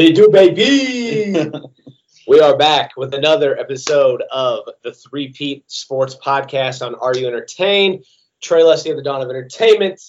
[0.00, 1.50] What do you do, baby?
[2.26, 7.26] we are back with another episode of the Three Peat Sports Podcast on Are You
[7.26, 8.06] Entertained?
[8.40, 10.00] Trey Leslie of the Dawn of Entertainment,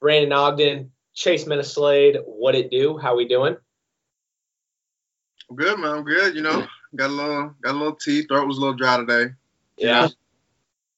[0.00, 2.20] Brandon Ogden, Chase Meneslade.
[2.26, 2.98] What it do?
[2.98, 3.56] How we doing?
[5.48, 5.98] I'm good, man.
[5.98, 6.34] I'm good.
[6.34, 8.22] You know, got a little, got a little tea.
[8.22, 9.32] Throat was a little dry today.
[9.76, 10.08] Yeah.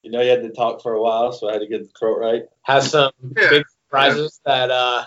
[0.00, 1.90] You know, you had to talk for a while, so I had to get the
[1.98, 2.44] throat right.
[2.62, 3.50] Have some Yeah.
[3.50, 5.04] big surprises that uh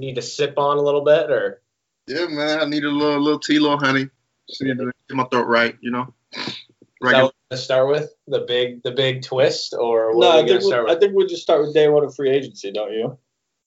[0.00, 1.60] need to sip on a little bit, or
[2.06, 2.60] Yeah, man.
[2.60, 4.08] I need a little, little tea, little honey.
[4.48, 5.76] Just need to get my throat right.
[5.80, 6.12] You know.
[6.36, 6.54] is
[7.00, 7.12] Right.
[7.12, 10.42] that what to start with the big the big twist, or what no, are I
[10.42, 11.00] we gonna think, we, start I with?
[11.00, 13.18] think we'll just start with day one of free agency, don't you?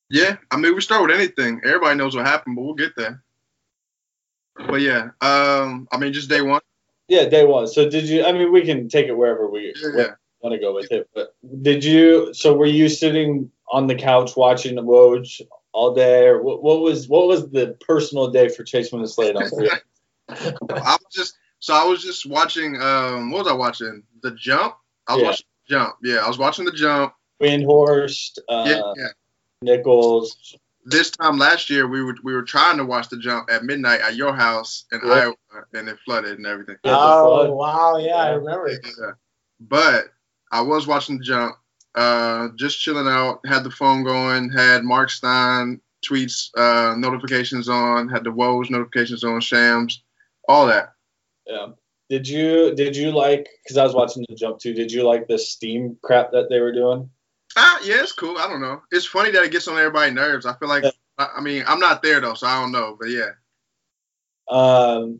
[0.10, 0.38] Yeah.
[0.52, 1.62] I mean, we start with anything.
[1.64, 3.24] Everybody knows what happened, but we'll get there.
[4.56, 6.62] But yeah, um, I mean, just day one.
[7.08, 7.68] Yeah, day one.
[7.68, 8.26] So did you?
[8.26, 10.08] I mean, we can take it wherever we Yeah, yeah.
[10.42, 11.08] want to go with it.
[11.14, 12.34] But did you?
[12.34, 15.42] So were you sitting on the couch watching the Woj
[15.74, 19.50] all day, or what, what was what was the personal day for Chase Slade on
[19.50, 19.70] free?
[20.30, 22.82] I was just so I was just watching.
[22.82, 24.04] Um, what was I watching?
[24.22, 24.76] The Jump.
[25.08, 25.28] I was Yeah.
[25.28, 25.96] watching the Jump.
[26.04, 27.14] Yeah, I was watching the Jump.
[27.42, 29.08] Windhorst, uh, Yeah, yeah.
[29.62, 30.56] Nichols.
[30.86, 34.00] this time last year we were we were trying to watch the jump at midnight
[34.02, 35.14] at your house in Yeah.
[35.14, 35.36] Iowa
[35.74, 36.78] and it flooded and everything.
[36.84, 38.70] Yeah, oh wow, yeah, I remember.
[38.72, 39.12] Yeah.
[39.60, 40.06] But
[40.52, 41.56] I was watching the jump,
[41.98, 48.08] uh, just chilling out, had the phone going, had Mark Stein tweets uh, notifications on,
[48.08, 50.04] had the Woj's notifications on, Shams,
[50.48, 50.94] all that.
[51.46, 51.68] Yeah.
[52.10, 53.50] Did you did you like?
[53.64, 54.74] Because I was watching the jump too.
[54.74, 57.10] Did you like the steam crap that they were doing?
[57.58, 58.38] Ah, yeah, it's cool.
[58.38, 58.82] I don't know.
[58.92, 60.46] It's funny that it gets on everybody's nerves.
[60.46, 60.86] I feel like,
[61.18, 62.96] I, I mean, I'm not there though, so I don't know.
[62.98, 63.32] But yeah,
[64.48, 65.20] Um,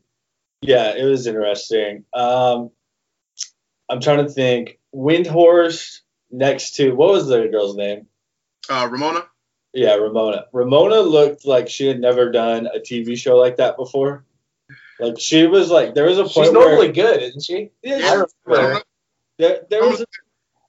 [0.62, 2.06] yeah, it was interesting.
[2.14, 2.70] Um,
[3.90, 4.80] I'm trying to think.
[4.96, 6.00] Windhorst
[6.32, 8.08] next to what was the girl's name?
[8.70, 9.26] uh, Ramona.
[9.74, 10.46] Yeah, Ramona.
[10.54, 14.26] Ramona looked like she had never done a TV show like that before.
[15.00, 17.70] Like she was like there was a point She's where normally good, isn't she?
[17.84, 18.82] yeah, Yeah, I remember.
[19.38, 20.06] there, there was a,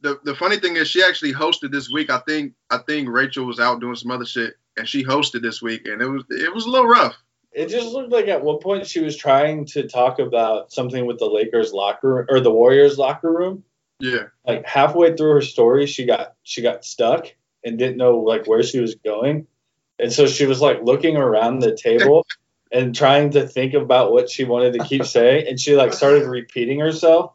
[0.03, 2.11] the the funny thing is she actually hosted this week.
[2.11, 5.63] I think I think Rachel was out doing some other shit and she hosted this
[5.63, 7.17] week and it was it was a little rough.
[7.53, 11.19] it just looked like at one point she was trying to talk about something with
[11.19, 13.65] the Lakers locker room or the Warriors locker room.
[14.01, 14.27] Yeah.
[14.47, 17.27] like halfway through her story she got she got stuck
[17.65, 19.47] and didn't know like where she was going
[19.99, 22.25] and so she was like looking around the table
[22.73, 26.29] and trying to think about what she wanted to keep saying and she like started
[26.29, 27.33] repeating herself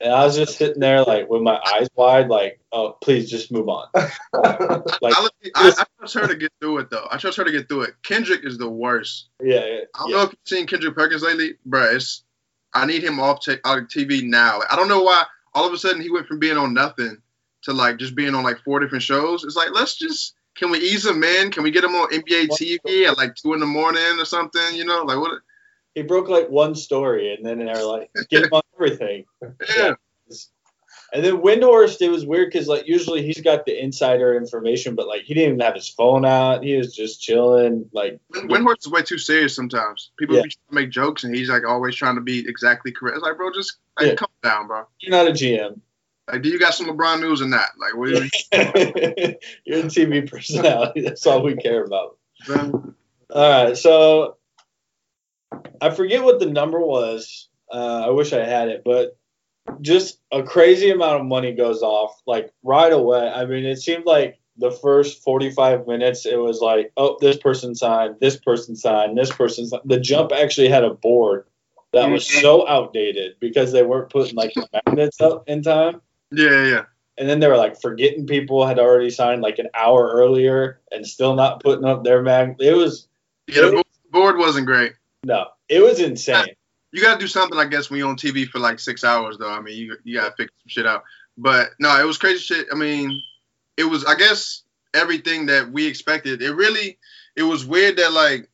[0.00, 3.52] and i was just sitting there like with my eyes wide like oh please just
[3.52, 7.06] move on like I, I, I trust her to get through it though.
[7.10, 7.94] I trust her to get through it.
[8.02, 9.28] Kendrick is the worst.
[9.42, 10.16] yeah yeah, I don't yeah.
[10.16, 11.94] know if you've seen Kendrick Perkins lately, bruh.
[11.94, 12.24] It's
[12.72, 14.60] I need him off out of TV now.
[14.70, 15.24] I don't know why
[15.54, 17.16] all of a sudden he went from being on nothing
[17.62, 19.44] to like just being on like four different shows.
[19.44, 21.50] It's like let's just can we ease him in?
[21.50, 24.74] Can we get him on NBA TV at like two in the morning or something?
[24.74, 25.40] You know, like what?
[25.94, 29.24] he broke like one story and then they're like get him on everything
[29.76, 29.94] Yeah,
[31.12, 35.08] And then Windhorst, it was weird because like usually he's got the insider information, but
[35.08, 36.62] like he didn't even have his phone out.
[36.62, 37.88] He was just chilling.
[37.92, 40.12] Like Win- Windhorst is way too serious sometimes.
[40.18, 40.42] People Yeah.
[40.42, 43.16] to make jokes and he's like always trying to be exactly correct.
[43.16, 44.14] It's like, bro, just like Yeah.
[44.14, 44.84] calm down, bro.
[45.00, 45.80] you're not a GM.
[46.30, 47.70] Like, do you got some LeBron news or not?
[47.76, 48.10] Like, what?
[48.10, 48.28] do
[49.64, 51.00] you're a TV personality.
[51.04, 52.18] That's all we care about.
[52.48, 52.84] All
[53.34, 54.36] right, so
[55.80, 57.48] I forget what the number was.
[57.72, 59.16] Uh, I wish I had it, but
[59.80, 63.28] just a crazy amount of money goes off like right away.
[63.28, 67.74] I mean, it seemed like the first 45 minutes, it was like, oh, this person
[67.74, 69.82] signed, this person signed, this person signed.
[69.86, 71.46] The jump actually had a board
[71.92, 72.40] that was Mhm.
[72.42, 76.00] so outdated because they weren't putting like the magnets up in time.
[76.32, 76.84] yeah, yeah, yeah.
[77.18, 81.06] And then they were like forgetting people had already signed like an hour earlier and
[81.06, 82.56] still not putting up their mag.
[82.60, 83.08] It was
[83.46, 84.92] Yeah, the board wasn't great.
[85.24, 86.54] no, it was insane.
[86.92, 89.38] You got to do something, I guess, when you're on TV for like six hours,
[89.38, 89.52] though.
[89.52, 91.04] I mean, you you got to figure some shit out.
[91.38, 92.66] But no, it was crazy shit.
[92.72, 93.20] I mean,
[93.76, 94.62] it was, I guess,
[94.94, 96.42] everything that we expected.
[96.42, 96.98] It really,
[97.36, 98.48] it was weird that like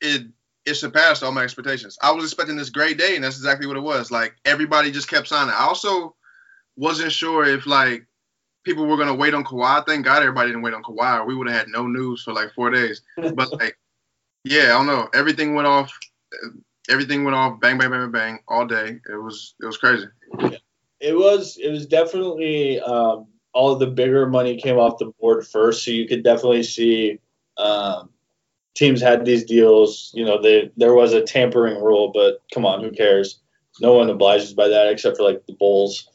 [0.00, 0.26] it
[0.64, 1.96] it surpassed all my expectations.
[2.02, 4.10] I was expecting this great day, and that's exactly what it was.
[4.10, 5.54] Like everybody just kept signing.
[5.54, 6.14] I also
[6.76, 8.06] wasn't sure if like
[8.64, 9.86] people were gonna wait on Kawhi.
[9.86, 12.32] Thank God everybody didn't wait on Kawhi, or we would have had no news for
[12.32, 13.02] like four days.
[13.16, 13.78] But like,
[14.44, 15.08] yeah, I don't know.
[15.14, 15.96] Everything went off.
[16.88, 17.60] Everything went off.
[17.60, 19.00] Bang, bang, bang, bang, bang, all day.
[19.10, 20.06] It was it was crazy.
[21.00, 25.46] It was it was definitely um, all of the bigger money came off the board
[25.46, 27.18] first, so you could definitely see
[27.58, 28.10] um,
[28.74, 30.10] teams had these deals.
[30.14, 33.40] You know, they there was a tampering rule, but come on, who cares?
[33.80, 36.08] No one obliges by that except for like the Bulls.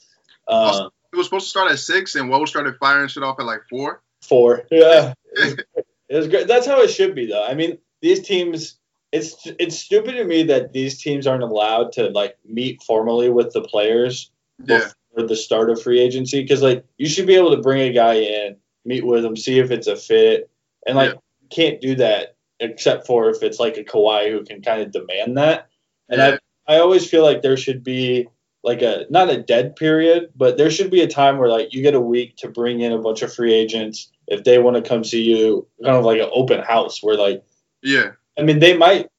[0.47, 3.45] Um, It was supposed to start at six, and Woj started firing shit off at
[3.45, 4.01] like four.
[4.21, 5.65] four, yeah, it
[6.09, 6.47] was great.
[6.47, 7.45] That's how it should be, though.
[7.45, 8.77] I mean, these teams
[9.11, 13.51] it's it's stupid to me that these teams aren't allowed to like meet formally with
[13.53, 14.31] the players
[14.65, 14.89] Yeah.
[15.13, 17.93] before the start of free agency because like you should be able to bring a
[17.93, 20.49] guy in, meet with him, see if it's a fit,
[20.87, 21.19] and like Yeah.
[21.49, 25.37] can't do that except for if it's like a Kawhi who can kind of demand
[25.37, 25.67] that.
[26.09, 26.37] And Yeah.
[26.67, 28.27] I I always feel like there should be
[28.63, 31.81] like a not a dead period, but there should be a time where like you
[31.81, 34.87] get a week to bring in a bunch of free agents if they want to
[34.87, 37.43] come see you, kind of like an open house where like
[37.83, 38.11] Yeah.
[38.37, 39.09] I mean, they might.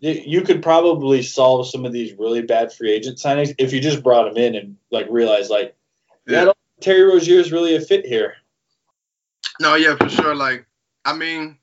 [0.00, 4.04] You could probably solve some of these really bad free agent signings if you just
[4.04, 5.74] brought them in and like realized like,
[6.26, 6.52] yeah.
[6.80, 8.36] Terry Rozier is really a fit here.
[9.60, 10.36] No, yeah, for sure.
[10.36, 10.66] Like,
[11.04, 11.58] I mean,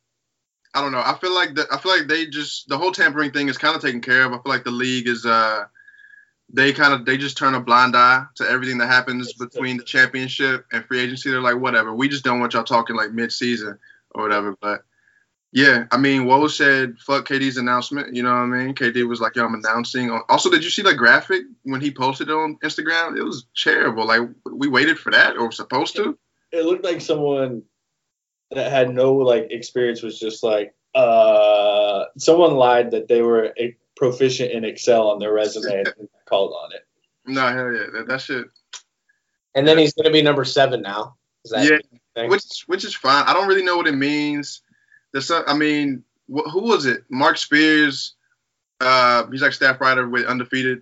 [0.73, 1.01] I don't know.
[1.05, 3.75] I feel like the, I feel like they just the whole tampering thing is kind
[3.75, 4.33] of taken care of.
[4.33, 5.65] I feel like the league is uh
[6.51, 9.83] they kind of they just turn a blind eye to everything that happens between the
[9.83, 11.31] championship and free agency.
[11.31, 11.93] They're like, whatever.
[11.93, 13.79] We just don't want y'all talking like mid season
[14.13, 14.55] or whatever.
[14.61, 14.83] But
[15.55, 18.13] yeah, I mean, Woj said fuck KD's announcement.
[18.13, 18.75] You know what I mean?
[18.75, 20.11] KD was like, yo, I'm announcing.
[20.27, 23.17] Also, did you see that graphic when he posted it on Instagram?
[23.17, 24.05] It was terrible.
[24.05, 24.19] Like
[24.51, 26.17] we waited for that or supposed to.
[26.51, 27.63] It looked like someone
[28.51, 33.77] that had no like experience was just like, uh, someone lied that they were a
[33.95, 36.85] proficient in Excel on their resume and called on it.
[37.25, 38.47] No, hell yeah, that, that shit.
[39.55, 41.15] And then he's going to be number seven now.
[41.45, 41.81] Is that
[42.17, 43.23] Yeah, which which is fine.
[43.25, 44.61] I don't really know what it means.
[45.15, 47.05] There's some, I mean, wh- who was it?
[47.09, 48.15] Marc Spears.
[48.81, 50.81] Uh, he's like staff writer with Undefeated.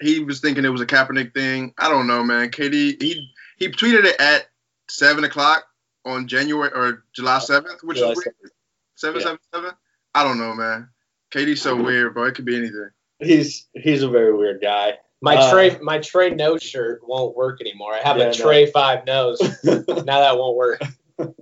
[0.00, 1.74] He was thinking it was a Kaepernick thing.
[1.76, 2.48] I don't know, man.
[2.50, 4.46] KD he he tweeted it at
[4.88, 5.64] seven o'clock
[6.06, 8.52] on January or July seventh, which July is weird.
[8.94, 9.26] Seven Yeah.
[9.26, 9.70] seven seven.
[10.14, 10.88] I don't know, man.
[11.30, 12.24] KD's so weird, bro.
[12.24, 12.88] It could be anything.
[13.18, 14.94] He's he's a very weird guy.
[15.20, 17.92] My Uh, Trey my Trey no shirt won't work anymore.
[17.92, 18.32] I have Yeah, a no.
[18.32, 19.38] Trey five nose.
[19.64, 20.80] now that won't work.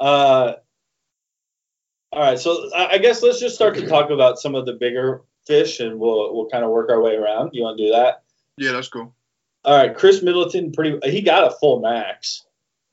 [0.00, 0.54] Uh,
[2.12, 4.74] all right, so I I guess let's just start to talk about some of the
[4.74, 7.50] bigger fish, and we'll we'll kind of work our way around.
[7.52, 8.22] You want to do that?
[8.56, 9.14] Yeah, that's cool.
[9.64, 12.44] All right, Khris Middleton, pretty he got a full max.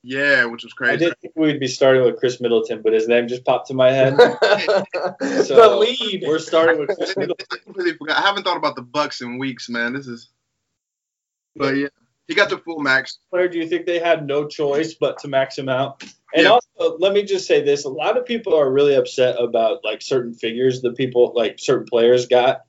[0.02, 0.92] Yeah, which was crazy.
[0.92, 3.74] I didn't think we'd be starting with Khris Middleton, but his name just popped to
[3.74, 4.16] my head.
[4.16, 6.24] the lead.
[6.26, 7.46] We're starting with Khris I Middleton.
[7.64, 8.16] completely forgot.
[8.16, 9.92] I haven't thought about the Bucks in weeks, man.
[9.92, 10.30] This is,
[11.54, 11.88] but yeah,
[12.28, 13.18] he got the full max.
[13.30, 16.02] Player, do you think they had no choice but to max him out?
[16.34, 16.50] And Yeah.
[16.78, 20.00] also, let me just say this: a lot of people are really upset about like
[20.02, 22.62] certain figures the people like certain players got,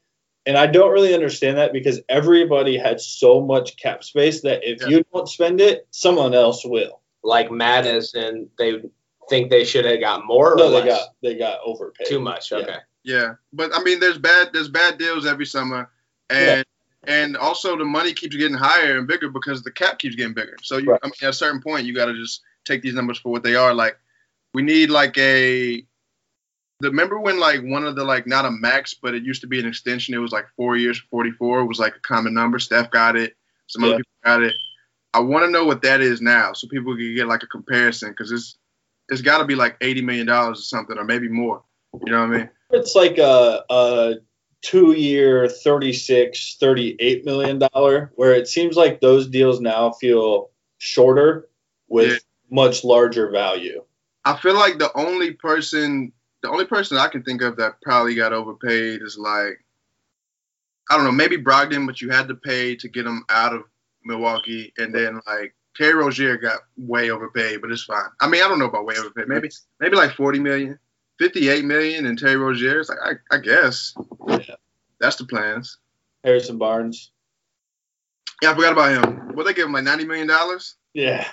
[0.46, 4.82] and I don't really understand that because everybody had so much cap space that if
[4.82, 4.88] Yeah.
[4.88, 7.00] you don't spend it, someone else will.
[7.24, 8.82] like Madness, and they
[9.30, 10.54] think they should have got more.
[10.54, 10.86] Or No, they less?
[10.88, 12.08] got they got overpaid.
[12.08, 12.52] too much.
[12.52, 12.58] Yeah.
[12.58, 12.78] Okay.
[13.04, 15.92] Yeah, but I mean, there's bad there's bad deals every summer,
[16.32, 16.66] and
[17.04, 20.56] and also the money keeps getting higher and bigger because the cap keeps getting bigger.
[20.64, 21.00] So you, Right.
[21.04, 23.44] I mean, at a certain point, you got to just take these numbers for what
[23.44, 23.74] they are.
[23.74, 23.98] Like,
[24.54, 25.86] we need like a.
[26.80, 29.48] The, remember when like one of the like not a max, but it used to
[29.48, 30.14] be an extension.
[30.14, 32.58] It was like four years, forty four was like a common number.
[32.58, 33.36] Steph got it.
[33.68, 33.90] Some Yeah.
[33.90, 34.54] other people got it.
[35.14, 38.10] I want to know what that is now, so people can get like a comparison,
[38.10, 38.58] because it's
[39.10, 41.64] it's got to be like eighty million dollars or something, or maybe more.
[42.06, 42.50] You know what I mean?
[42.72, 44.16] It's like a, a
[44.62, 51.50] two year, 36, 38 million dollar, where it seems like those deals now feel shorter
[51.90, 52.18] with Yeah.
[52.52, 53.84] Much larger value.
[54.26, 56.12] I feel like the only person,
[56.44, 59.64] the only person I can think of that probably got overpaid is like,
[60.90, 63.64] I don't know, maybe Brogdon, but you had to pay to get him out of
[64.04, 68.10] Milwaukee, and then like Terry Rozier got way overpaid, but it's fine.
[68.20, 69.28] I mean, I don't know about way overpaid.
[69.28, 70.78] Maybe maybe like 40 million,
[71.20, 72.80] 58 million, and Terry Rozier.
[72.80, 73.94] It's like I, I guess
[74.28, 74.56] Yeah.
[75.00, 75.78] that's the plans.
[76.24, 77.12] Harrison Barnes.
[78.42, 79.36] Yeah, I forgot about him.
[79.36, 80.76] What they give him like 90 million dollars?
[80.94, 81.28] Yeah.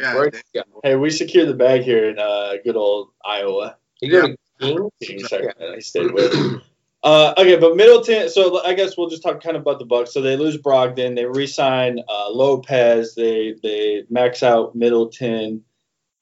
[0.00, 0.42] God, Where'd damn.
[0.54, 0.80] you go?
[0.82, 3.76] Hey, we secured the bag here in uh, good old Iowa.
[4.00, 4.90] You go to Kings?
[5.02, 6.62] Kings, sorry, I stayed with.
[7.02, 8.28] Uh, okay, but Middleton.
[8.30, 10.12] So I guess we'll just talk kind of about the Bucks.
[10.12, 15.64] So they lose Brogdon, they re-sign uh, Lopez, they they max out Middleton.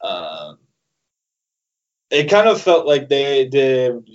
[0.00, 0.58] Um,
[2.11, 4.08] it kind of felt like they did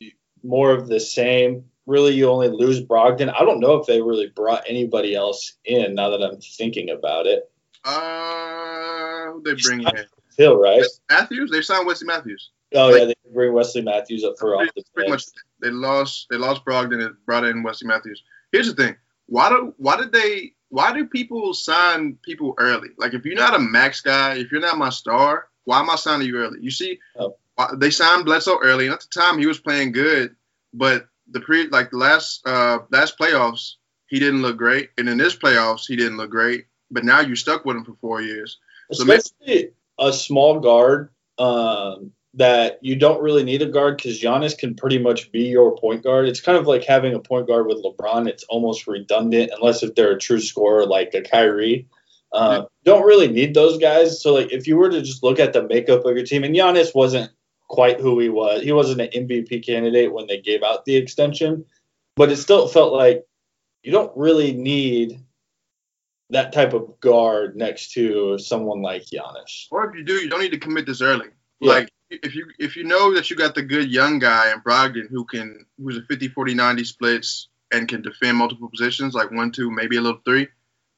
[0.43, 1.65] more of the same.
[1.85, 3.33] Really, you only lose Brogdon.
[3.33, 5.95] I don't know if they really brought anybody else in.
[5.95, 7.49] Now that I'm thinking about it,
[7.83, 8.62] Uh,
[9.33, 10.05] who they bring in?
[10.37, 10.81] Hill, right?
[11.09, 11.51] Matthews.
[11.51, 12.49] They signed Wesley Matthews.
[12.75, 15.25] Oh yeah, they bring Wesley Matthews up for off the pretty, pretty much
[15.61, 18.23] they lost they lost Brogdon and brought in Wesley Matthews.
[18.51, 18.95] Here's the thing.
[19.27, 22.89] Why do why did they why do people sign people early?
[22.97, 25.95] Like if you're not a max guy, if you're not my star, why am I
[25.97, 26.59] signing you early?
[26.61, 27.35] You see, Oh.
[27.55, 30.35] why- they signed Bledsoe early, and at the time he was playing good,
[30.73, 33.75] but the pre like the last uh last playoffs
[34.07, 36.65] he didn't look great, and in this playoffs he didn't look great.
[36.89, 38.57] But now you stuck with him for four years.
[38.93, 41.09] So especially a small guard.
[41.37, 45.77] Um, that you don't really need a guard because Giannis can pretty much be your
[45.77, 46.27] point guard.
[46.27, 48.27] It's kind of like having a point guard with LeBron.
[48.27, 51.87] It's almost redundant unless if they're a true scorer like a Kyrie.
[52.31, 52.67] Uh, yeah.
[52.85, 54.21] Don't really need those guys.
[54.21, 56.55] So like if you were to just look at the makeup of your team, and
[56.55, 57.31] Giannis wasn't
[57.67, 58.63] quite who he was.
[58.63, 61.65] He wasn't an MVP candidate when they gave out the extension,
[62.15, 63.25] but it still felt like
[63.83, 65.19] you don't really need
[66.29, 69.67] that type of guard next to someone like Giannis.
[69.71, 71.27] Or if you do, you don't need to commit this early.
[71.59, 71.69] Yeah.
[71.69, 71.89] Like
[72.21, 75.25] if you if you know that you got the good young guy in Brogdon who
[75.25, 79.71] can who's a 50 40 90 splits and can defend multiple positions like one two
[79.71, 80.47] maybe a little three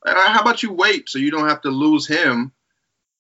[0.05, 2.51] uh, how about you wait so you don't have to lose him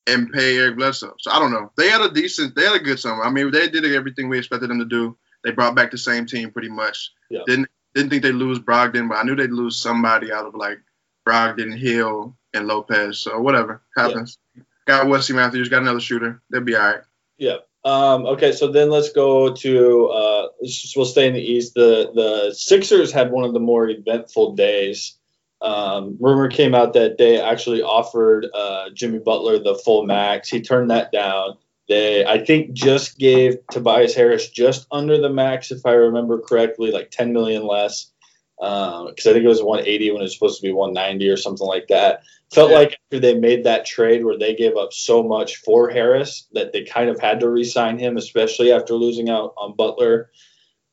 [0.07, 2.83] and pay Eric Bledsoe so I don't know they had a decent they had a
[2.83, 5.91] good summer I mean they did everything we expected them to do they brought back
[5.91, 7.41] the same team pretty much yeah.
[7.45, 10.79] didn't didn't think they'd lose Brogdon but I knew they'd lose somebody out of like
[11.27, 14.63] Brogdon Hill and Lopez so whatever happens yeah.
[14.87, 17.01] got Wesley Matthews got another shooter they'll be all right
[17.37, 20.47] yeah um, okay, so then let's go to uh,
[20.95, 21.75] we'll stay in the East.
[21.75, 25.19] The the Sixers had one of the more eventful days.
[25.61, 30.49] Um, rumor came out that they actually offered uh, Jimmy Butler the full max.
[30.49, 31.57] He turned that down.
[31.87, 36.91] They I think just gave Tobias Harris just under the max, if I remember correctly,
[36.91, 38.11] like 10 million less
[38.57, 41.37] because um, I think it was 180 when it was supposed to be 190 or
[41.37, 42.23] something like that.
[42.53, 42.77] Felt yeah.
[42.77, 46.71] like after they made that trade where they gave up so much for Harris that
[46.71, 50.31] they kind of had to re-sign him, especially after losing out on Butler.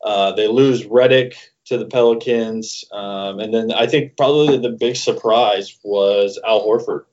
[0.02, 4.96] Uh, they lose Reddick to the Pelicans, um, and then I think probably the big
[4.96, 7.04] surprise was Al Horford.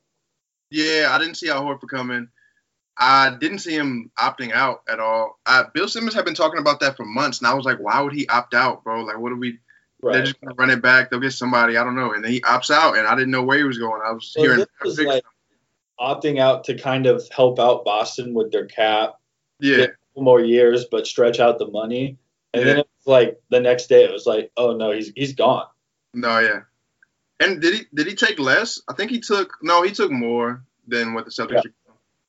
[0.70, 2.28] Yeah, I didn't see Al Horford coming.
[2.98, 5.38] I didn't see him opting out at all.
[5.46, 8.00] Uh, Bill Simmons had been talking about that for months, and I was like, why
[8.02, 9.04] would he opt out, bro?
[9.04, 9.58] Like, what are we?
[10.02, 10.14] Right.
[10.14, 11.10] They're just gonna run it back.
[11.10, 11.76] They'll get somebody.
[11.76, 12.12] I don't know.
[12.12, 14.00] And then he opts out, and I didn't know where he was going.
[14.04, 14.64] I was hearing.
[14.82, 15.24] Was like
[16.00, 19.16] opting out to kind of help out Boston with their cap.
[19.60, 19.86] Yeah.
[20.16, 22.18] More years, but stretch out the money.
[22.52, 22.66] And yeah.
[22.66, 25.66] then it was like the next day, it was like, oh no, he's he's gone.
[26.14, 26.60] No, yeah.
[27.38, 28.80] And did he did he take less?
[28.88, 31.64] I think he took no, he took more than what the Celtics.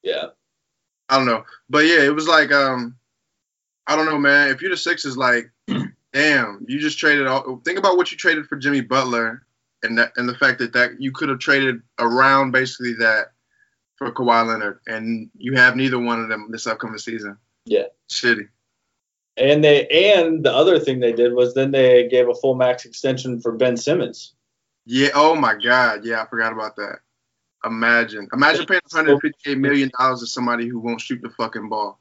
[0.04, 0.13] Yeah.
[0.13, 0.25] yeah.
[1.10, 2.96] I don't know, but yeah, it was like um,
[3.88, 4.50] I don't know, man.
[4.50, 5.51] If you're the Sixers, like
[6.13, 7.62] damn, you just traded all.
[7.65, 9.46] Think about what you traded for Jimmy Butler,
[9.84, 13.32] and that and the fact that that you could have traded around basically that
[13.98, 17.38] for Kawhi Leonard, and you have neither one of them this upcoming season.
[17.65, 18.48] Yeah, shitty.
[19.38, 22.86] And they and the other thing they did was then they gave a full max
[22.86, 24.34] extension for Ben Simmons.
[24.86, 25.10] Yeah.
[25.13, 26.03] Oh my God.
[26.03, 27.00] Yeah, I forgot about that.
[27.63, 32.00] Imagine, imagine paying 158 million dollars to somebody who won't shoot the fucking ball.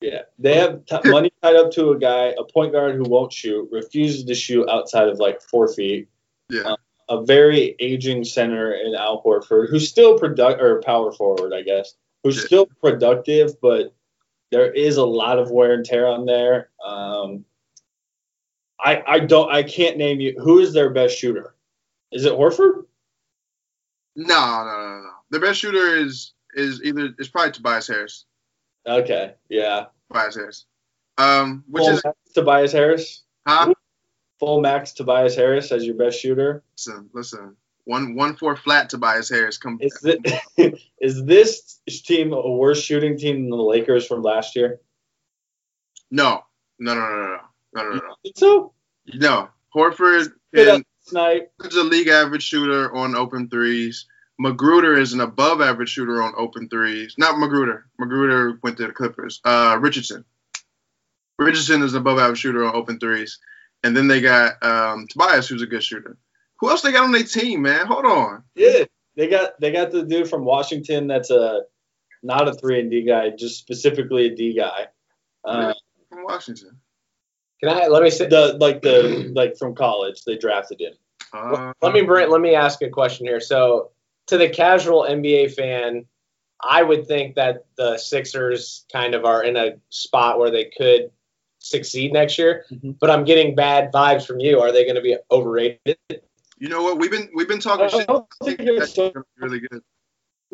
[0.00, 3.32] Yeah, they have t- money tied up to a guy, a point guard who won't
[3.32, 6.08] shoot, refuses to shoot outside of like four feet.
[6.50, 6.62] Yeah.
[6.62, 6.76] Um,
[7.08, 11.94] a very aging center in Al Horford, who's still product or power forward, I guess,
[12.22, 12.44] who's yeah.
[12.44, 13.94] still productive, but
[14.50, 16.70] there is a lot of wear and tear on there.
[16.84, 17.44] Um,
[18.78, 21.54] I I don't I can't name you who is their best shooter.
[22.12, 22.84] Is it Horford?
[24.16, 25.10] No, no, no, no.
[25.30, 28.26] The best shooter is is either it's probably Tobias Harris.
[28.86, 29.86] Okay, yeah.
[30.08, 30.66] Tobias Harris.
[31.16, 32.02] Um, which Full is
[32.34, 33.22] Tobias Harris.
[33.46, 33.74] Huh?
[34.40, 36.62] Full max Tobias Harris as your best shooter.
[36.76, 37.56] Listen, listen.
[37.84, 39.58] One one four flat Tobias Harris.
[39.58, 39.78] Come.
[39.80, 40.18] Is, this,
[41.00, 44.80] is this team a worse shooting team than the Lakers from last year?
[46.10, 46.44] No,
[46.78, 47.38] no, no, no, no,
[47.74, 48.14] no, no, no.
[48.22, 48.72] think so?
[49.06, 49.48] No.
[49.74, 54.06] Horford is a league average shooter on open threes.
[54.40, 57.14] McGruder is an above average shooter on open threes.
[57.18, 57.82] Not McGruder.
[58.00, 59.40] McGruder went to the Clippers.
[59.44, 60.24] Uh, Richardson.
[61.38, 63.38] Richardson is an above average shooter on open threes.
[63.84, 66.16] And then they got um, Tobias, who's a good shooter.
[66.58, 67.86] Who else they got on their team, man?
[67.86, 68.42] Hold on.
[68.54, 68.84] Yeah,
[69.16, 71.62] they got they got the dude from Washington that's a
[72.22, 74.86] not a three and D guy, just specifically a D guy.
[75.44, 75.74] Uh,
[76.08, 76.78] from Washington.
[77.60, 80.94] Can I let me say the like the like from college they drafted him.
[81.32, 83.40] Uh, let me bring let me ask a question here.
[83.40, 83.90] So
[84.28, 86.06] to the casual NBA fan,
[86.62, 91.10] I would think that the Sixers kind of are in a spot where they could
[91.58, 92.64] succeed next year.
[92.70, 92.92] Mm-hmm.
[93.00, 94.60] But I'm getting bad vibes from you.
[94.60, 95.98] Are they going to be overrated?
[96.58, 96.98] You know what?
[96.98, 98.08] We've been we've been talking shit.
[98.42, 99.82] Think they're so, really good.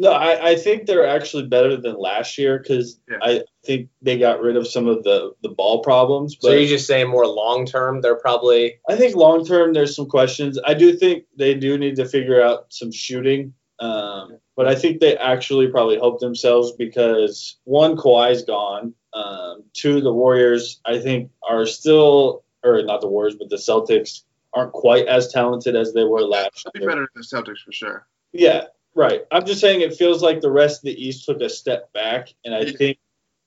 [0.00, 3.18] No, I, I think they're actually better than last year because yeah.
[3.22, 6.36] I think they got rid of some of the, the ball problems.
[6.36, 8.80] But so you're just saying more long term, they're probably.
[8.88, 10.58] I think long term, there's some questions.
[10.64, 13.52] I do think they do need to figure out some shooting.
[13.80, 18.94] Um, but I think they actually probably helped themselves because one, Kawhi's gone.
[19.14, 24.22] Um, two, the Warriors, I think, are still, or not the Warriors, but the Celtics
[24.52, 26.82] aren't quite as talented as they were last year.
[26.82, 28.06] Be better than the Celtics for sure.
[28.32, 29.22] Yeah, right.
[29.32, 32.34] I'm just saying it feels like the rest of the East took a step back,
[32.44, 32.99] and I think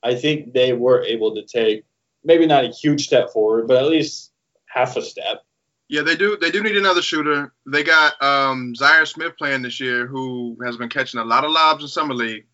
[0.02, 1.84] I think they were able to take
[2.24, 4.32] maybe not a huge step forward, but at least
[4.66, 5.44] half a step.
[5.94, 6.36] Yeah, they do.
[6.36, 7.52] They do need another shooter.
[7.66, 11.52] They got um, Zhaire Smith playing this year, who has been catching a lot of
[11.52, 12.46] lobs in summer league.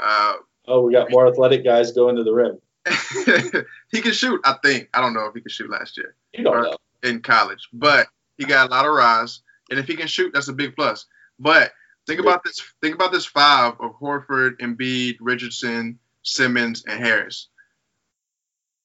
[0.00, 0.36] Uh,
[0.66, 2.58] oh, we got more athletic guys going to the rim.
[3.92, 4.40] he can shoot.
[4.46, 4.88] I think.
[4.94, 6.14] I don't know if he could shoot last year.
[6.32, 6.76] You don't know.
[7.02, 8.06] In college, but
[8.38, 11.04] he got a lot of rise, and if he can shoot, that's a big plus.
[11.38, 11.72] But
[12.06, 12.62] think about this.
[12.80, 17.48] Think about this five of Horford, Embiid, Richardson, Simmons, and Harris.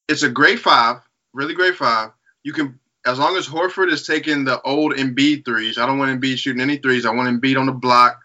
[0.10, 0.98] It's a great five,
[1.32, 2.10] really great five.
[2.44, 5.78] You can, as long as Horford is taking the old Embiid threes.
[5.78, 7.06] I don't want Embiid shooting any threes.
[7.06, 8.20] I want Embiid on the block.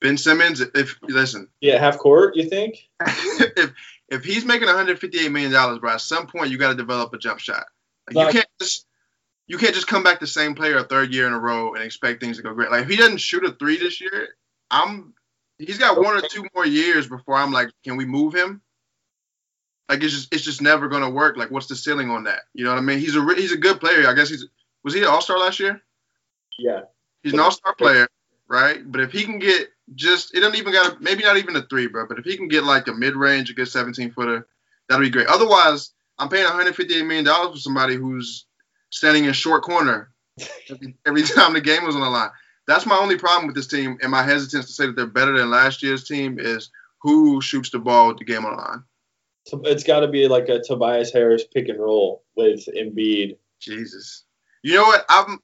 [0.00, 2.34] Ben Simmons, if listen, yeah, half court.
[2.36, 2.88] You think?
[3.00, 3.72] if
[4.08, 7.18] if he's making 158 million dollars, bro, at some point you got to develop a
[7.18, 7.64] jump shot.
[8.10, 8.86] Like, you can't just
[9.46, 11.82] you can't just come back the same player a third year in a row and
[11.82, 12.70] expect things to go great.
[12.70, 14.28] Like if he doesn't shoot a three this year,
[14.70, 15.14] I'm
[15.58, 18.60] he's got one or two more years before I'm like, can we move him?
[19.92, 21.36] Like it's just it's just never gonna work.
[21.36, 22.44] Like what's the ceiling on that?
[22.54, 22.98] You know what I mean?
[22.98, 24.08] He's a he's a good player.
[24.08, 24.46] I guess he's
[24.82, 25.82] was he an All Star last year?
[26.58, 26.80] Yeah.
[27.22, 28.08] He's an All Star player,
[28.48, 28.80] right?
[28.90, 31.88] But if he can get just it doesn't even got maybe not even a three,
[31.88, 32.06] bro.
[32.06, 34.46] But if he can get like a mid range, a good 17 footer,
[34.88, 35.26] that'll be great.
[35.26, 38.46] Otherwise, I'm paying 158 million dollars for somebody who's
[38.88, 40.08] standing in short corner
[40.70, 42.30] every, every time the game was on the line.
[42.66, 45.36] That's my only problem with this team, and my hesitance to say that they're better
[45.36, 46.70] than last year's team is
[47.02, 48.84] who shoots the ball with the game on the line.
[49.46, 53.36] It's got to be like a Tobias Harris pick and roll with Embiid.
[53.60, 54.24] Jesus,
[54.62, 55.04] you know what?
[55.08, 55.38] I'm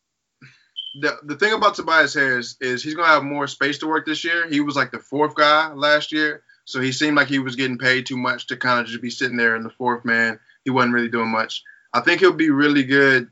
[1.01, 4.25] the the thing about Tobias Harris is he's gonna have more space to work this
[4.25, 4.49] year.
[4.49, 7.79] He was like the fourth guy last year, so he seemed like he was getting
[7.79, 10.41] paid too much to kind of just be sitting there in the fourth man.
[10.65, 11.63] He wasn't really doing much.
[11.93, 13.29] I think he'll be really good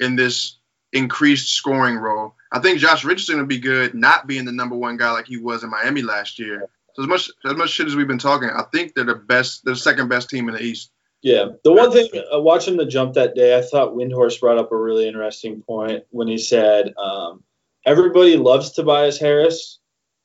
[0.00, 0.58] in this
[0.92, 2.34] increased scoring role.
[2.52, 5.36] I think Josh Richardson will be good not being the number one guy like he
[5.36, 6.68] was in Miami last year.
[6.94, 9.64] So as much as much shit as we've been talking, I think they're the best,
[9.64, 10.92] they're the second best team in the East.
[11.22, 14.70] Yeah, the one thing uh, watching the jump that day, I thought Windhorst brought up
[14.72, 17.42] a really interesting point when he said um,
[17.86, 19.80] everybody loves Tobias Harris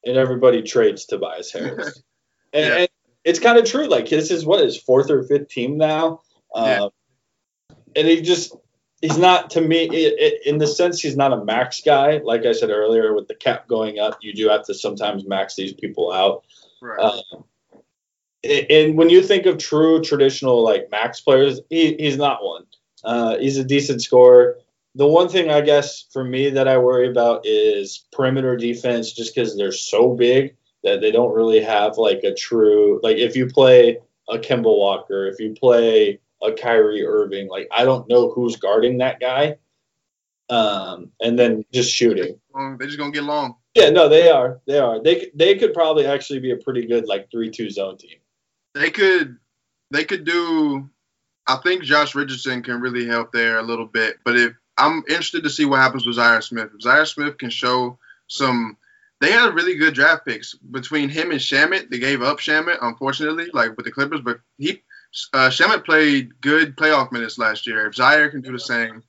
[0.06, 2.04] and everybody trades Tobias Harris,
[2.54, 2.78] and, yeah.
[2.80, 2.90] and,
[3.26, 3.86] it's kind of true.
[3.88, 6.22] Like this is what his fourth or fifth team now,
[6.56, 6.88] um, yeah.
[7.96, 8.56] and he just
[9.02, 12.18] he's not to me it, it, in the sense he's not a max guy.
[12.18, 15.56] Like I said earlier, with the cap going up, you do have to sometimes max
[15.56, 16.44] these people out.
[16.82, 17.00] Right.
[17.00, 17.44] Um,
[18.44, 22.66] and when you think of true traditional like max players, he, he's not one.
[23.04, 24.58] Uh, he's a decent scorer.
[24.96, 29.36] The one thing I guess for me that I worry about is perimeter defense, just
[29.36, 33.48] because they're so big that they don't really have like a true like if you
[33.48, 37.48] play a Kemba Walker, if you play a Kyrie Irving.
[37.48, 39.58] Like I don't know who's guarding that guy.
[40.50, 42.40] Um, and then just shooting.
[42.56, 43.56] They're just gonna get long.
[43.76, 44.60] Yeah, no, they are.
[44.66, 45.02] They are.
[45.02, 48.18] They they could probably actually be a pretty good like three two zone team.
[48.74, 49.38] They could
[49.92, 50.90] they could do.
[51.48, 54.18] I think Josh Richardson can really help there a little bit.
[54.24, 56.70] But if I'm interested to see what happens with Zhaire Smith.
[56.74, 58.78] If Zhaire Smith can show some
[59.20, 61.90] they had really good draft picks between him and Shamet.
[61.90, 64.82] They gave up Shamet, unfortunately, like with the Clippers, but he
[65.34, 67.88] uh, Shamet played good playoff minutes last year.
[67.88, 69.04] If Zhaire can do the same,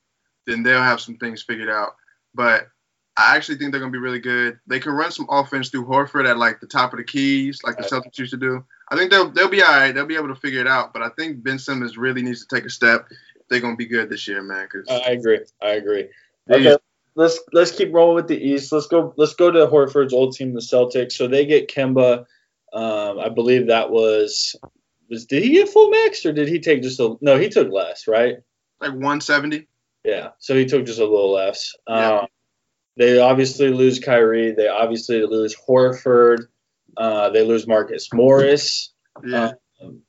[0.46, 1.90] then they'll have some things figured out.
[2.34, 2.68] But
[3.16, 4.58] I actually think they're going to be really good.
[4.66, 7.76] They can run some offense through Horford at like the top of the keys, like
[7.76, 8.64] the Celtics used to do.
[8.90, 9.92] I think they'll they'll be all right.
[9.92, 10.92] They'll be able to figure it out.
[10.92, 13.08] But I think Ben Simmons really needs to take a step.
[13.48, 14.68] They're going to be good this year, man.
[14.68, 15.40] Cause I agree.
[15.60, 16.08] I agree.
[16.50, 16.76] Okay,
[17.14, 18.72] let's let's keep rolling with the East.
[18.72, 19.12] Let's go.
[19.16, 21.12] Let's go to Horford's old team, the Celtics.
[21.12, 22.26] So they get Kemba.
[22.72, 24.56] Um, I believe that was
[25.10, 27.38] was did he get full max or did he take just a no?
[27.38, 28.36] He took less, right?
[28.80, 29.66] Like 170.
[30.04, 31.74] Yeah, so he took just a little less.
[31.88, 32.20] Yeah.
[32.20, 32.26] Um,
[32.96, 34.52] they obviously lose Kyrie.
[34.52, 36.46] They obviously lose Horford.
[36.96, 38.92] Uh, they lose Marcus Morris.
[39.24, 39.52] Yeah.
[39.82, 40.02] Um,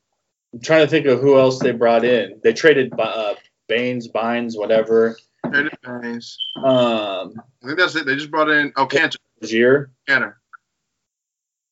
[0.53, 2.39] I'm trying to think of who else they brought in.
[2.43, 3.35] They traded uh,
[3.67, 5.17] Baynes, Bynes, whatever.
[5.43, 6.37] Baynes.
[6.57, 7.33] Um,
[7.63, 8.05] I think that's it.
[8.05, 9.17] They just brought in oh Kanter.
[9.41, 9.87] Kanter.
[10.07, 10.35] Kanter.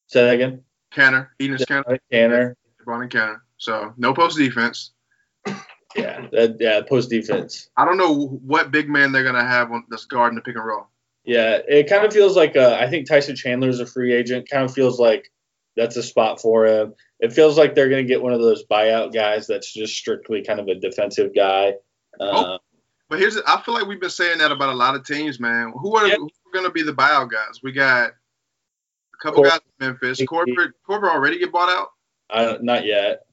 [0.08, 0.64] Say that again.
[0.94, 1.28] Kanter.
[1.40, 2.00] Enes Kanter.
[2.12, 2.56] Kanter.
[2.90, 3.44] Running counter.
[3.58, 4.92] So no post defense.
[5.96, 7.70] Yeah, that, yeah, post defense.
[7.78, 10.56] I don't know what big man they're gonna have on this guard in the pick
[10.56, 10.88] and roll.
[11.24, 14.50] Yeah, it kind of feels like uh, I think Tyson Chandler is a free agent.
[14.50, 15.32] Kind of feels like
[15.76, 16.96] that's a spot for him.
[17.20, 20.60] It feels like they're gonna get one of those buyout guys that's just strictly kind
[20.60, 21.74] of a defensive guy.
[22.20, 22.60] Uh, oh,
[23.08, 25.74] but here's I feel like we've been saying that about a lot of teams, man.
[25.80, 27.62] Who are, who are gonna be the buyout guys?
[27.62, 30.22] We got a couple Cor- guys in Memphis.
[30.22, 31.90] Korver, Korver already get bought out.
[32.30, 33.26] Uh, not yet.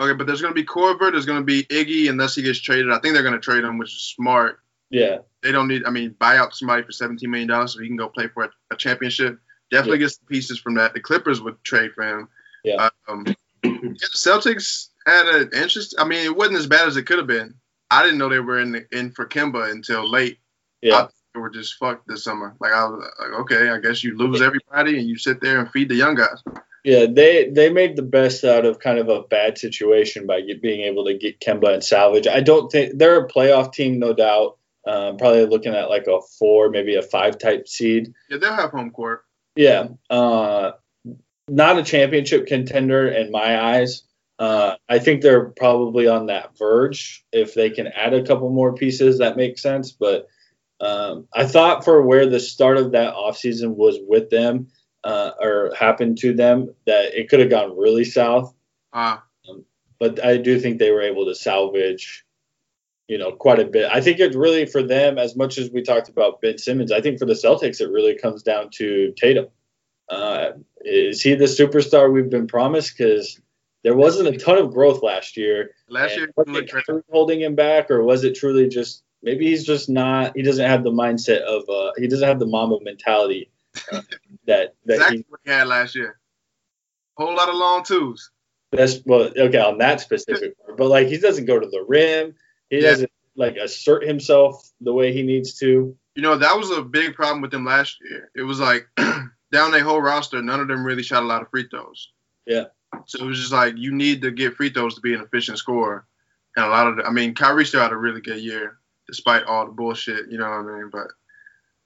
[0.00, 1.12] Okay, but there's going to be Korver.
[1.12, 2.90] There's going to be Iggy unless he gets traded.
[2.90, 4.60] I think they're going to trade him, which is smart.
[4.88, 5.18] Yeah.
[5.42, 5.84] They don't need.
[5.84, 8.44] I mean, buy out somebody for 17 million dollars so he can go play for
[8.44, 9.38] a, a championship.
[9.70, 10.04] Definitely yeah.
[10.04, 10.94] gets the pieces from that.
[10.94, 12.28] The Clippers would trade for him.
[12.64, 12.88] Yeah.
[13.08, 13.26] Um,
[13.62, 15.94] Yeah, the Celtics had an interest.
[15.98, 17.54] I mean, it wasn't as bad as it could have been.
[17.90, 20.38] I didn't know they were in in for Kemba until late.
[20.80, 20.96] Yeah.
[20.96, 22.56] I, they were just fucked this summer.
[22.60, 25.70] Like I was like, okay, I guess you lose everybody and you sit there and
[25.70, 26.42] feed the young guys.
[26.84, 30.62] Yeah, they they made the best out of kind of a bad situation by get,
[30.62, 32.26] being able to get Kemba and salvage.
[32.26, 34.56] I don't think they're a playoff team, no doubt.
[34.86, 38.14] Um, probably looking at like a four, maybe a five type seed.
[38.30, 39.24] Yeah, they'll have home court.
[39.56, 40.72] Yeah, uh,
[41.48, 44.04] not a championship contender in my eyes.
[44.38, 47.26] Uh, I think they're probably on that verge.
[47.30, 49.92] If they can add a couple more pieces, that makes sense.
[49.92, 50.28] But
[50.80, 54.68] um, I thought for where the start of that offseason was with them
[55.04, 58.54] uh, or happened to them, that it could have gone really south.
[59.48, 59.54] Uh,
[59.98, 62.24] But I do think they were able to salvage,
[63.08, 63.90] you know, quite a bit.
[63.90, 67.00] I think it really for them, as much as we talked about Ben Simmons, I
[67.00, 69.48] think for the Celtics, it really comes down to Tatum.
[70.08, 72.96] Uh, is he the superstar we've been promised?
[72.96, 73.40] Because
[73.84, 75.70] there wasn't a ton of growth last year.
[75.88, 79.64] last year, was it looked holding him back, or was it truly just maybe he's
[79.64, 80.32] just not?
[80.34, 83.50] He doesn't have the mindset of uh, he doesn't have the Mamba mentality
[83.92, 84.00] uh,
[84.46, 85.24] that that exactly he.
[85.28, 86.18] what he had last year.
[87.16, 88.30] Whole lot of long twos.
[88.72, 92.34] That's well, okay on that specific, part, but like he doesn't go to the rim.
[92.68, 92.90] He Yeah.
[92.90, 95.96] doesn't like assert himself the way he needs to.
[96.14, 98.30] You know, that was a big problem with them last year.
[98.34, 98.86] It was like
[99.52, 102.10] down their whole roster, none of them really shot a lot of free throws.
[102.46, 102.66] Yeah.
[103.06, 105.58] So it was just like you need to get free throws to be an efficient
[105.58, 106.06] scorer.
[106.56, 109.44] And a lot of the, I mean, Kyrie still had a really good year despite
[109.44, 110.90] all the bullshit, you know what I mean?
[110.92, 111.08] But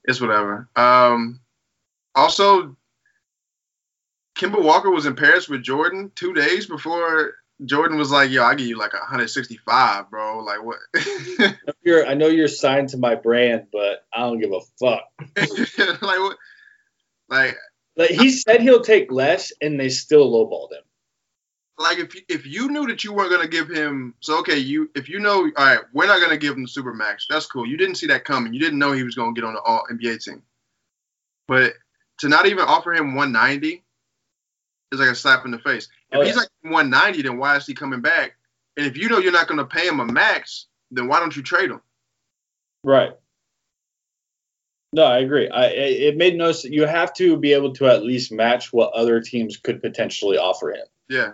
[0.05, 0.69] it's whatever.
[0.77, 1.41] Um
[2.15, 2.77] also
[4.37, 8.55] Kemba Walker was in Paris with Jordan two days before Jordan was like, yo, I
[8.57, 10.41] give you like 165, bro.
[10.41, 10.79] Like what?
[11.85, 15.05] You're, I know you're signed to my brand, but I don't give a fuck.
[16.03, 16.37] like what?
[17.29, 17.57] Like
[17.97, 20.83] Like he said he'll take less, and they still lowballed him.
[21.79, 24.91] like if you, if you knew that you weren't gonna give him so okay you
[24.95, 27.67] if you know all right we're not gonna give him the super max that's cool
[27.67, 29.85] you didn't see that coming you didn't know he was gonna get on the all
[29.91, 30.43] NBA team
[31.49, 31.75] but
[32.19, 33.83] to not even offer him 190
[34.93, 37.67] is like a slap in the face if Oh, he's like 190 then why is
[37.67, 38.37] he coming back
[38.77, 41.43] and if you know you're not gonna pay him a max then why don't you
[41.43, 41.81] trade him
[42.85, 43.13] Right.
[44.93, 45.49] No, I agree.
[45.49, 46.73] I it made no sense.
[46.73, 50.71] You have to be able to at least match what other teams could potentially offer
[50.71, 50.87] him.
[51.09, 51.33] yeah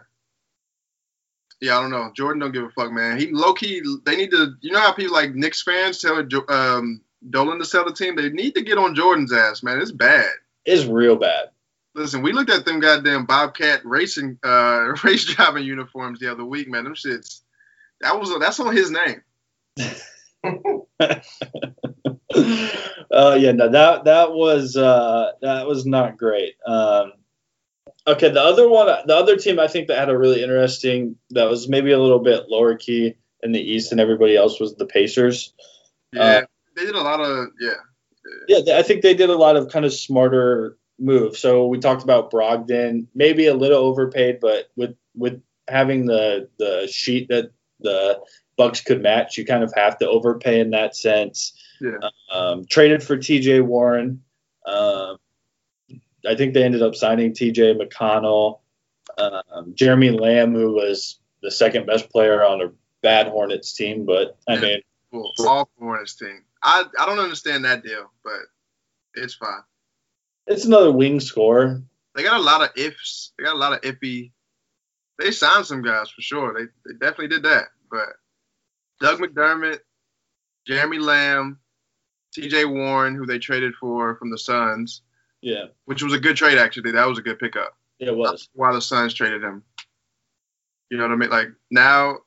[1.60, 2.10] yeah, I don't know.
[2.16, 3.18] Jordan don't give a fuck, man.
[3.18, 3.82] He low key.
[4.04, 4.54] They need to.
[4.62, 8.16] You know how people like Knicks fans tell um, Dolan to sell the team.
[8.16, 9.78] They need to get on Jordan's ass, man.
[9.78, 10.30] It's bad.
[10.64, 11.50] It's real bad.
[11.94, 16.68] Listen, we looked at them goddamn Bobcat racing uh race driving uniforms the other week,
[16.68, 16.84] man.
[16.84, 17.40] Them shits.
[18.00, 19.22] That was that's on his name.
[23.10, 26.54] uh, yeah, no, that that was uh, that was not great.
[26.66, 27.12] Um,
[28.06, 31.48] okay, the other one, the other team, I think that had a really interesting, that
[31.48, 34.86] was maybe a little bit lower key in the East and everybody else was the
[34.86, 35.52] Pacers.
[36.12, 36.42] Yeah, Uh,
[36.76, 37.74] they did a lot of yeah.
[38.48, 41.38] Yeah, I think they did a lot of kind of smarter moves.
[41.38, 46.88] So we talked about Brogdon, maybe a little overpaid, but with with having the the
[46.90, 48.20] sheet that the
[48.56, 51.54] Bucks could match, you kind of have to overpay in that sense.
[51.80, 51.96] Yeah.
[52.30, 53.62] Um, traded for T.J.
[53.62, 54.22] Warren.
[54.66, 55.16] Um,
[56.28, 57.74] I think they ended up signing T.J.
[57.74, 58.60] McConnell,
[59.16, 64.36] um, Jeremy Lamb, who was the second best player on a bad Hornets team, but
[64.46, 66.44] I mean, Well, all Hornets team.
[66.62, 68.40] I I don't understand that deal, but
[69.14, 69.62] it's fine.
[70.46, 71.82] it's another wing scorer.
[72.14, 73.32] They got a lot of ifs.
[73.38, 74.32] They got a lot of iffy.
[75.18, 76.54] They signed some guys for sure.
[76.54, 77.66] They they definitely did that.
[77.90, 78.08] But
[79.00, 79.78] Doug McDermott,
[80.66, 81.58] Jeremy Lamb,
[82.34, 82.64] T.J.
[82.66, 85.02] Warren, who they traded for from the Suns,
[85.40, 86.92] Yeah, which was a good trade actually.
[86.92, 87.76] That was a good pickup.
[87.98, 88.48] it was.
[88.54, 89.62] why the Suns traded him.
[90.90, 91.30] You know what I mean?
[91.30, 92.18] Like now,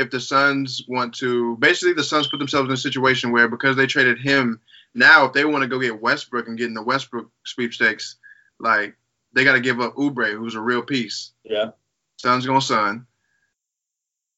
[0.00, 3.76] if the Suns want to, basically the Suns put themselves in a situation where because
[3.76, 4.60] they traded him,
[4.94, 8.16] now if they want to go get Westbrook and get in the Westbrook sweepstakes,
[8.58, 8.96] like
[9.32, 11.32] they got to give up Oubre, who's a real piece.
[11.44, 11.70] Yeah.
[12.16, 13.06] Suns gonna Sun.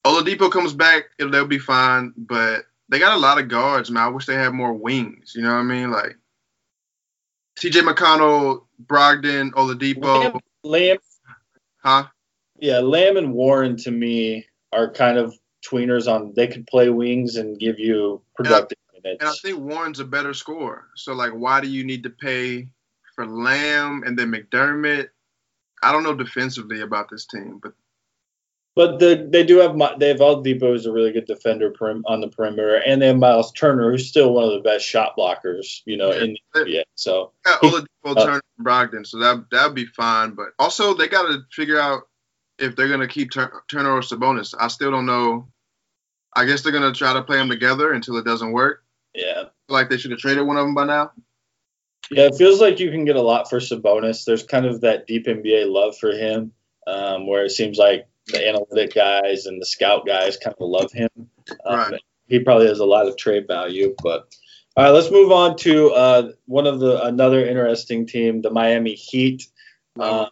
[0.04, 4.02] Oladipo comes back, it'll, they'll be fine, but they got a lot of guards, man.
[4.02, 5.32] I wish they had more wings.
[5.34, 5.90] You know what I mean?
[5.90, 6.16] Like
[7.56, 7.80] T.J.
[7.82, 10.98] McConnell, Brogdon, Oladipo, Lamb, Lamb,
[11.78, 12.04] huh?
[12.58, 16.32] yeah, Lamb and Warren to me are kind of tweeners on.
[16.34, 19.40] They could play wings and give you productive And I minutes.
[19.40, 20.88] think Warren's a better scorer.
[20.96, 22.68] So like, why do you need to pay
[23.14, 25.08] for Lamb and then McDermott?
[25.82, 27.72] I don't know defensively about this team, but
[28.74, 32.20] But the, they do have they have Oladipo who's a really good defender perim- on
[32.20, 35.82] the perimeter, and they have Miles Turner who's still one of the best shot blockers,
[35.84, 36.82] you know, in the NBA.
[36.94, 40.30] So He- Oladipo, uh, Turner, and Brogdon, so that that'd be fine.
[40.34, 42.04] But also, they got to figure out
[42.58, 44.54] if they're gonna keep Tur- Turner or Sabonis.
[44.58, 45.51] I still don't know.
[46.34, 48.84] I guess they're gonna try to play them together until it doesn't work.
[49.14, 49.44] Yeah.
[49.68, 51.12] Like they should have traded one of them by now.
[52.10, 54.24] Yeah, it feels like you can get a lot for Sabonis.
[54.24, 56.52] There's kind of that deep NBA love for him,
[56.86, 60.92] um, where it seems like the analytic guys and the scout guys kind of love
[60.92, 61.08] him.
[61.64, 62.00] Um, Right.
[62.26, 63.94] He probably has a lot of trade value.
[64.02, 64.34] But
[64.76, 68.94] all right, let's move on to uh, one of the another interesting team, the Miami
[68.94, 69.46] Heat.
[69.98, 70.26] Uh,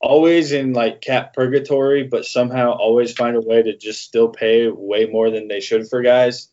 [0.00, 4.68] always in like cap purgatory, but somehow always find a way to just still pay
[4.68, 6.48] way more than they should for guys.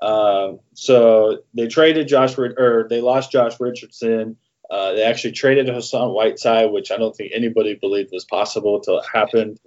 [0.00, 4.36] Um, so they traded Josh or they lost Josh Richardson.
[4.68, 8.98] Uh, they actually traded Hassan Whiteside, which I don't think anybody believed was possible until
[8.98, 9.60] it happened.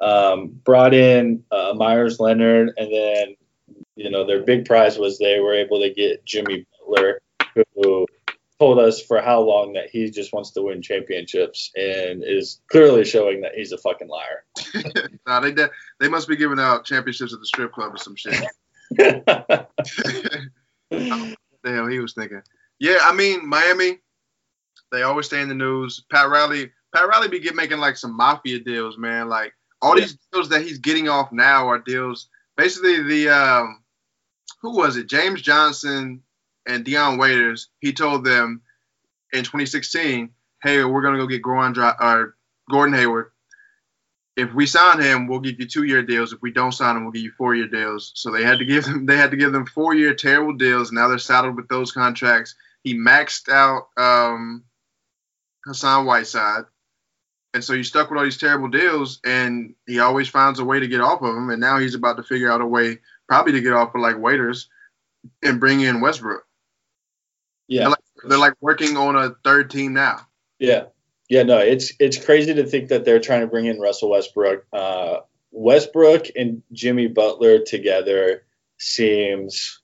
[0.00, 3.36] Um, brought in uh, Meyers Leonard, and then
[3.96, 7.20] you know their big prize was they were able to get Jimmy Butler,
[7.74, 8.06] who
[8.58, 13.04] told us for how long that he just wants to win championships and is clearly
[13.04, 14.44] showing that he's a fucking liar.
[15.26, 18.16] nah, they de- they must be giving out championships at the strip club or some
[18.16, 18.34] shit.
[18.90, 19.66] the
[21.64, 22.42] hell he was thinking.
[22.78, 23.98] Yeah, I mean Miami,
[24.90, 26.04] they always stay in the news.
[26.10, 29.28] Pat Riley, Pat Riley be get, making like some mafia deals, man.
[29.28, 32.28] Like all these deals that he's getting off now are deals.
[32.56, 33.82] Basically, the um,
[34.62, 35.08] who was it?
[35.08, 36.22] James Johnson
[36.66, 37.68] and Dion Waiters.
[37.80, 38.62] He told them
[39.32, 40.30] in 2016,
[40.62, 41.74] "Hey, we're gonna go get Gordon,
[42.94, 43.30] Hayward.
[44.36, 46.32] If we sign him, we'll give you two-year deals.
[46.32, 48.84] If we don't sign him, we'll give you four-year deals." So they had to give
[48.84, 50.92] them they had to give them four-year terrible deals.
[50.92, 52.54] Now they're saddled with those contracts.
[52.82, 54.64] He maxed out um,
[55.64, 56.64] Hassan Whiteside.
[57.54, 60.78] And so you stuck with all these terrible deals, and he always finds a way
[60.78, 61.48] to get off of them.
[61.48, 62.98] And now he's about to figure out a way,
[63.28, 64.68] probably to get off of like waiters,
[65.42, 66.46] and bring in Westbrook.
[67.68, 67.98] Yeah, They're like,
[68.28, 70.26] they're like working on a third team now.
[70.58, 70.84] yeah,
[71.28, 71.42] yeah.
[71.42, 74.64] No, it's it's crazy to think that they're trying to bring in Russell Westbrook.
[74.72, 75.20] Uh,
[75.52, 78.44] Westbrook and Jimmy Butler together
[78.78, 79.80] seems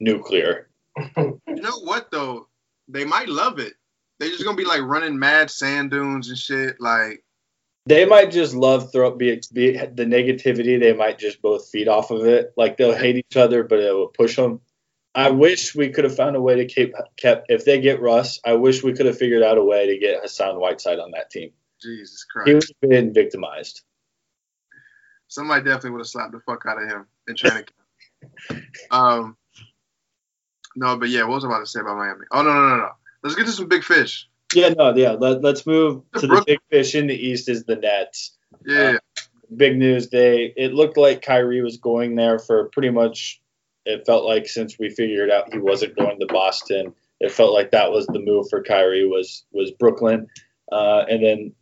[0.00, 0.68] nuclear.
[1.16, 2.48] You know what though?
[2.88, 3.72] They might love it.
[4.18, 6.80] They're just gonna be like running mad sand dunes and shit.
[6.80, 7.24] Like
[7.86, 10.78] They might just love throw be, be the negativity.
[10.78, 12.52] They might just both feed off of it.
[12.56, 14.60] Like they'll hate each other, but it will push them.
[15.18, 17.50] I wish we could have found a way to keep kept.
[17.50, 20.22] If they get Russ, I wish we could have figured out a way to get
[20.22, 21.50] Hassan Whiteside on that team.
[21.82, 23.82] Jesus He Christ, would have been victimized.
[25.26, 27.64] somebody definitely would have slapped the fuck out of him in training
[28.48, 28.64] camp.
[28.92, 29.36] Um,
[30.76, 32.24] no, but yeah, what was I about to say about Miami?
[32.30, 32.90] Oh no, no, no, no.
[33.24, 34.28] Let's get to some big fish.
[34.54, 35.12] Yeah, no, yeah.
[35.12, 37.48] Let, let's move to the big fish in the East.
[37.48, 38.36] Is the Nets.
[38.64, 38.98] Yeah,
[39.54, 40.52] Big news day.
[40.56, 43.40] It looked like Kyrie was going there for pretty much.
[43.88, 47.70] It felt like since we figured out he wasn't going to Boston, it felt like
[47.70, 50.28] that was the move for Kyrie was was Brooklyn,
[50.70, 51.52] uh, and then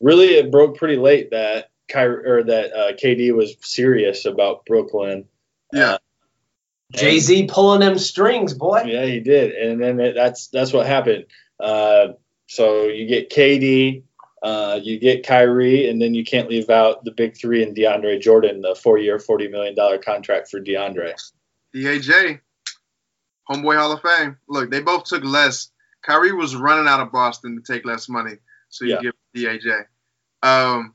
[0.00, 5.24] really it broke pretty late that Kyrie or that uh, KD was serious about Brooklyn.
[5.72, 5.98] yeah.
[6.92, 8.82] Jay Z pulling them strings, boy.
[8.86, 11.24] Yeah, he did, and then it, that's that's what happened.
[11.58, 12.08] Uh,
[12.46, 14.04] so you get KD,
[14.42, 18.20] uh, you get Kyrie, and then you can't leave out the big three and DeAndre
[18.20, 21.14] Jordan, the four-year, forty million dollar contract for DeAndre.
[21.74, 22.40] DAJ,
[23.50, 24.36] homeboy Hall of Fame.
[24.48, 25.70] Look, they both took less.
[26.02, 28.34] Kyrie was running out of Boston to take less money,
[28.68, 29.00] so you Yeah.
[29.02, 29.86] give DAJ.
[30.42, 30.94] Um,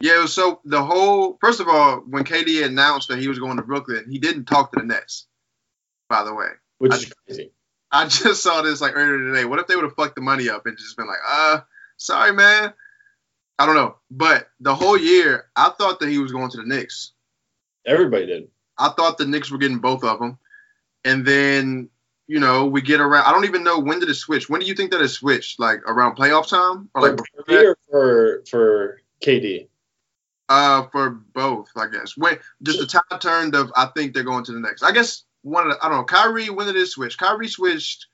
[0.00, 0.26] yeah.
[0.26, 4.06] So the whole first of all, when KD announced that he was going to Brooklyn,
[4.10, 5.26] he didn't talk to the Nets.
[6.08, 6.48] By the way,
[6.78, 7.52] Which I- is crazy.
[7.90, 9.44] I just saw this like earlier today.
[9.44, 11.60] What if they would have fucked the money up and just been like, uh,
[11.98, 12.72] sorry, man.
[13.58, 13.96] I don't know.
[14.10, 17.12] But the whole year, I thought that he was going to the Knicks.
[17.86, 18.50] Everybody did.
[18.82, 20.38] I thought the Knicks were getting both of them.
[21.04, 21.88] And then,
[22.26, 23.24] you know, we get around.
[23.24, 24.48] I don't even know when did it switch.
[24.48, 25.60] When do you think that it switched?
[25.60, 29.68] Like around playoff time or like For before for for KD?
[30.48, 32.16] Uh, for both, I guess.
[32.16, 34.82] When just the tide turned of I think they're going to the next.
[34.82, 36.04] I guess one of the, I don't know.
[36.04, 37.16] Kyrie, when did it switch?
[37.16, 38.06] Kyrie switched.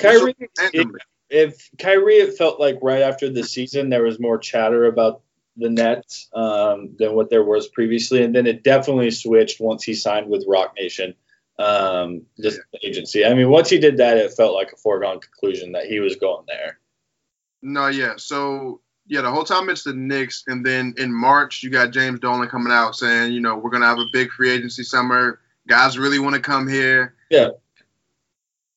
[0.00, 1.00] Kyrie, randomly.
[1.30, 5.22] if Kyrie, it felt like right after the season there was more chatter about
[5.56, 9.94] the Nets um, than what there was previously, and then it definitely switched once he
[9.94, 11.14] signed with Roc Nation,
[11.58, 13.24] um, this agency.
[13.24, 16.16] I mean, once he did that, it felt like a foregone conclusion that he was
[16.16, 16.78] going there.
[17.62, 18.14] No, yeah.
[18.16, 22.20] So yeah, the whole time it's the Knicks, and then in March you got James
[22.20, 25.40] Dolan coming out saying, you know, we're gonna have a big free agency summer.
[25.68, 27.14] Guys really want to come here.
[27.30, 27.50] Yeah.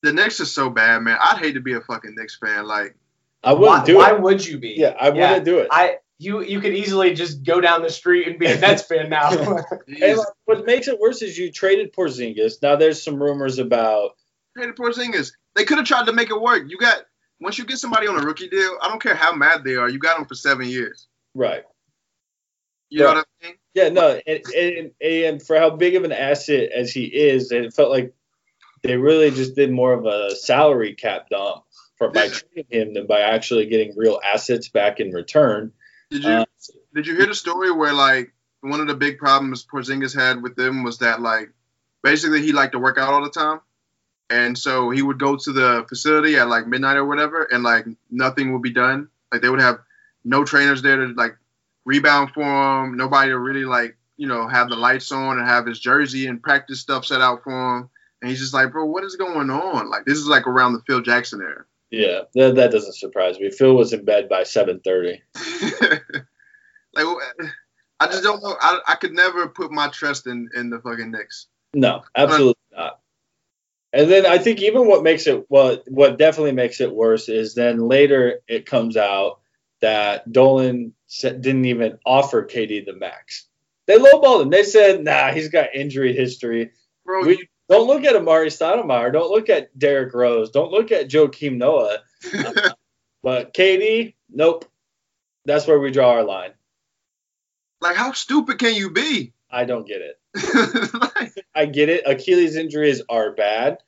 [0.04, 1.18] The Knicks is so bad, man.
[1.20, 2.66] I'd hate to be a fucking Knicks fan.
[2.66, 2.96] Like,
[3.44, 4.22] I wouldn't Why, do why it.
[4.22, 4.76] would you be?
[4.78, 5.68] Yeah, I wouldn't do it.
[5.72, 9.10] I you you could easily just go down the street and be a Nets fan
[9.10, 9.30] now.
[9.88, 12.62] Hey, like, what makes it worse is you traded Porzingis.
[12.62, 14.12] Now there's some rumors about
[14.56, 16.64] traded the poor thing is, they could have tried to make it work.
[16.68, 17.04] You got
[17.40, 19.88] once you get somebody on a rookie deal, I don't care how mad they are.
[19.90, 21.08] You got them for seven years.
[21.34, 21.64] right.
[22.90, 23.12] You Right.
[23.14, 23.56] know what I mean?
[23.74, 27.74] Yeah, no, and, and and for how big of an asset as he is, it
[27.74, 28.14] felt like
[28.82, 31.64] they really just did more of a salary cap dump
[31.98, 32.30] for by Yeah.
[32.30, 35.74] trading him than by actually getting real assets back in return.
[36.10, 36.46] Did you Uh,
[36.94, 40.56] did you hear the story where like one of the big problems Porzingis had with
[40.56, 41.52] them was that like
[42.04, 43.60] basically he liked to work out all the time,
[44.30, 47.86] and so he would go to the facility at like midnight or whatever, and like
[48.10, 49.10] nothing would be done.
[49.32, 49.80] Like they would have
[50.24, 51.38] no trainers there to like
[51.86, 52.44] rebound for
[52.86, 56.28] him, nobody to really like you know have the lights on and have his jersey
[56.28, 57.90] and practice stuff set out for him.
[58.22, 59.90] And he's just like, bro, what is going on?
[59.90, 61.66] Like this is like around the Phil Jackson era.
[61.90, 63.50] Yeah, that, that doesn't surprise me.
[63.50, 65.22] Phil was in bed by 7:30.
[66.94, 67.06] like
[68.00, 68.56] I just don't know.
[68.60, 71.48] I, I could never put my trust in in the fucking Knicks.
[71.74, 73.00] No, absolutely not.
[73.94, 77.56] And then I think even what makes it well, what definitely makes it worse is
[77.56, 79.40] then later it comes out
[79.82, 83.48] that Dolan didn't even offer KD the max.
[83.86, 84.50] They lowballed him.
[84.50, 86.72] They said, "Nah, he's got injury history."
[87.06, 89.12] Bro, We- Don't look at Amar'e Stoudemire.
[89.12, 90.52] Don't look at Derrick Rose.
[90.52, 92.00] Don't look at Joakim Noah.
[93.24, 94.64] But KD, nope.
[95.44, 96.52] That's where we draw our line.
[97.82, 99.34] like how stupid can you be?
[99.50, 100.20] I don't get it.
[100.94, 102.04] Like, I get it.
[102.06, 103.80] Achilles injuries are bad,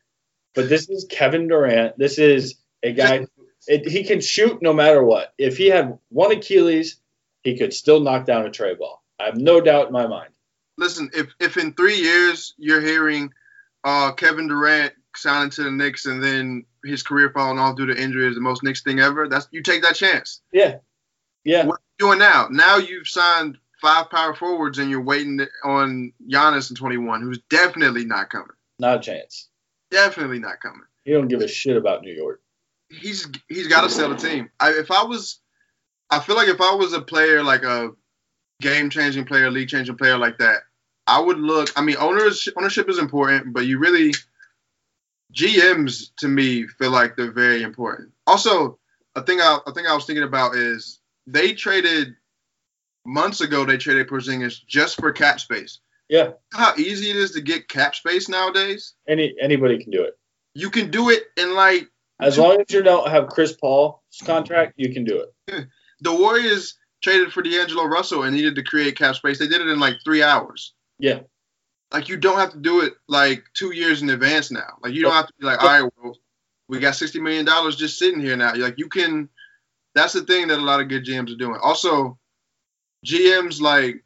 [0.56, 1.98] but this is Kevin Durant.
[1.98, 3.28] This is a guy.
[3.68, 5.34] It, he can shoot no matter what.
[5.38, 6.96] If he had one Achilles,
[7.44, 9.04] he could still knock down a tray ball.
[9.20, 10.30] I have no doubt in my mind.
[10.78, 13.32] listen, if if in three years you're hearing
[13.84, 18.02] uh, Kevin Durant signing to the Knicks and then his career falling off due to
[18.02, 20.42] injury is the most Knicks thing ever, that's you take that chance.
[20.54, 20.78] Yeah,
[21.44, 22.48] yeah, What are you doing now?
[22.50, 28.06] Now you've signed five power forwards and you're waiting on Giannis in 21, who's definitely
[28.06, 28.48] not coming.
[28.80, 29.48] not a chance.
[29.92, 30.84] Definitely not coming.
[31.04, 32.42] He don't give a shit about New York.
[32.90, 34.50] he's he's got to sell the team.
[34.60, 35.40] I, if I was,
[36.12, 37.92] I feel like if I was a player like a
[38.62, 40.60] game changing player, league changing player like that,
[41.10, 41.70] I would look.
[41.76, 44.14] I mean, owners ownership is important, but you really
[45.34, 48.12] GMs to me feel like they're very important.
[48.28, 48.78] Also,
[49.16, 52.16] a thing I, a thing I was thinking about is they traded
[53.06, 53.66] months ago.
[53.66, 55.80] They traded Porzingis just for cap space.
[56.10, 58.94] Yeah, How easy it is to get cap space nowadays.
[59.08, 60.18] any anybody can do it
[60.56, 61.88] You can do it in like
[62.20, 64.74] as long as you don't have Chris Paul's contract.
[64.78, 65.68] You can do it.
[66.02, 69.40] the Warriors traded for D'Angelo Russell and needed to create cap space.
[69.40, 70.74] They did it in like three hours.
[71.00, 71.22] Yeah,
[71.94, 74.78] Like you don't have to do it like two years in advance now.
[74.84, 76.18] Like you don't have to be like, all right, well,
[76.68, 78.54] we got sixty million dollars just sitting here now.
[78.56, 79.30] Like you can.
[79.96, 81.58] That's the thing that a lot of good GMs are doing.
[81.62, 82.18] Also,
[83.06, 84.04] GMs like,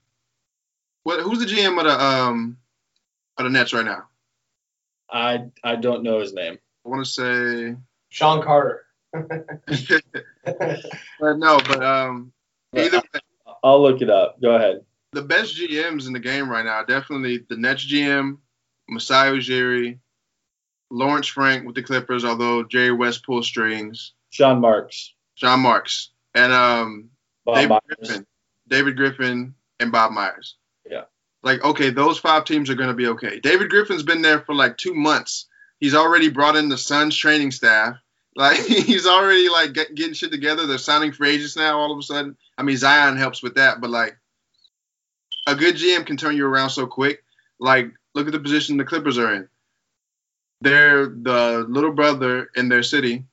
[1.03, 1.19] what?
[1.19, 2.58] Who's the GM of the um
[3.38, 4.03] of the Nets right now?
[5.12, 6.58] I I don't know his name.
[6.86, 7.75] I want to say,
[8.10, 8.86] Sean Carter.
[9.13, 12.32] but no, but um,
[12.75, 13.19] either way,
[13.63, 14.41] I'll look it up.
[14.41, 14.84] Go ahead.
[15.13, 18.38] The best GMs in the game right now, are definitely the Nets GM,
[18.88, 19.99] Masai Ujiri,
[20.89, 25.13] Lawrence Frank with the Clippers, although Jerry West pulls strings, Sean Marks.
[25.36, 27.10] Sean Marks, and um,
[27.45, 28.26] David Griffin,
[28.67, 30.58] David Griffin, and Bob Myers.
[30.89, 31.04] Yeah.
[31.41, 33.39] Like, okay, those five teams are going to be okay.
[33.39, 35.47] David Griffin's been there for like two months.
[35.80, 37.97] He's already brought in the Suns training staff.
[38.36, 40.65] Like, he's already like get, getting shit together.
[40.65, 42.36] They're signing free agents now all of a sudden.
[42.58, 44.17] I mean, Zion helps with that, but like,
[45.47, 47.23] a good GM can turn you around so quick.
[47.60, 49.49] Like, look at the position the Clippers are in.
[50.62, 53.25] They're the little brother in their city,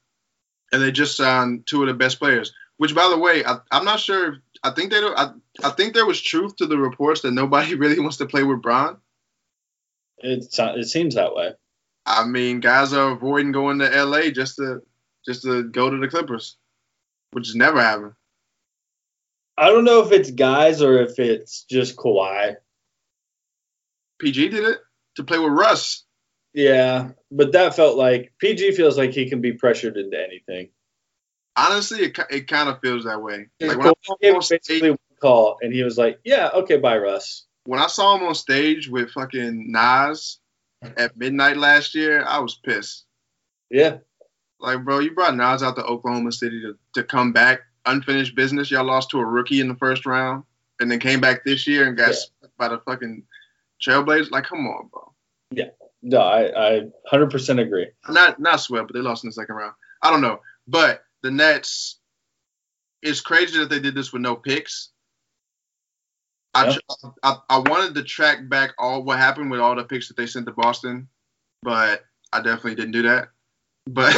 [0.72, 2.52] and they just signed two of the best players.
[2.76, 4.32] Which, by the way, I, I'm not sure.
[4.32, 5.18] If, I think they don't.
[5.18, 8.42] I, I think there was truth to the reports that nobody really wants to play
[8.42, 8.96] with Bron.
[10.18, 11.52] It it seems that way.
[12.04, 14.82] I mean, guys are avoiding going to LA just to
[15.24, 16.56] just to go to the Clippers,
[17.32, 18.14] which has never happened.
[19.60, 22.56] I don't know if it's guys or if it's just Kawhi.
[24.18, 24.78] PG did it
[25.16, 26.04] to play with Russ.
[26.54, 30.70] Yeah, but that felt like PG feels like he can be pressured into anything.
[31.56, 33.48] Honestly, it, it kind of feels that way.
[33.60, 36.48] Like when Kawhi saw gave him him on stage, call, and he was like, "Yeah,
[36.54, 40.38] okay, bye, Russ." when I saw him on stage with fucking Nas
[40.82, 43.04] at midnight last year, I was pissed.
[43.70, 43.98] Yeah,
[44.58, 48.70] Like, bro, you brought Nas out to Oklahoma City to, to come back unfinished business.
[48.70, 50.44] Y'all lost to a rookie in the first round,
[50.80, 52.48] and then came back this year and got Yeah.
[52.58, 53.24] by the fucking
[53.82, 54.30] Trailblazers.
[54.30, 55.12] Like, come on, bro.
[55.52, 55.70] Yeah,
[56.02, 56.80] no, I I
[57.12, 57.88] 100% agree.
[58.08, 59.74] Not not swept, but they lost in the second round.
[60.02, 61.96] I don't know, but the Nets.
[63.02, 64.90] It's crazy that they did this with no picks.
[66.54, 66.76] I.
[67.22, 70.26] I I wanted to track back all what happened with all the picks that they
[70.26, 71.08] sent to Boston,
[71.62, 73.28] but I definitely didn't do that.
[73.86, 74.14] But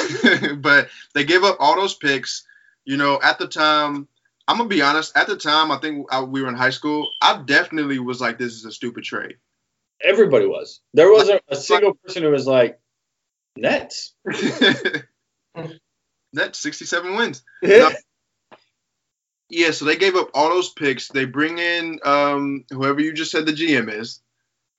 [0.61, 2.45] but they gave up all those picks.
[2.85, 4.09] You know, at the time,
[4.49, 5.17] I'm gonna be honest.
[5.17, 7.09] At the time, I think I, we were in high school.
[7.21, 9.37] I definitely was like, "This is a stupid trade."
[10.03, 10.81] Everybody was.
[10.95, 12.81] There wasn't a single person who was like,
[13.57, 14.15] Nets.
[16.33, 17.43] Nets 67 wins.
[17.63, 17.91] Yeah.
[19.49, 21.09] Yeah, so they gave up all those picks.
[21.09, 24.23] They bring in um, whoever you just said the GM is,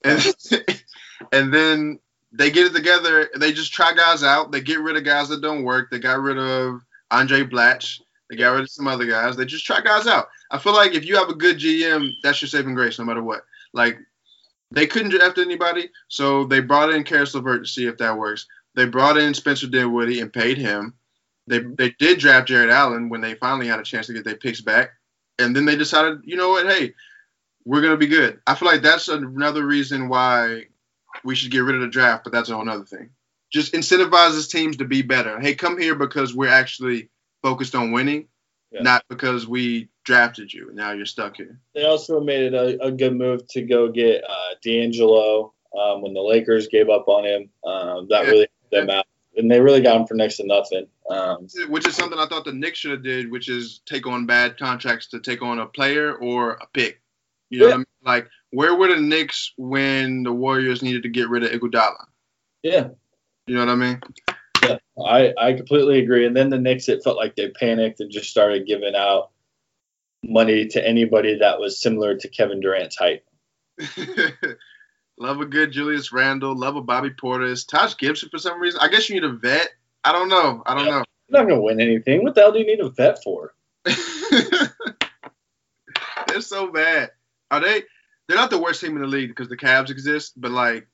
[0.04, 0.20] and
[1.32, 2.00] and then
[2.32, 3.30] they get it together.
[3.38, 4.52] They just try guys out.
[4.52, 5.92] They get rid of guys that don't work.
[5.92, 6.82] They got rid of
[7.14, 8.02] Andray Blatche.
[8.30, 9.36] They got rid of some other guys.
[9.36, 10.28] They just try guys out.
[10.50, 13.24] I feel like if you have a good GM, that's your saving grace, no matter
[13.24, 13.44] what.
[13.74, 13.98] Like
[14.72, 18.48] they couldn't draft anybody, so they brought in Caris LeVert to see if that works.
[18.76, 20.96] They brought in Spencer Dinwiddie and paid him.
[21.46, 24.36] They they did draft Jarrett Allen when they finally had a chance to get their
[24.36, 24.92] picks back,
[25.38, 26.94] and then they decided, you know what, hey,
[27.66, 28.40] we're gonna be good.
[28.48, 30.66] I feel like that's another reason why
[31.24, 33.10] we should get rid of the draft, but that's a whole other thing.
[33.54, 35.40] Just incentivizes teams to be better.
[35.40, 37.10] Hey, come here because we're actually
[37.44, 38.28] focused on winning,
[38.72, 38.82] Yeah.
[38.82, 41.60] not because we drafted you and now you're stuck here.
[41.76, 46.14] They also made it a, a good move to go get uh, D'Angelo um, when
[46.14, 47.50] the Lakers gave up on him.
[47.64, 48.32] Um, that Yeah.
[48.32, 49.06] really helped them out,
[49.38, 50.88] and they really got him for next to nothing.
[51.10, 54.26] Um, Which is something I thought the Knicks should have did, which is take on
[54.26, 57.02] bad contracts to take on a player or a pick.
[57.52, 57.72] You know Yeah.
[57.72, 57.86] what I mean?
[58.04, 62.06] Like, where were the Knicks when the Warriors needed to get rid of Iguodala?
[62.64, 62.90] yeah,
[63.48, 64.02] You know what I mean?
[64.64, 66.26] yeah, I I completely agree.
[66.26, 69.32] And then the Knicks, it felt like they panicked and just started giving out
[70.24, 73.24] money to anybody that was similar to Kevin Durant's height.
[75.18, 76.58] love a good Julius Randle.
[76.58, 77.68] Love a Bobby Portis.
[77.68, 78.80] Taj Gibson for some reason.
[78.82, 79.70] I guess you need a vet.
[80.04, 80.64] I don't know.
[80.66, 81.04] I don't know.
[81.28, 82.24] You're not gonna win anything.
[82.24, 83.54] What the hell do you need a vet for?
[86.28, 87.12] They're so bad.
[87.52, 87.84] Are they?
[88.28, 90.88] They're not the worst team in the league because the Cavs exist, but like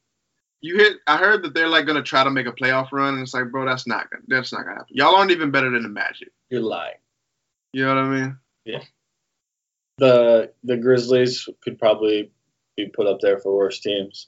[0.61, 0.97] you hit.
[1.07, 3.51] I heard that they're like gonna try to make a playoff run, and it's like,
[3.51, 4.23] bro, that's not gonna.
[4.27, 4.95] That's not gonna happen.
[4.95, 6.29] Y'all aren't even better than the Magic.
[6.49, 6.95] You're lying.
[7.73, 8.37] You know what I mean?
[8.65, 8.83] Yeah.
[9.97, 12.31] The the Grizzlies could probably
[12.75, 14.27] be put up there for worse teams.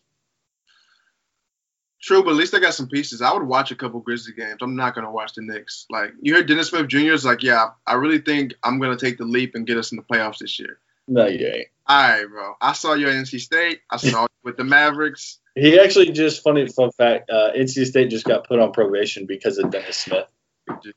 [2.02, 3.22] True, but at least they got some pieces.
[3.22, 4.58] I would watch a couple Grizzly games.
[4.62, 5.86] I'm not gonna watch the Knicks.
[5.90, 7.14] Like you heard Dennis Smith Jr.
[7.14, 9.98] is like, yeah, I really think I'm gonna take the leap and get us in
[9.98, 10.80] the playoffs this year.
[11.08, 11.68] No, you ain't.
[11.88, 12.54] All right, bro.
[12.62, 13.82] I saw you at NC State.
[13.90, 15.40] I saw you with the Mavericks.
[15.56, 17.30] He actually just funny fun fact.
[17.30, 20.28] Uh, NC State just got put on probation because of Dennis Smith.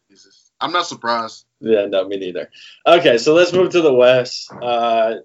[0.09, 1.47] Jesus, I'm not surprised.
[1.61, 2.51] Yeah, no, me neither.
[2.87, 4.53] Okay, so let's move to the West.
[4.53, 5.17] Uh,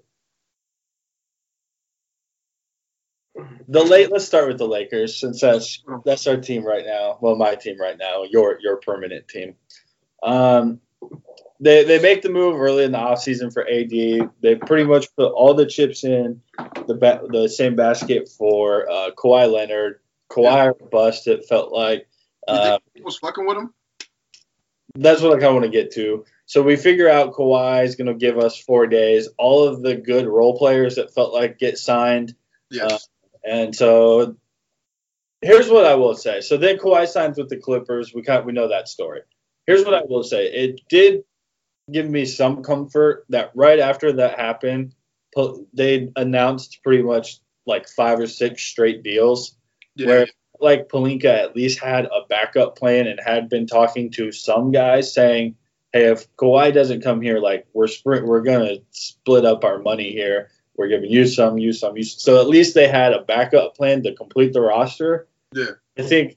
[3.68, 4.10] the late.
[4.10, 7.18] Let's start with the Lakers since that's that's our team right now.
[7.20, 8.24] Well, my team right now.
[8.28, 9.54] Your your permanent team.
[10.22, 10.80] Um,
[11.60, 13.90] they they make the move early in the offseason for AD.
[14.40, 16.40] They pretty much put all the chips in
[16.86, 20.00] the ba- the same basket for uh, Kawhi Leonard.
[20.30, 21.26] Kawhi bust.
[21.28, 22.08] It felt like.
[22.48, 23.74] Uh, was fucking with him?
[24.96, 26.24] that's what I kind of want to get to.
[26.46, 29.28] So we figure out Kawhi is going to give us four days.
[29.38, 32.34] All of the good role players that felt like get signed,
[32.70, 33.08] Yes.
[33.44, 34.36] and so
[35.42, 36.40] here's what I will say.
[36.40, 38.12] So then Kawhi signs with the Clippers.
[38.12, 39.20] We kind we know that story.
[39.66, 40.46] Here's what I will say.
[40.46, 41.22] It did
[41.90, 44.94] give me some comfort that right after that happened,
[45.72, 49.56] they announced pretty much like five or six straight deals
[49.94, 50.06] yeah.
[50.06, 50.26] where
[50.60, 55.12] like Pelinka at least had a backup plan and had been talking to some guys
[55.12, 55.56] saying,
[55.92, 60.10] "Hey, if Kawhi doesn't come here, like we're sprint, we're gonna split up our money
[60.10, 60.50] here.
[60.76, 64.02] We're giving you some, you some, you." So at least they had a backup plan
[64.02, 65.28] to complete the roster.
[65.54, 65.72] Yeah.
[65.98, 66.36] I think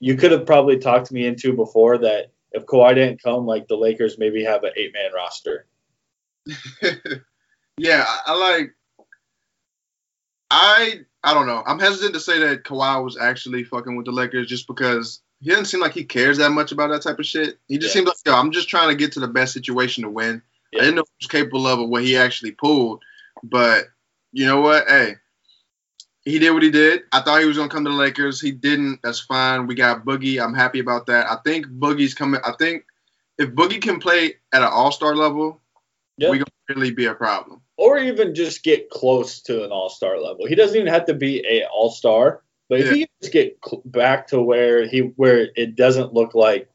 [0.00, 3.76] you could have probably talked me into before that if Kawhi didn't come, like the
[3.76, 5.66] Lakers maybe have an eight man roster.
[7.78, 8.74] yeah, I, like.
[10.50, 11.62] I I don't know.
[11.66, 15.50] I'm hesitant to say that Kawhi was actually fucking with the Lakers just because he
[15.50, 17.58] doesn't seem like he cares that much about that type of shit.
[17.68, 18.00] He just Yeah.
[18.00, 20.42] seems like, yo, I'm just trying to get to the best situation to win.
[20.72, 20.80] Yeah.
[20.80, 23.02] I didn't know he was capable of what he actually pulled,
[23.42, 23.86] but
[24.32, 24.86] you know what?
[24.88, 25.16] Hey,
[26.24, 27.02] he did what he did.
[27.12, 28.40] I thought he was gonna come to the Lakers.
[28.40, 29.00] He didn't.
[29.02, 29.66] That's fine.
[29.66, 30.42] We got Boogie.
[30.42, 31.26] I'm happy about that.
[31.30, 32.40] I think Boogie's coming.
[32.44, 32.84] I think
[33.38, 35.60] if Boogie can play at an All Star level,
[36.18, 36.30] Yeah.
[36.30, 37.60] we gonna really be a problem.
[37.78, 40.46] or even just get close to an all-star level.
[40.46, 42.92] He doesn't even have to be a all-star, but if Yeah.
[42.94, 46.68] he just get cl- back to where he where it doesn't look like,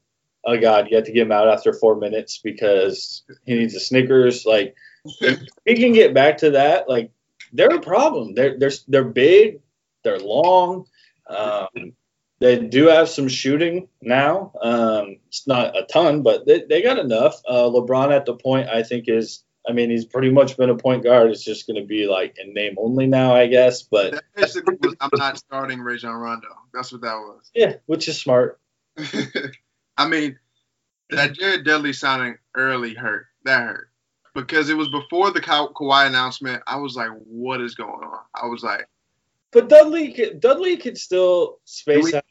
[0.43, 3.80] oh god, you have to get him out after four minutes because he needs a
[3.80, 4.45] Snickers.
[4.45, 4.76] Like
[5.22, 7.12] if he can get back to that, like
[7.54, 8.34] they're a problem.
[8.34, 9.62] They're they're they're big,
[10.04, 10.86] they're long.
[11.30, 11.93] Um,
[12.39, 14.52] they do have some shooting now.
[14.62, 17.41] Um, it's not a ton, but they, they got enough.
[17.48, 20.76] Uh, LeBron at the point, I think, is I mean, he's pretty much been a
[20.76, 21.30] point guard.
[21.30, 23.82] It's just going to be like in name only now, I guess.
[23.82, 26.48] But That basically was I'm not starting Rajon Rondo.
[26.74, 27.52] That's what that was.
[27.54, 28.60] yeah, which is smart.
[29.98, 30.38] I mean,
[31.10, 33.26] that Jared Dudley signing early hurt.
[33.43, 33.89] That hurt.
[34.46, 36.62] Because it was before the Ka- Kawhi announcement.
[36.68, 38.20] I was like, what is going on?
[38.36, 38.88] I was like,
[39.52, 42.24] But Dudley, could- Dudley could still space we- out.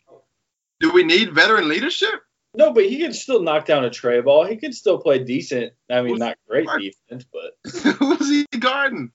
[0.80, 2.14] do we need veteran leadership?
[2.54, 4.44] No, but he can still knock down a tray ball.
[4.46, 5.72] He can still play decent.
[5.90, 7.52] I mean, Who's- not great defense, but
[7.98, 9.10] Who's he guarding?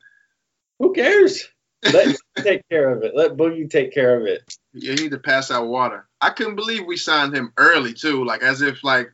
[0.79, 1.47] who cares?
[1.93, 3.15] Let take care of it.
[3.15, 4.57] Let Boogie take care of it.
[4.73, 6.07] You need to pass out water.
[6.19, 9.11] I couldn't believe we signed him early too, like as if like,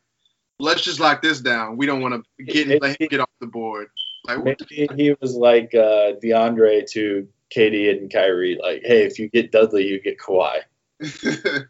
[0.60, 1.78] let's just lock this down.
[1.78, 3.88] We don't want to get let him get off the board.
[4.26, 8.60] Like, Maybe he was like uh, DeAndre to KD and Kyrie.
[8.62, 10.60] Like, hey, if you get Dudley, you get Kawhi.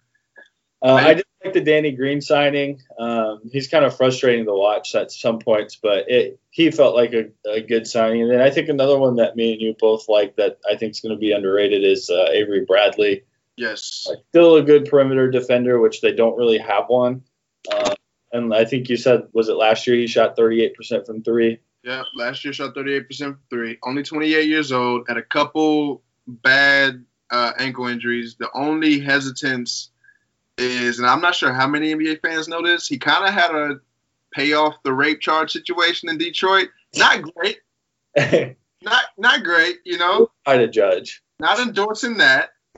[0.82, 2.82] Uh, I just like the Danny Green signing.
[3.00, 7.14] Um, he's kind of frustrating to watch at some points, but it, he felt like
[7.14, 8.22] a, a good signing.
[8.22, 10.92] And then I think another one that me and you both like that I think
[10.92, 13.24] is going to be underrated is uh, Avery Bradley.
[13.56, 14.06] yes.
[14.08, 17.24] Like, still a good perimeter defender, which they don't really have one.
[17.72, 17.96] Uh,
[18.32, 21.60] and I think you said was it last year he shot 38% from three.
[21.84, 23.78] Yeah, last year shot 38% from three.
[23.84, 25.06] Only 28 years old.
[25.08, 28.36] Had a couple bad uh, ankle injuries.
[28.38, 29.92] The only hesitance
[30.58, 33.52] is, and I'm not sure how many NBA fans know this, he kind of had
[33.52, 33.80] a
[34.34, 36.70] pay off the rape charge situation in Detroit.
[36.96, 37.60] Not great.
[38.84, 40.30] Not not great, you know.
[40.46, 41.24] I to judge.
[41.40, 42.52] Not endorsing that.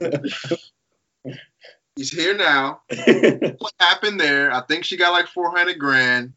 [2.00, 2.80] He's here now.
[3.58, 4.50] What happened there?
[4.50, 6.32] I think she got like 400 grand.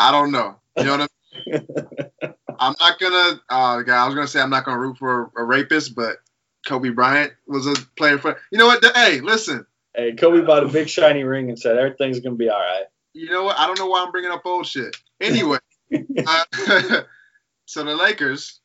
[0.00, 0.56] I don't know.
[0.76, 2.34] You know what I mean?
[2.58, 3.40] I'm not gonna.
[3.48, 6.16] Uh, guy, I was gonna say I'm not gonna root for a, a rapist, but
[6.66, 8.36] Kobe Bryant was a player for.
[8.50, 8.84] You know what?
[8.96, 9.64] Hey, listen.
[9.94, 12.86] hey, Kobe bought a big shiny ring and said everything's going to be all right.
[13.12, 13.56] You know what?
[13.60, 14.96] I don't know why I'm bringing up old shit.
[15.20, 15.58] Anyway,
[16.26, 16.44] uh,
[17.66, 18.58] so the Lakers.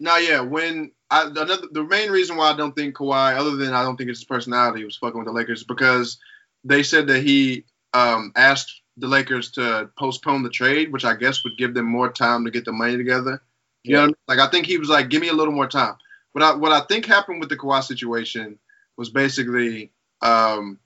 [0.00, 3.72] Now, yeah, when I another the main reason why I don't think Kawhi, other than
[3.72, 6.18] I don't think it's his personality, was fucking with the Lakers is because
[6.64, 11.44] they said that he um, asked the Lakers to postpone the trade, which I guess
[11.44, 13.40] would give them more time to get the money together.
[13.84, 14.16] You know, what I mean?
[14.28, 15.94] like I think he was like, give me a little more time.
[16.32, 18.58] What I what I think happened with the Kawhi situation
[18.96, 20.80] was basically, um,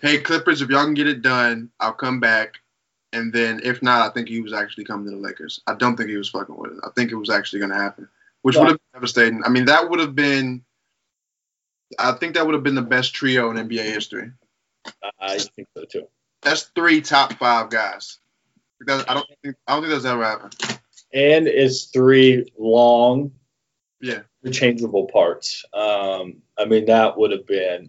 [0.00, 2.54] hey Clippers, if y'all can get it done, I'll come back.
[3.12, 5.60] And then if not, I think he was actually coming to the Lakers.
[5.68, 6.80] I don't think he was fucking with it.
[6.82, 8.08] I think it was actually going to happen,
[8.44, 9.42] which would have been devastating.
[9.42, 10.62] I mean, that would have been.
[11.98, 14.32] I think that would have been the best trio in NBA history.
[15.18, 16.08] I think so too.
[16.42, 18.18] That's three top five guys.
[18.80, 20.54] That- I don't think I don't think that's ever happened.
[21.14, 23.32] And it's three long,
[24.02, 24.22] Yeah.
[24.44, 25.64] interchangeable parts.
[25.72, 27.88] Um, I mean, that would have been,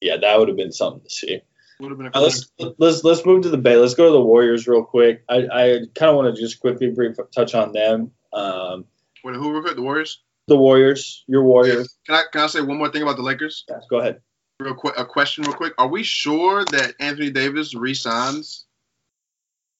[0.00, 1.40] yeah, that would have been something to see.
[1.80, 3.76] Would have been a Uh, let's let's let's move to the Bay.
[3.76, 5.24] Let's go to the Warriors real quick.
[5.28, 8.12] I, I kind of want to just quickly brief touch on them.
[8.32, 8.84] Um,
[9.28, 10.22] Wait, who recruit the Warriors?
[10.46, 11.94] the Warriors, your Warriors.
[12.06, 13.66] Can I can I say one more thing about the Lakers?
[13.68, 14.22] Yeah, go ahead.
[14.58, 15.74] Real quick, a question, real quick.
[15.76, 18.64] Are we sure that Anthony Davis resigns,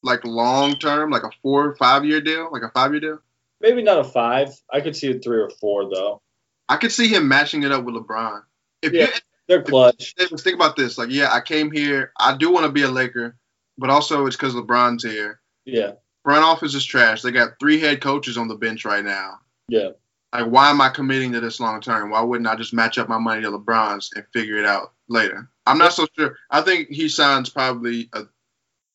[0.03, 3.19] like long term, like a four or five year deal, like a five year deal?
[3.63, 4.51] Maybe not a five.
[4.71, 6.21] I could see a three or four though.
[6.69, 8.43] I could see him matching it up with LeBron.
[8.83, 9.09] If Yeah.
[9.47, 10.15] They're clutch.
[10.17, 12.13] Davis, think about this, like, yeah, I came here.
[12.21, 13.35] I do want to be a Laker,
[13.79, 15.41] but also it's because LeBron's here.
[15.65, 15.93] Yeah,
[16.29, 17.23] Front office is just trash.
[17.23, 19.39] They got three head coaches on the bench right now.
[19.67, 19.93] yeah.
[20.31, 22.11] Like, why am I committing to this long term?
[22.11, 25.49] Why wouldn't I just match up my money to LeBron's and figure it out later?
[25.65, 26.37] I'm not so sure.
[26.51, 28.25] I think he signs probably a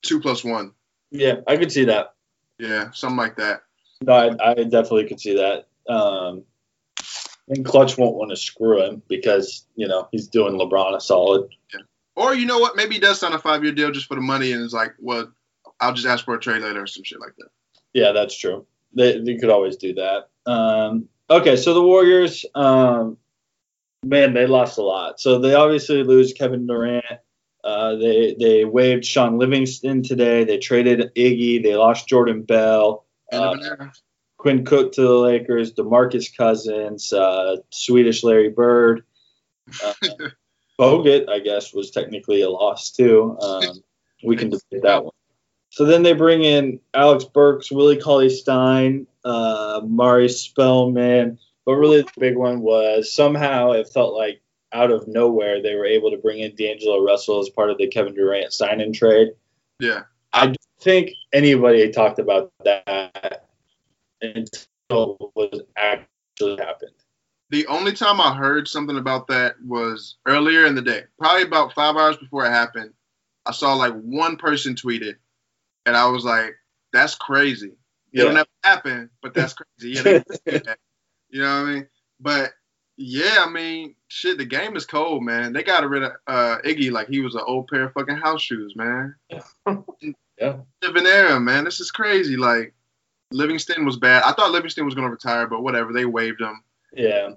[0.03, 0.73] two plus one.
[1.09, 2.13] Yeah, I could see that.
[2.59, 3.63] Yeah, something like that.
[4.03, 5.65] No, I, I definitely could see that.
[5.91, 6.43] Um,
[7.47, 11.49] and Klutch won't want to screw him because you know he's doing LeBron a solid.
[12.15, 12.75] Or you know what?
[12.75, 14.93] Maybe he does sign a five year deal just for the money and it's like,
[14.99, 15.31] well,
[15.79, 17.49] I'll just ask for a trade later or some shit like that.
[17.93, 18.65] Yeah, that's true.
[18.95, 20.29] They, they could always do that.
[20.45, 23.17] Um, okay, so the Warriors, um,
[24.03, 25.19] man, they lost a lot.
[25.19, 27.05] So they obviously lose Kevin Durant.
[27.63, 30.43] Uh, they they waived Shaun Livingston today.
[30.43, 31.63] They traded Iggy.
[31.63, 33.05] They lost Jordan Bell.
[33.31, 33.55] Uh.
[34.43, 39.03] Quinn Cook to the Lakers, DeMarcus Cousins, uh, Swedish Larry Bird.
[39.81, 39.93] Uh,
[40.77, 43.37] Bogut, I guess, was technically a loss too.
[43.39, 43.81] Um,
[44.25, 45.13] we can debate that one.
[45.73, 51.39] So then they bring in Alec Burks, Willie Cauley Stein, uh, Mari Spellman.
[51.65, 55.87] But really, the big one was somehow it felt like out of nowhere they were
[55.87, 59.29] able to bring in D'Angelo Russell as part of the Kevin Durant sign and trade
[59.79, 60.01] Yeah.
[60.31, 63.47] I think anybody talked about that
[64.21, 66.91] until it was actually happened.
[67.49, 71.73] The only time I heard something about that was earlier in the day, probably about
[71.73, 72.93] five hours before it happened.
[73.47, 75.17] I saw like one person tweet it,
[75.85, 76.55] and I was like,
[76.91, 77.73] "That's crazy."
[78.11, 78.33] It'll Yeah.
[78.33, 79.93] never happen, but that's crazy.
[79.95, 80.01] Yeah,
[80.45, 80.77] that.
[81.29, 81.87] you know what I mean?
[82.19, 82.51] But
[82.97, 85.51] yeah, I mean, shit, the game is cold, man.
[85.51, 88.41] They got rid of uh, Iggy like he was an old pair of fucking house
[88.41, 89.15] shoes, man.
[90.39, 90.57] Yeah.
[90.81, 91.63] Living there, man.
[91.63, 92.35] This is crazy.
[92.37, 92.73] Like
[93.31, 94.23] Livingston was bad.
[94.23, 95.93] I thought Livingston was gonna retire, but whatever.
[95.93, 96.63] They waived him.
[96.91, 97.33] Yeah,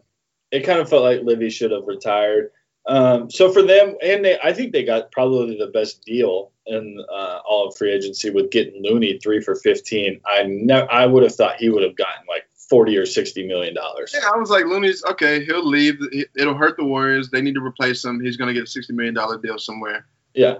[0.51, 2.51] it kind of felt like Livy should have retired.
[2.89, 7.05] Um, so for them, and they, I think they got probably the best deal in
[7.13, 10.21] uh, all of free agency with getting Looney three for fifteen.
[10.27, 13.75] I ne- I would have thought he would have gotten like forty or sixty million
[13.75, 14.15] dollars.
[14.15, 15.45] Yeah, I was like, Looney's okay.
[15.45, 15.99] He'll leave.
[16.37, 17.29] It'll hurt the Warriors.
[17.29, 18.21] They need to replace him.
[18.21, 20.07] He's gonna get a sixty million dollar deal somewhere.
[20.35, 20.59] Yeah,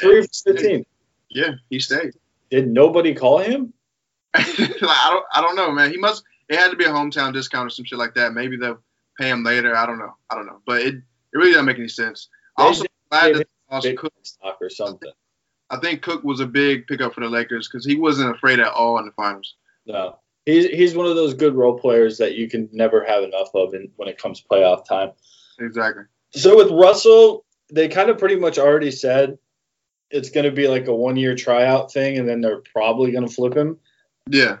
[0.00, 0.86] three for fifteen.
[1.28, 2.14] Yeah, he stayed.
[2.50, 3.72] Did nobody call him?
[4.36, 5.24] like, I don't.
[5.34, 5.90] I don't know, man.
[5.90, 6.22] He must.
[6.48, 8.32] It had to be a hometown discount or some shit like that.
[8.32, 8.80] Maybe they'll
[9.20, 9.76] pay him later.
[9.76, 10.16] I don't know.
[10.30, 10.60] I don't know.
[10.66, 11.02] But it, it
[11.32, 12.28] really doesn't make any sense.
[12.56, 14.12] They also, glad that they lost Cook.
[14.22, 15.12] stock or something.
[15.68, 18.72] I think Cook was a big pickup for the Lakers because he wasn't afraid at
[18.72, 19.54] all in the finals.
[19.86, 23.50] No, he's he's one of those good role players that you can never have enough
[23.54, 25.12] of in, when it comes playoff time.
[25.60, 26.04] Exactly.
[26.32, 29.38] So with Russell, they kind of pretty much already said
[30.10, 33.26] it's going to be like a one year tryout thing, and then they're probably going
[33.26, 33.78] to flip him.
[34.28, 34.58] Yeah.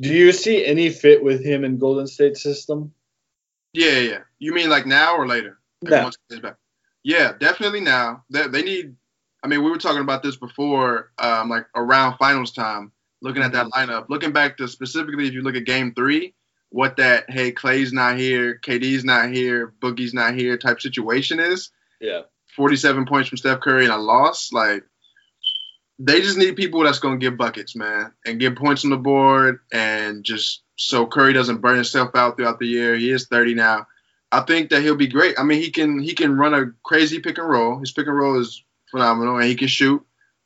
[0.00, 2.92] Do you see any fit with him in Golden State system?
[3.72, 4.18] Yeah, yeah.
[4.38, 5.58] You mean like now or later?
[5.82, 6.40] Like No.
[6.40, 6.56] back?
[7.04, 8.24] Yeah, definitely now.
[8.30, 8.96] They, they need.
[9.42, 12.92] I mean, we were talking about this before, um, like around finals time.
[13.20, 16.34] Looking at that lineup, looking back to specifically, if you look at Game Three,
[16.70, 21.70] what that hey Clay's not here, KD's not here, Boogie's not here type situation is.
[22.00, 22.22] Yeah.
[22.54, 24.52] 47 points from Steph Curry and a loss.
[24.52, 24.84] Like,
[25.98, 28.96] they just need people that's going to give buckets, man, and get points on the
[28.96, 32.94] board, and just so Curry doesn't burn himself out throughout the year.
[32.96, 33.86] He is 30 now.
[34.30, 35.38] I think that he'll be great.
[35.38, 37.78] I mean, he can he can run a crazy pick and roll.
[37.78, 40.04] His pick and roll is phenomenal, and he can shoot.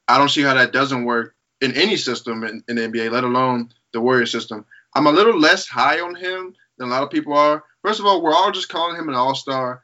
[0.09, 3.25] I don't see how that doesn't work in any system in, in the NBA, let
[3.25, 4.65] alone the Warrior system.
[4.95, 7.65] I'm a little less high on him than a lot of people are.
[7.83, 9.83] First of all, we're all just calling him an All Star.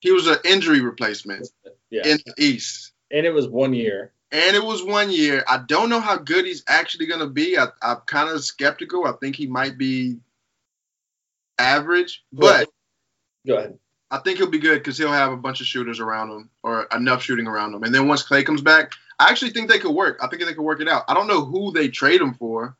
[0.00, 1.48] He was an injury replacement
[1.90, 2.02] Yeah.
[2.06, 2.92] in the East.
[3.10, 4.12] and it was one year.
[4.32, 5.42] And it was one year.
[5.48, 7.58] I don't know how good he's actually going to be.
[7.58, 9.06] I, I'm kind of skeptical.
[9.06, 10.18] I think he might be
[11.58, 12.68] average, but
[13.46, 13.78] Go ahead.
[14.10, 16.86] I think he'll be good because he'll have a bunch of shooters around him or
[16.94, 17.84] enough shooting around him.
[17.84, 20.18] And then once Clay comes back, I actually think they could work.
[20.20, 21.04] I think they could work it out.
[21.08, 22.76] I don't know who they trade him for.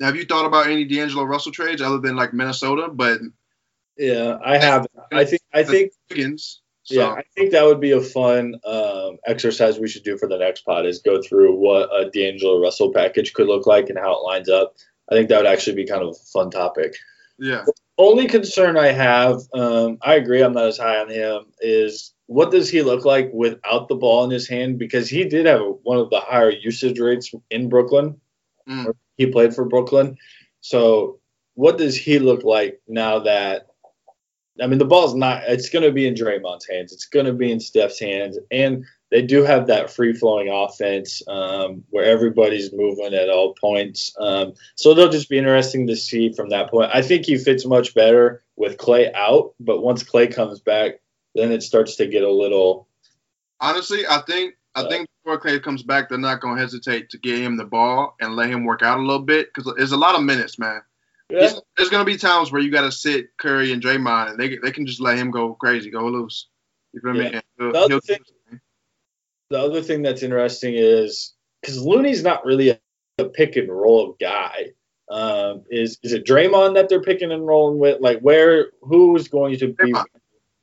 [0.00, 2.88] Have you thought about any D'Angelo Russell trades other than like Minnesota?
[2.88, 3.18] But
[3.96, 4.86] Yeah, I have.
[5.10, 5.42] I think.
[5.52, 5.92] I think.
[6.08, 6.60] Wiggins.
[6.88, 10.26] So, Yeah, I think that would be a fun um, exercise we should do for
[10.26, 10.86] the next pod.
[10.86, 14.48] Is go through what a D'Angelo Russell package could look like and how it lines
[14.48, 14.74] up.
[15.10, 16.94] I think that would actually be kind of a fun topic.
[17.38, 17.64] yeah.
[17.98, 22.50] only concern I have, um, I agree, I'm not as high on him, is what
[22.50, 24.78] does he look like without the ball in his hand?
[24.78, 28.18] Because he did have one of the higher usage rates in Brooklyn.
[28.66, 28.94] Mm.
[29.18, 30.16] He played for Brooklyn.
[30.62, 31.20] So,
[31.54, 33.67] what does he look like now that?
[34.60, 35.42] I mean, the ball's not.
[35.46, 36.92] It's going to be in Draymond's hands.
[36.92, 41.22] It's going to be in Steph's hands, and they do have that free flowing offense
[41.28, 44.14] um, where everybody's moving at all points.
[44.18, 46.90] Um, so it'll just be interesting to see from that point.
[46.92, 51.00] I think he fits much better with Clay out, but once Clay comes back,
[51.34, 52.88] then it starts to get a little.
[53.60, 57.18] Honestly, I think I Uh, think before Clay comes back, they're not gonna hesitate to
[57.18, 59.96] get him the ball and let him work out a little bit because it's a
[59.96, 60.82] lot of minutes, man.
[61.30, 64.70] He's- There's gonna be times where you gotta sit Curry and Draymond, and they they
[64.70, 66.48] can just let him go crazy, go loose.
[66.92, 67.20] You feel me?
[67.20, 67.26] Yeah.
[67.26, 68.60] And he'll- The other thing-
[69.50, 72.80] The other thing that's interesting is because Looney's not really a,
[73.18, 74.72] a pick and roll guy.
[75.10, 78.00] Um, is is it Draymond that they're picking and rolling with?
[78.00, 79.92] Like where who's going to be?
[79.92, 80.04] Draymond.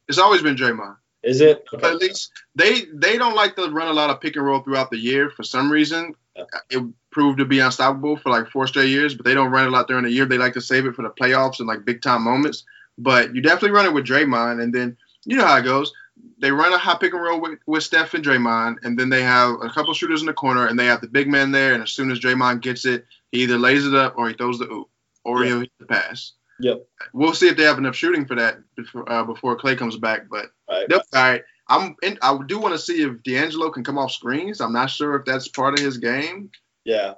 [0.08, 0.98] It's always been Draymond.
[1.26, 1.66] Is it?
[1.72, 4.62] But at least they they don't like to run a lot of pick and roll
[4.62, 6.14] throughout the year for some reason.
[6.36, 6.44] Yeah.
[6.70, 9.72] It proved to be unstoppable for like four straight years, but they don't run a
[9.72, 10.26] lot during the year.
[10.26, 12.64] They like to save it for the playoffs and like big time moments.
[12.98, 15.92] But you definitely run it with Draymond, and then you know how it goes.
[16.38, 19.24] They run a high pick and roll with, with Steph and Draymond, and then they
[19.24, 21.74] have a couple shooters in the corner, and they have the big man there.
[21.74, 24.60] And as soon as Draymond gets it, he either lays it up or he throws
[24.60, 24.90] the oop,
[25.24, 25.50] or Yeah.
[25.50, 26.34] he'll hit the pass.
[26.60, 26.86] Yep.
[27.14, 30.30] We'll see if they have enough shooting for that before, uh, before Clay comes back,
[30.30, 30.92] but Right.
[30.92, 31.42] All right.
[31.68, 31.96] I'm.
[32.04, 34.62] In, I do want to see if D'Angelo can come off screens.
[34.62, 36.52] I'm not sure if that's part of his game.
[36.84, 37.14] Yeah.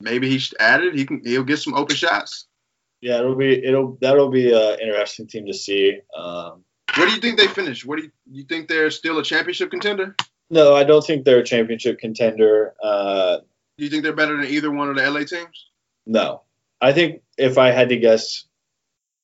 [0.00, 0.94] Maybe he should add it.
[0.94, 1.20] He can.
[1.24, 2.46] He'll get some open shots.
[3.00, 3.18] Yeah.
[3.18, 5.98] It'll be it'll that'll be an interesting team to see.
[6.16, 6.64] Um,
[6.96, 7.84] Where do you think they finish?
[7.84, 10.14] What do you, you think they're still a championship contender?
[10.50, 12.74] no, I don't think they're a championship contender.
[12.82, 13.38] Uh,
[13.76, 15.66] Do you think they're better than either one of the LA teams?
[16.06, 16.42] No.
[16.80, 18.44] I think if I had to guess,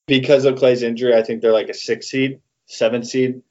[0.06, 3.42] because of Clay's injury, I think they're like a six seed, seven seed.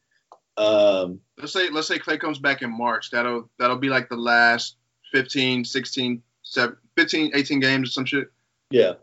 [0.57, 3.09] Um, Let's say let's say Clay comes back in March.
[3.11, 4.77] That'll that'll be like the last
[5.11, 8.27] 15, 16, 7, 15, 18 games or some shit.
[8.69, 8.93] yeah.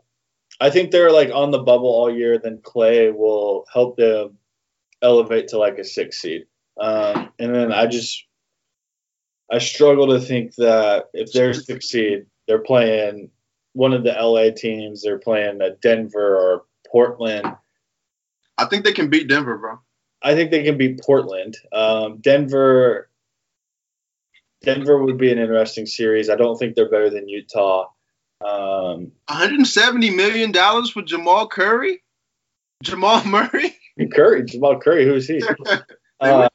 [0.59, 2.37] I think they're like on the bubble all year.
[2.37, 4.37] Then Clay will help them
[5.01, 6.45] elevate to like a six seed.
[6.79, 8.25] Um, and then I just,
[9.51, 13.31] I struggle to think that if they succeed, they're playing
[13.73, 15.01] one of the LA teams.
[15.01, 17.55] They're playing a Denver or Portland.
[18.57, 19.79] I think they can beat Denver, bro.
[20.21, 21.57] I think they can beat Portland.
[21.71, 23.09] Um, Denver.
[24.61, 26.29] Denver would be an interesting series.
[26.29, 27.87] I don't think they're better than Utah.
[28.45, 32.03] Um, 170 million dollars for Jamal Curry,
[32.83, 33.75] Jamal Murray.
[34.13, 35.41] Curry, Jamal Curry, who's he?
[36.21, 36.47] Uh,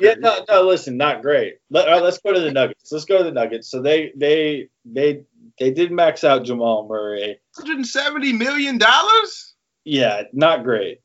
[0.00, 0.62] yeah, no, no.
[0.62, 1.58] Listen, not great.
[1.70, 2.90] Let, let's go to the Nuggets.
[2.90, 3.70] Let's go to the Nuggets.
[3.70, 5.22] So they, they, they,
[5.60, 7.38] they did max out Jamal Murray.
[7.54, 9.51] 170 million dollars.
[9.84, 11.00] Yeah, not great.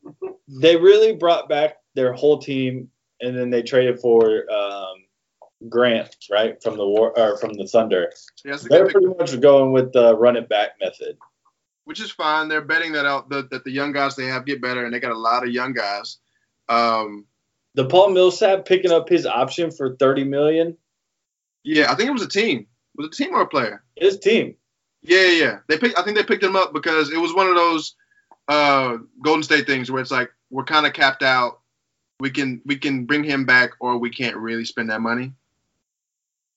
[0.46, 5.04] They really brought back their whole team, and then they traded for um,
[5.68, 8.12] Grant, right, from the war or from the Thunder.
[8.44, 11.18] They're pick, pretty much going with the run it back method.
[11.84, 12.48] which is fine.
[12.48, 15.00] They're betting that out that, that the young guys they have get better, and they
[15.00, 16.18] got a lot of young guys.
[16.68, 17.24] Um,
[17.74, 20.76] The Paul Millsap picking up his option for thirty million.
[21.64, 22.66] yeah, I think it was a team.
[22.96, 23.82] Was it a team or a player?
[23.96, 24.54] His team.
[25.02, 25.58] Yeah, yeah, yeah.
[25.68, 25.98] They picked.
[25.98, 27.94] I think they picked him up because it was one of those
[28.48, 31.60] uh, Golden State things where it's like we're kind of capped out.
[32.20, 35.32] We can we can bring him back, or we can't really spend that money.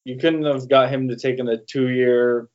[0.05, 2.47] You couldn't have got him to take in a two-year,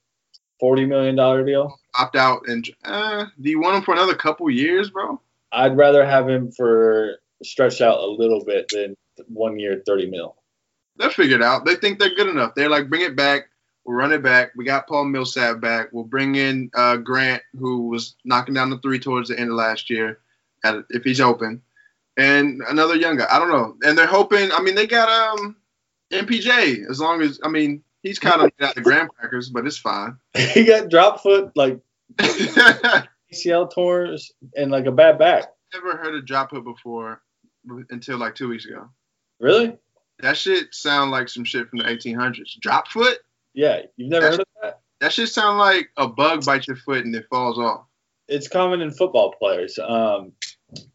[0.59, 1.79] forty million dollar deal.
[1.95, 5.21] Opt out and uh, do you want him for another couple years, bro?
[5.53, 8.97] I'd rather have him for stretched out a little bit than
[9.29, 10.37] one year, thirty mil.
[10.99, 11.65] They'll figure it out.
[11.65, 12.55] They think they're good enough.
[12.55, 13.49] They're like, bring it back.
[13.87, 14.51] We'll run it back.
[14.57, 15.91] We got Paul Millsap back.
[15.93, 19.57] We'll bring in uh, Grant, who was knocking down the three towards the end of
[19.57, 20.19] last year,
[20.65, 21.63] at, if he's open,
[22.17, 23.27] and another young guy.
[23.31, 23.77] I don't know.
[23.83, 24.51] And they're hoping.
[24.51, 25.57] I mean, they got um
[26.11, 26.91] MPJ.
[26.91, 30.17] As long as I mean, he's kind of got the graham crackers, but it's fine.
[30.35, 31.79] he got drop foot, like
[32.19, 34.19] ACL torn,
[34.57, 35.45] and like a bad back.
[35.73, 37.23] Never heard of drop foot before
[37.91, 38.89] until like two weeks ago.
[39.39, 39.77] Really?
[40.21, 42.59] That shit sound like some shit from the 1800s.
[42.61, 43.19] Drop foot?
[43.57, 44.81] Yeah, you've never heard of that?
[45.01, 47.87] That shit sound like a bug bites your foot and it falls off.
[48.29, 49.79] It's common in football players.
[49.79, 50.33] Um,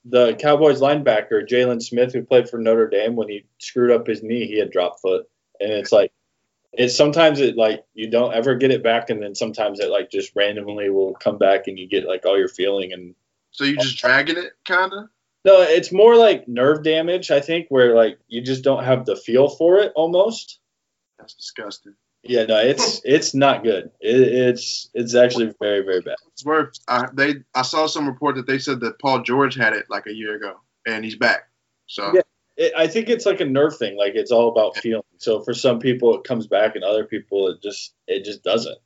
[0.05, 4.21] the Cowboys linebacker Jaylon Smith, who played for Notre Dame, when he screwed up his
[4.21, 5.27] knee, he had drop foot,
[5.59, 6.11] and it's like
[6.73, 10.11] it's sometimes it like you don't ever get it back, and then sometimes it like
[10.11, 13.15] just randomly will come back, and you get like all your feeling and
[13.51, 15.09] So you're just dragging it, kinda?
[15.45, 19.15] no, it's more like nerve damage, I think, where like you just don't have the
[19.15, 20.59] feel for it almost.
[21.17, 21.95] That's disgusting.
[22.23, 23.91] Yeah, no, it's it's not good.
[23.99, 26.17] It, it's it's actually very very bad.
[26.33, 26.77] It's worth.
[26.87, 27.35] I, they.
[27.55, 30.35] I saw some report that they said that Paul George had it like a year
[30.35, 31.49] ago, and he's back.
[31.87, 32.21] So Yeah.
[32.57, 33.97] It, I think it's like a nerve thing.
[33.97, 35.03] Like it's all about feeling.
[35.17, 38.77] So for some people it comes back, and other people it just it just doesn't.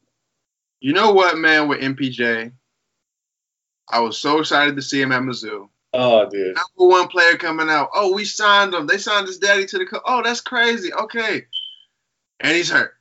[0.79, 1.67] you know what, man?
[1.67, 2.53] With MPJ,
[3.89, 5.67] I was so excited to see him at Mizzou.
[5.93, 6.55] Oh, dude.
[6.55, 7.89] Number one player coming out.
[7.93, 8.85] Oh, we signed him.
[8.87, 9.85] They signed his daddy to the.
[9.85, 10.93] Co- oh, that's crazy.
[10.93, 11.45] Okay,
[12.39, 12.94] and he's hurt.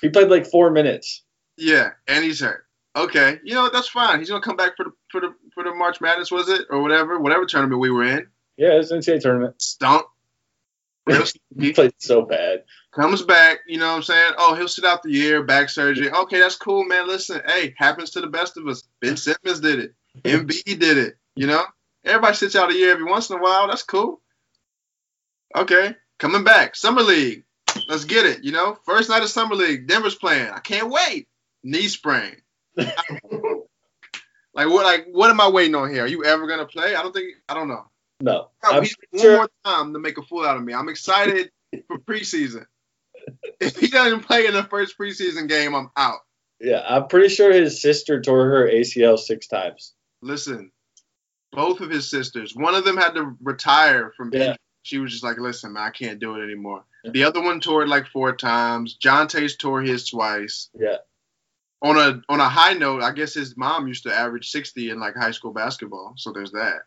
[0.00, 1.22] He played like four minutes.
[1.56, 2.66] Yeah, and he's hurt.
[2.94, 3.68] Okay, you know?
[3.70, 4.20] That's fine.
[4.20, 6.82] He's gonna come back for the for the for the March Madness, was it, or
[6.82, 8.26] whatever, whatever tournament we were in.
[8.56, 9.60] Yeah, it's an NCAA tournament.
[9.60, 10.06] Stunk.
[11.58, 12.64] He played so bad.
[12.92, 14.32] comes back, you know what I'm saying?
[14.36, 16.10] Oh, he'll sit out the year, back surgery.
[16.10, 17.06] Okay, that's cool, man.
[17.06, 18.82] Listen, hey, happens to the best of us.
[19.00, 19.94] Ben Simmons did it.
[20.22, 21.16] Embiid did it.
[21.34, 21.64] You know,
[22.04, 23.68] everybody sits out a year every once in a while.
[23.68, 24.20] That's cool.
[25.54, 27.44] Okay, coming back, summer league.
[27.88, 28.44] Let's get it.
[28.44, 30.50] You know, first night of summer league, Denver's playing.
[30.50, 31.28] I can't wait.
[31.62, 32.36] Knee sprain.
[32.76, 32.88] like
[34.68, 34.84] what?
[34.84, 36.04] Like what am I waiting on here?
[36.04, 36.94] Are you ever gonna play?
[36.94, 37.34] I don't think.
[37.48, 37.86] I don't know.
[38.20, 38.86] No, I'm one
[39.18, 40.72] sure- more time to make a fool out of me.
[40.72, 41.50] I'm excited
[41.86, 42.64] for preseason.
[43.60, 46.20] If he doesn't play in the first preseason game, I'm out.
[46.60, 49.92] Yeah, I'm pretty sure his sister tore her ACL six times.
[50.22, 50.70] Listen,
[51.52, 54.56] both of his sisters, one of them had to retire from Yeah.
[54.86, 56.84] She was just like, listen, man, I can't do it anymore.
[57.04, 58.96] The other one tore it like four times.
[59.02, 60.68] Jontay tore his twice.
[60.78, 60.98] Yeah.
[61.82, 65.00] On a on a high note, I guess his mom used to average 60 in
[65.00, 66.14] like high school basketball.
[66.16, 66.82] So there's that.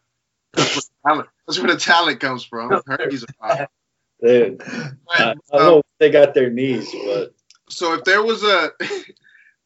[0.54, 2.82] That's where the talent, that's where the talent comes from.
[3.10, 3.68] He's a.
[4.24, 7.34] Dude, I, I don't know if they got their knees, but
[7.70, 8.72] so if there was a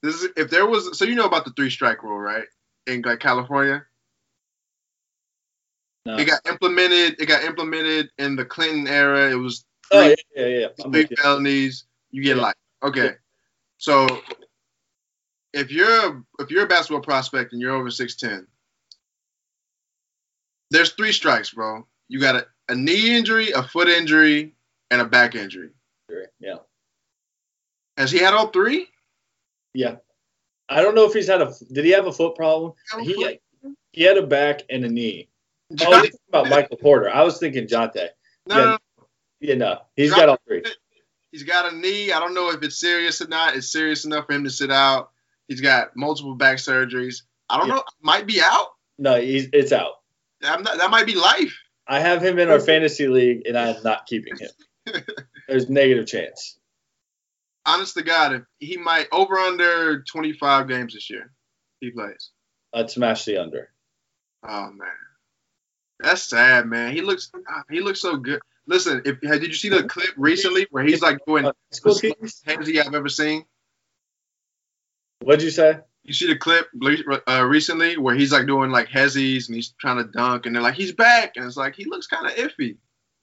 [0.01, 2.45] this is, if there was so you know about the three strike rule right
[2.87, 3.85] in like california
[6.05, 6.17] no.
[6.17, 10.45] it got implemented it got implemented in the clinton era it was oh three, yeah,
[10.45, 10.91] yeah, yeah.
[10.91, 12.43] Three felonies you get Yeah.
[12.43, 13.11] life okay
[13.77, 14.07] so
[15.53, 18.45] if you're a, if you're a basketball prospect and you're over 6'10
[20.71, 24.55] there's three strikes bro you got a, a knee injury a foot injury
[24.91, 25.69] and a back injury
[26.39, 26.57] Yeah,
[27.97, 28.87] has he had all three
[29.73, 29.95] yeah.
[30.69, 31.51] I don't know if he's had a.
[31.71, 32.73] Did he have a foot problem?
[33.01, 33.39] He
[33.91, 35.29] he had a back and a knee.
[35.81, 37.09] Oh, about Michael Porter.
[37.09, 38.09] I was thinking Jontay.
[38.47, 38.65] no, yeah.
[38.65, 38.77] no,
[39.39, 40.63] Yeah, no, he's got all three.
[41.31, 42.11] He's got a knee.
[42.11, 43.55] I don't know if it's serious or not.
[43.55, 45.09] It's serious enough for him to sit out.
[45.47, 47.23] He's got multiple back surgeries.
[47.49, 47.75] I don't Yeah.
[47.75, 47.83] know.
[48.01, 48.67] Might be out.
[48.99, 49.93] No, he's it's out.
[50.43, 51.57] I'm not, that might be life.
[51.87, 55.01] I have him in our fantasy league, and I'm not keeping him.
[55.47, 56.57] There's negative chance.
[57.65, 61.31] Honest to God, if he might over under 25 games this year,
[61.79, 62.29] he plays.
[62.73, 63.69] I'd smash the under.
[64.47, 64.87] Oh man,
[66.03, 66.93] that's sad, man.
[66.93, 67.31] He looks
[67.69, 68.39] he looks so good.
[68.67, 72.85] Listen, if did you see the clip recently where he's like doing Uh, the handsy
[72.85, 73.45] I've ever seen?
[75.21, 75.79] What'd you say?
[76.03, 76.67] You see the clip
[77.27, 80.61] uh, recently where he's like doing like hezzies and he's trying to dunk and they're
[80.61, 82.77] like he's back and it's like he looks kind of iffy.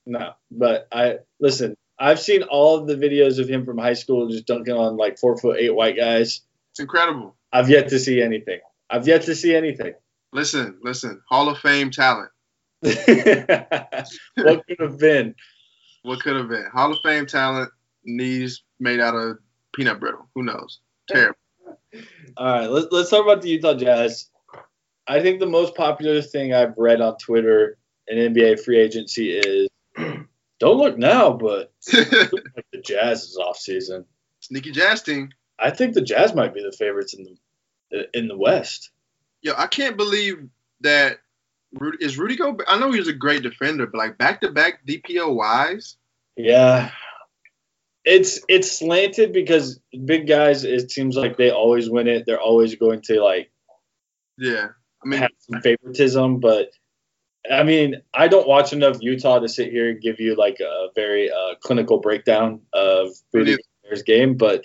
[0.06, 1.76] No, but I listen.
[1.98, 5.18] I've seen all of the videos of him from high school just dunking on like
[5.18, 6.40] four foot eight white guys.
[6.72, 7.36] It's incredible.
[7.52, 8.60] I've yet to see anything.
[8.88, 9.92] I've yet to see anything.
[10.32, 12.30] Listen, listen, Hall of Fame talent.
[14.36, 15.34] what could have been?
[16.02, 16.66] What could have been?
[16.72, 17.70] Hall of Fame talent,
[18.04, 19.38] knees made out of
[19.74, 20.28] peanut brittle.
[20.34, 20.80] Who knows?
[21.08, 21.36] Terrible.
[22.36, 24.30] All right, let's let's talk about the Utah Jazz.
[25.06, 27.76] I think the most popular thing I've read on Twitter
[28.06, 32.10] in NBA free agency is don't look now, but like
[32.72, 34.06] the Jazz is off season.
[34.40, 35.30] Sneaky Jazz team.
[35.58, 37.36] I think the Jazz might be the favorites in
[37.90, 38.90] the in the West.
[39.42, 40.48] Yo, I can't believe
[40.80, 41.18] that
[42.00, 42.66] is Rudy Gobert.
[42.68, 45.96] I know he was a great defender, but like back to back DPOYs.
[46.36, 46.90] Yeah.
[48.04, 52.24] It's it's slanted because big guys it seems like they always win it.
[52.26, 53.50] They're always going to like
[54.38, 54.68] Yeah,
[55.04, 56.70] I mean, have some favoritism, but
[57.50, 60.88] I mean, I don't watch enough Utah to sit here and give you like a
[60.94, 63.58] very uh, clinical breakdown of Rudy.
[63.84, 64.64] Gobert's game, but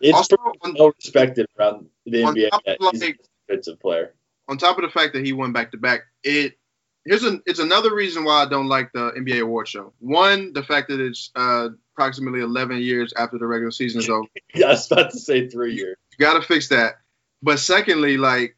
[0.00, 3.14] it's also on, well respected around the NBA that of, he's a
[3.48, 4.14] defensive player.
[4.48, 6.56] On top of the fact that he won back to back, it
[7.04, 9.92] here's an it's another reason why I don't like the NBA award show.
[10.00, 14.28] One, the fact that it's uh, approximately 11 years after the regular season is over.
[14.54, 15.96] Yeah, I was about to say three years.
[16.12, 16.94] You got to fix that.
[17.42, 18.56] But secondly, like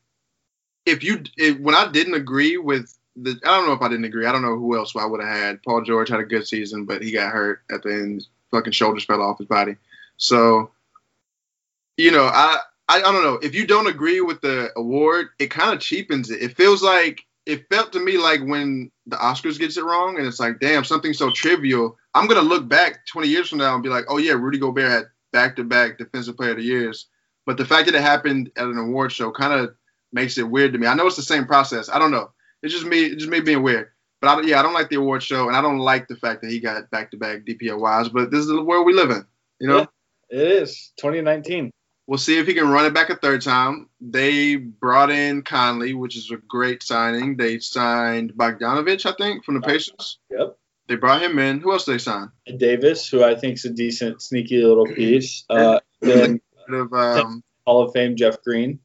[0.86, 4.05] if you if, when I didn't agree with the I don't know if I didn't
[4.05, 4.26] agree.
[4.26, 5.62] I don't know who else I would have had.
[5.62, 8.26] Paul George had a good season, but he got hurt at the end.
[8.51, 9.76] Fucking shoulders fell off his body.
[10.16, 10.70] So,
[11.97, 12.59] you know, I
[12.89, 13.39] I, I don't know.
[13.43, 16.43] If you don't agree with the award, it kind of cheapens it.
[16.43, 20.26] It feels like it felt to me like when the Oscars gets it wrong, and
[20.26, 21.97] it's like, damn, something so trivial.
[22.14, 24.91] I'm gonna look back 20 years from now and be like, oh yeah, Rudy Gobert
[24.91, 27.07] had back-to-back Defensive Player of the Years.
[27.47, 29.74] But the fact that it happened at an award show kind of
[30.12, 30.86] makes it weird to me.
[30.86, 31.89] I know it's the same process.
[31.89, 32.30] I don't know.
[32.62, 33.05] It's just me.
[33.05, 33.91] It's just me being weird.
[34.20, 36.43] But I, yeah, I don't like the award show, and I don't like the fact
[36.43, 38.12] that he got back-to-back DPOYs.
[38.12, 39.24] But this is the world we live in.
[39.61, 39.78] You know.
[39.78, 39.86] Yeah.
[40.30, 41.70] It is 2019.
[42.09, 43.90] We'll see if he can run it back a third time.
[44.00, 47.36] They brought in Conley, which is a great signing.
[47.36, 50.18] They signed Bogdanovich, I think, from the Pacers.
[50.30, 50.56] Yep.
[50.88, 51.61] They brought him in.
[51.61, 52.30] Who else did they sign?
[52.56, 55.44] Davis, who I think is a decent, sneaky little piece.
[55.50, 56.40] Uh, then
[56.70, 58.78] of, um, Hall of Fame Jeff Green,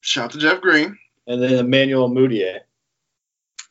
[0.00, 0.98] shout to Jeff Green.
[1.28, 2.58] and then Emmanuel Mudiay.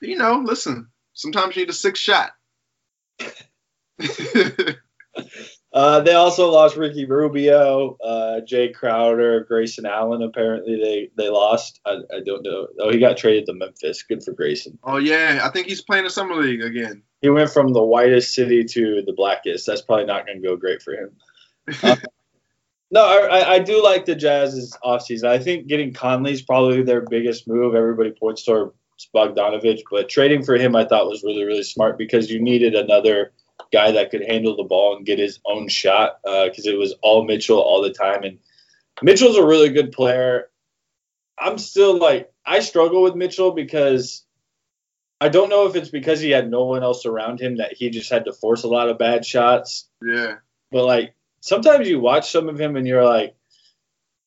[0.02, 2.32] You know, listen, sometimes you need a six shot.
[5.76, 10.24] Uh, they also lost Ricky Rubio, uh, Jae Crowder, Grayson Allen.
[10.24, 11.82] Apparently, they they lost.
[11.86, 12.68] I, I don't know.
[12.80, 14.02] Oh, he got traded to Memphis.
[14.04, 14.80] Good for Grayson.
[14.86, 17.04] oh yeah, I think he's playing the summer league again.
[17.22, 19.68] He went from the whitest city to the blackest.
[19.68, 21.10] That's probably not going to go great for him.
[21.84, 21.98] Uh,
[22.92, 25.26] no, I, I- do like the Jazz's offseason.
[25.28, 27.76] I think getting Conley's probably their biggest move.
[27.76, 28.72] Everybody points toward
[29.14, 33.34] Bogdanovich, but trading for him I thought was really, really smart because you needed another
[33.72, 36.96] guy that could handle the ball and get his own shot uh, because it was
[37.02, 38.24] all Mitchell all the time.
[38.24, 38.40] And
[39.02, 40.50] Mitchell's a really good player.
[41.38, 44.26] I'm still like, I struggle with Mitchell because
[45.20, 47.90] I don't know if it's because he had no one else around him that he
[47.90, 50.36] just had to force a lot of bad shots yeah,
[50.72, 53.36] but like sometimes you watch some of him and you're like,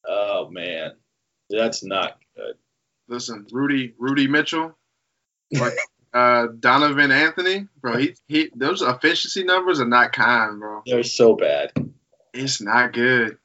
[0.07, 0.93] oh man,
[1.51, 2.55] that's not good.
[3.09, 4.76] listen, Rudy Rudy Mitchell,
[5.53, 5.74] like
[6.13, 7.97] uh, Donovan Anthony, bro.
[7.97, 10.83] He he those efficiency numbers are not kind, bro.
[10.87, 11.73] They're so bad.
[12.33, 13.39] It's not good.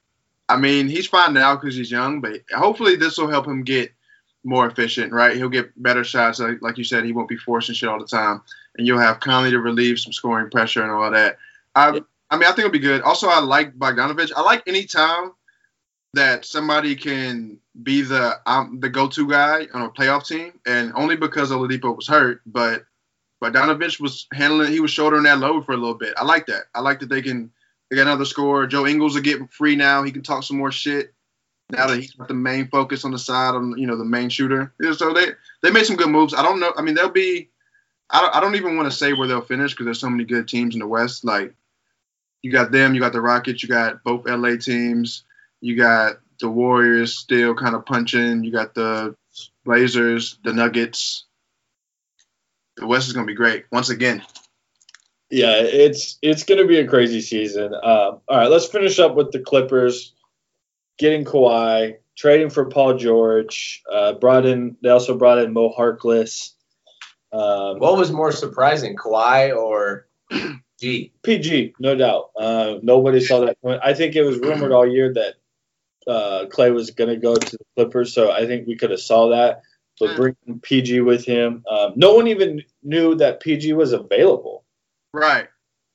[0.50, 3.92] I mean, he's fine now because he's young, but hopefully this will help him get
[4.44, 5.36] more efficient, right?
[5.36, 6.40] He'll get better shots.
[6.40, 8.42] Like, like you said, he won't be forcing shit all the time.
[8.78, 11.38] And you'll have Conley to relieve some scoring pressure and all that.
[11.76, 13.02] I, I mean, I think it'll be good.
[13.02, 14.32] Also, I like Bogdanovich.
[14.36, 15.32] I like any time
[16.14, 21.16] that somebody can be the um, the go-to guy on a playoff team, and only
[21.16, 22.84] because Oladipo was hurt, but
[23.42, 26.14] but Bogdanovich was handling, he was shouldering that load for a little bit.
[26.18, 26.64] I like that.
[26.76, 27.52] I like that they can
[27.90, 28.68] they got another scorer.
[28.68, 30.04] Joe Ingles will get free now.
[30.04, 31.14] He can talk some more shit
[31.70, 34.30] now that he's got the main focus on the side on you know the main
[34.30, 34.74] shooter.
[34.94, 35.28] So they
[35.62, 36.34] they made some good moves.
[36.34, 36.74] I don't know.
[36.78, 37.50] I mean, they'll be.
[38.10, 40.24] I don't, I don't even want to say where they'll finish because there's so many
[40.24, 41.24] good teams in the West.
[41.24, 41.56] Like
[42.44, 45.24] you got them, you got the Rockets, you got both LA teams,
[45.62, 49.16] you got the Warriors still kind of punching, you got the
[49.64, 51.24] Blazers, the Nuggets.
[52.76, 54.22] The West is gonna be great once again.
[55.30, 57.74] Yeah, it's it's going to be a crazy season.
[57.74, 60.14] Um, all right, let's finish up with the Clippers
[61.00, 63.82] getting Kawhi, trading for Paul George.
[63.92, 66.52] Uh, brought in they also brought in Mo Harkless.
[67.32, 70.08] Um, What was more surprising, Kawhi or
[70.80, 71.14] G?
[71.24, 72.30] PG, no doubt.
[72.38, 73.80] Uh, nobody saw that coming.
[73.82, 75.36] I think it was rumored all year that
[76.08, 79.00] uh, Clay was going to go to the Clippers, so I think we could have
[79.00, 79.62] saw that.
[80.00, 84.66] But bringing PG with him, um, no one even knew that PG was available.
[85.14, 85.48] Right.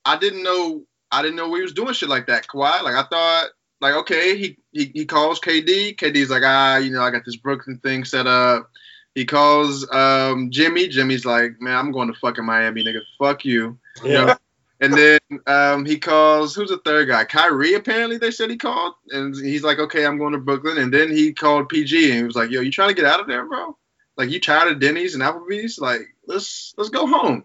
[0.05, 0.83] I didn't know.
[1.11, 2.47] I didn't know we was doing shit like that.
[2.47, 2.81] Kawhi.
[2.81, 3.49] Like I thought.
[3.81, 5.95] Like okay, he he, he calls KD.
[5.95, 8.69] KD's like ah, you know, I got this Brooklyn thing set up.
[9.15, 10.87] He calls um, Jimmy.
[10.87, 13.01] Jimmy's like, man, I'm going to fucking Miami, nigga.
[13.17, 13.77] Fuck you.
[14.03, 14.35] You know?
[14.81, 17.25] And then um, he calls who's the third guy?
[17.25, 17.73] Kyrie.
[17.73, 21.11] Apparently, they said he called, and he's like, "Okay, I'm going to Brooklyn." And then
[21.11, 23.45] he called PG, and he was like, "Yo, you trying to get out of there,
[23.45, 23.77] bro?
[24.15, 25.79] Like, you tired of Denny's and Applebee's?
[25.79, 27.43] Like, let's let's go home."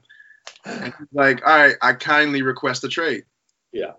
[0.65, 3.25] And he's like, "All right, I kindly request a trade."
[3.73, 3.93] Yeah.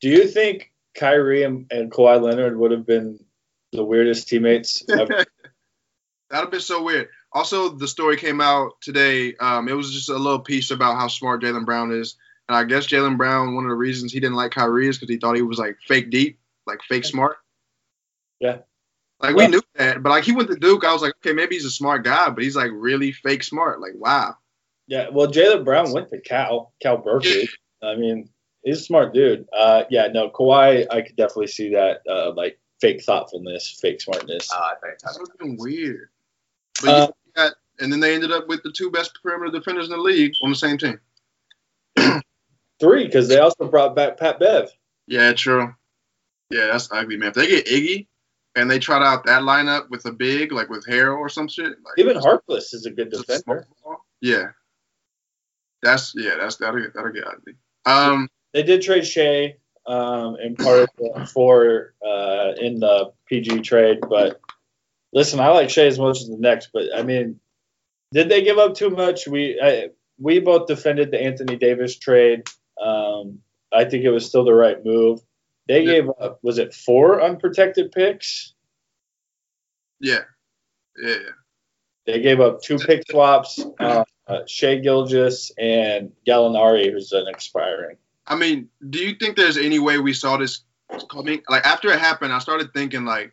[0.00, 3.24] Do you think Kyrie and, and Kawhi Leonard would have been
[3.70, 5.24] the weirdest teammates ever?
[6.30, 7.08] That'd have been so weird.
[7.32, 9.36] Also, the story came out today.
[9.36, 12.16] Um, it was just a little piece about how smart Jaylen Brown is,
[12.50, 13.54] and I guess Jaylen Brown.
[13.54, 15.78] One of the reasons he didn't like Kyrie is because he thought he was like
[15.86, 17.36] fake deep, like fake smart.
[18.40, 18.58] Yeah.
[19.20, 21.54] Like we knew that, but like he went to Duke, I was like, okay, maybe
[21.54, 23.80] he's a smart guy, but he's like really fake smart.
[23.80, 24.34] Like, wow.
[24.88, 27.48] Yeah, well, Jaylen Brown went to Cal, Cal Berkeley.
[27.84, 28.28] I mean,
[28.64, 29.46] he's a smart dude.
[29.56, 34.48] Uh, yeah, no, Kawhi, I could definitely see that, uh, like fake thoughtfulness, fake smartness.
[34.52, 36.08] Oh, I think That would have been weird.
[36.82, 39.84] But Uh, you got, and then they ended up with the two best perimeter defenders
[39.84, 40.98] in the league on the same team.
[42.80, 44.70] Three, because they also brought back Pat Bev.
[45.06, 45.74] Yeah, true.
[46.50, 47.28] Yeah, that's ugly, man.
[47.28, 48.06] If they get Iggy
[48.56, 51.76] and they trot out that lineup with a big, like with Harrell or some shit,
[51.84, 53.66] like Even Harkless is a good defender.
[54.20, 54.48] Yeah.
[55.82, 57.54] That's yeah, that's that'll get that'll get ugly.
[57.86, 59.56] Um They did trade Shai
[59.86, 64.40] um, in part of the for uh, in the PG trade, but
[65.12, 66.70] listen, I like Shai as much as the next.
[66.72, 67.40] But I mean,
[68.12, 69.26] did they give up too much?
[69.26, 72.48] We I, we both defended the Anthony Davis trade.
[72.80, 73.40] Um,
[73.72, 75.20] I think it was still the right move.
[75.68, 75.92] They Yeah.
[75.92, 78.54] gave up was it four unprotected picks?
[80.00, 80.24] yeah.
[81.00, 81.18] Yeah.
[82.06, 87.96] They gave up two pick swaps, uh, uh, Shai Gilgeous and Gallinari, who's an expiring.
[88.26, 90.64] I mean, do you think there's any way we saw this
[91.10, 91.42] coming?
[91.48, 93.32] Like after it happened, I started thinking like,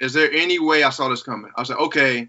[0.00, 1.50] is there any way I saw this coming?
[1.56, 2.28] I was like, okay.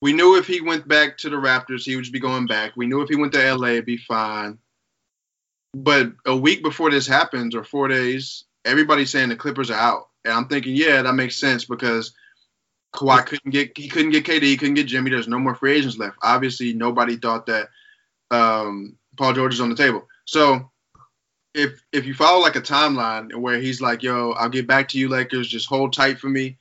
[0.00, 2.72] We knew if he went back to the Raptors, he would just be going back.
[2.76, 4.58] We knew if he went to LA, it'd be fine.
[5.74, 10.08] But a week before this happens, or four days, everybody's saying the Clippers are out,
[10.24, 12.12] and I'm thinking, yeah, that makes sense because
[12.94, 15.10] Kawhi couldn't get he couldn't get KD, he couldn't get Jimmy.
[15.10, 16.16] There's no more free agents left.
[16.22, 17.68] Obviously, nobody thought that
[18.30, 20.08] um, Paul George is on the table.
[20.24, 20.70] So
[21.54, 24.98] if if you follow like a timeline where he's like, "Yo, I'll get back to
[24.98, 25.48] you, Lakers.
[25.48, 26.58] Just hold tight for me."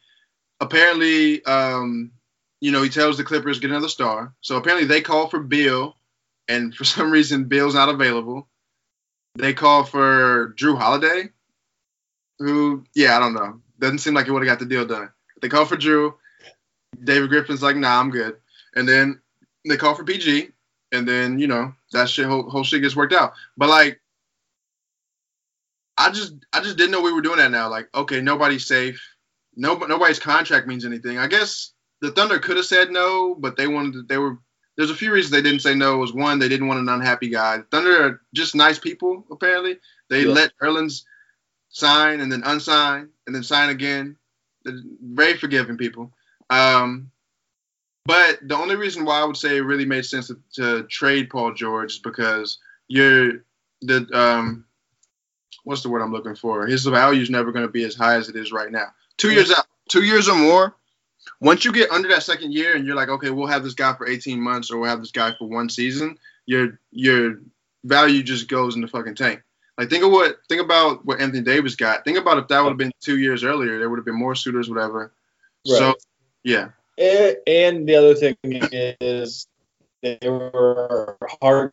[0.62, 2.12] Apparently, um,
[2.62, 4.34] you know, he tells the Clippers get another star.
[4.42, 5.98] So apparently, they call for Beal,
[6.48, 8.48] and for some reason, Beal's not available.
[9.36, 11.30] They call for Jrue Holiday,
[12.40, 15.10] who, yeah, I don't know, doesn't seem like he would have got the deal done.
[15.42, 16.16] They call for Drew.
[17.04, 18.38] David Griffin's like, "Nah, I'm good."
[18.76, 19.22] And then
[19.68, 20.50] they call for PG,
[20.92, 23.34] and then you know that shit whole, whole shit gets worked out.
[23.58, 24.00] But like,
[25.98, 27.70] I just I just didn't know we were doing that now.
[27.70, 29.02] Like, okay, nobody's safe.
[29.56, 31.18] No, nobody's contract means anything.
[31.18, 33.94] I guess the Thunder could have said no, but they wanted.
[33.94, 34.38] To, they were.
[34.78, 35.96] There's a few reasons they didn't say no.
[35.96, 37.60] It was one, they didn't want an unhappy guy.
[37.72, 39.26] Thunder are just nice people.
[39.32, 40.34] Apparently, they Yeah.
[40.34, 41.04] let Erlins
[41.70, 44.18] sign and then unsign and then sign again.
[44.64, 46.14] They're very forgiving people.
[46.50, 47.12] Um,
[48.06, 51.30] but the only reason why I would say it really made sense to, to trade
[51.30, 53.44] Paul George is because you're
[53.82, 54.66] the um,
[55.64, 56.66] what's the word I'm looking for?
[56.68, 58.88] His value is never going to be as high as it is right now.
[59.18, 60.76] Two years out, two years or more.
[61.42, 63.94] Once you get under that second year and you're like, okay, we'll have this guy
[63.94, 67.42] for 18 months or we'll have this guy for one season, your your
[67.84, 69.42] value just goes in the fucking tank.
[69.78, 72.06] Like think of what think about what Anthony Davis got.
[72.06, 74.36] Think about if that would have been two years earlier, there would have been more
[74.36, 75.12] suitors, whatever.
[75.68, 75.78] Right.
[75.78, 75.96] So
[76.44, 79.48] yeah, And, and the other thing is
[80.02, 81.72] they were hard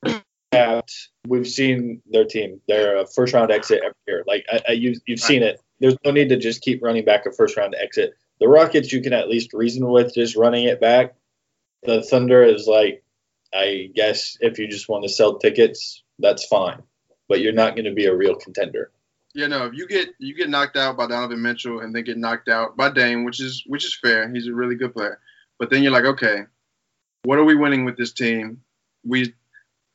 [0.53, 1.09] capped.
[1.27, 2.61] We've seen their team.
[2.69, 4.25] They're a first round exit every year.
[4.27, 5.61] Like I, I, you, you've seen it.
[5.81, 8.15] There's no need to just keep running back a first round exit.
[8.43, 11.15] The Rockets, you can at least reason with just running it back.
[11.85, 13.05] The Thunder is like,
[13.55, 16.83] I guess if you just want to sell tickets, that's fine.
[17.29, 18.91] but you're not going to be a real contender.
[19.33, 19.67] Yeah, no.
[19.67, 22.77] If you get you get knocked out by Donovan Mitchell and then get knocked out
[22.77, 24.29] by Dame, which is which is fair.
[24.29, 25.21] He's a really good player.
[25.61, 26.41] But then you're like, okay,
[27.23, 28.63] what are we winning with this team?
[29.05, 29.35] We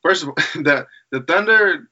[0.04, 1.90] first of all, the the Thunder,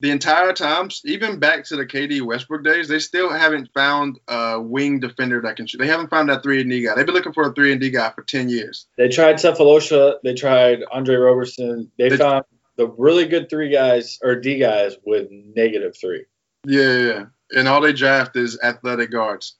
[0.00, 4.60] the entire time, even back to the KD Westbrook days, they still haven't found a
[4.60, 5.78] wing defender that can shoot.
[5.78, 6.94] They haven't found that three and D guy.
[6.94, 8.86] They've been looking for a three and D guy for ten years.
[8.98, 10.16] They tried Sefolosha.
[10.24, 11.90] They tried Andre Roberson.
[11.98, 12.44] They, They- found
[12.76, 16.24] the really good three guys or D guys with negative three.
[16.66, 17.24] Yeah, yeah.
[17.56, 19.56] And all they draft is athletic guards,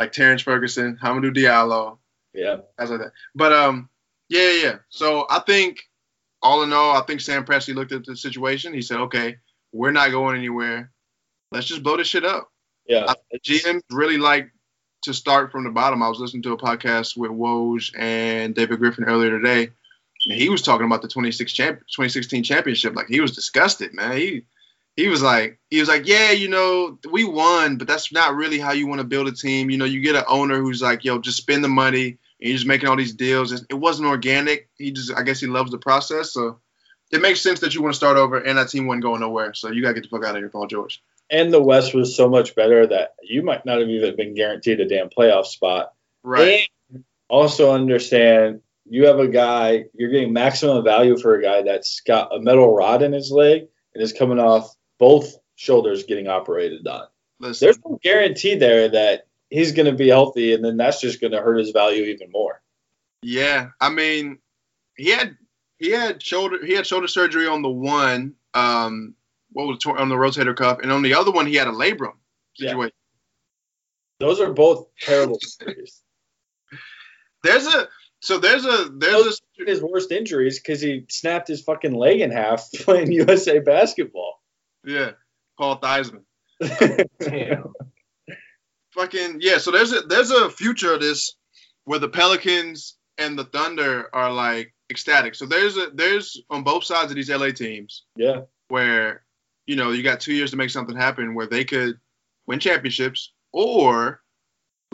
[0.00, 1.98] like Terrance Ferguson, Hamidou Diallo,
[2.32, 2.58] Yeah.
[2.78, 3.12] guys like that.
[3.34, 3.90] But um,
[4.30, 4.76] yeah, yeah, yeah.
[4.88, 5.80] So I think
[6.40, 8.72] all in all, I think Sam Presti looked at the situation.
[8.72, 9.36] He said, okay,
[9.74, 10.90] we're not going anywhere.
[11.50, 12.48] Let's just blow this shit up.
[12.86, 13.06] Yeah.
[13.08, 14.50] I- GMs really like
[15.02, 16.02] to start from the bottom.
[16.02, 19.70] I was listening to a podcast with Woj and David Griffin earlier today,
[20.26, 22.94] and he was talking about the 26 champ- 2016 championship.
[22.94, 24.16] Like he was disgusted, man.
[24.16, 24.44] He
[24.96, 28.58] he was like he was like, yeah, you know, we won, but that's not really
[28.60, 29.70] how you want to build a team.
[29.70, 32.18] You know, you get an owner who's like, yo, just spend the money, and
[32.48, 33.50] you're just making all these deals.
[33.52, 34.68] It it wasn't organic.
[34.78, 36.60] He just, I guess, he loves the process, so.
[37.14, 39.54] It makes sense that you want to start over, and that team wasn't going nowhere.
[39.54, 41.02] So you gotta get the fuck out of here, Paul George.
[41.30, 44.80] And the West was so much better that you might not have even been guaranteed
[44.80, 45.92] a damn playoff spot.
[46.22, 46.68] Right.
[46.92, 52.00] And also understand you have a guy, you're getting maximum value for a guy that's
[52.00, 56.86] got a metal rod in his leg and is coming off both shoulders getting operated
[56.86, 57.06] on.
[57.40, 61.20] Listen, There's no guarantee there that he's going to be healthy, and then that's just
[61.20, 62.60] going to hurt his value even more.
[63.22, 64.38] Yeah, I mean,
[64.96, 65.36] he had
[65.78, 69.14] he had shoulder he had shoulder surgery on the one, um,
[69.52, 72.12] what was on the rotator cuff, and on the other one he had a labrum
[72.58, 72.70] Yeah.
[72.70, 72.96] situation.
[74.20, 76.00] Those are both terrible injuries.
[77.42, 77.88] There's a
[78.20, 82.30] so there's a there's a His worst injuries because he snapped his fucking leg in
[82.30, 84.40] half playing USA basketball.
[84.84, 85.12] yeah
[85.58, 86.24] Paul Theismann.
[87.20, 87.72] Damn.
[88.92, 89.58] Fucking yeah.
[89.58, 91.36] So there's a there's a future of this
[91.84, 95.34] where the Pelicans and the Thunder are like ecstatic.
[95.34, 99.24] So there's a there's on both sides of these LA teams yeah, where
[99.66, 101.98] you know you got two years to make something happen where they could
[102.46, 104.20] win championships or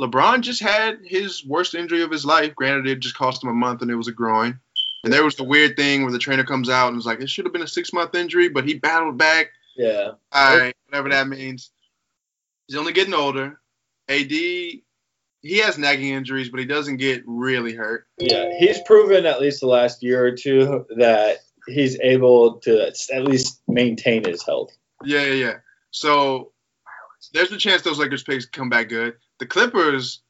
[0.01, 2.55] LeBron just had his worst injury of his life.
[2.55, 4.59] Granted, it just cost him a month and it was a groin.
[5.05, 7.29] And there was the weird thing where the trainer comes out and was like, it
[7.29, 9.51] should have been a six month injury, but he battled back.
[9.77, 10.13] yeah.
[10.33, 11.71] All right, whatever that means.
[12.67, 13.61] He's only getting older.
[14.09, 14.33] AD,
[15.43, 18.07] he has nagging injuries, but he doesn't get really hurt.
[18.19, 23.25] Yeah, he's proven at least the last year or two that he's able to at
[23.25, 24.71] least maintain his health.
[25.05, 25.55] Yeah, yeah, yeah.
[25.91, 26.53] So
[27.33, 29.17] there's a chance those Lakers picks come back good.
[29.39, 30.23] The Clippers,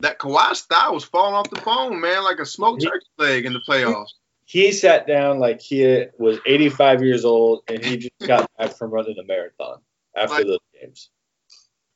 [0.00, 3.52] that Kawhi style was falling off the phone, man, like a smoked turkey leg in
[3.52, 4.08] the playoffs.
[4.46, 8.90] He sat down like he was 85 years old and he just got back from
[8.90, 9.80] running a marathon
[10.16, 11.10] after Like- those games.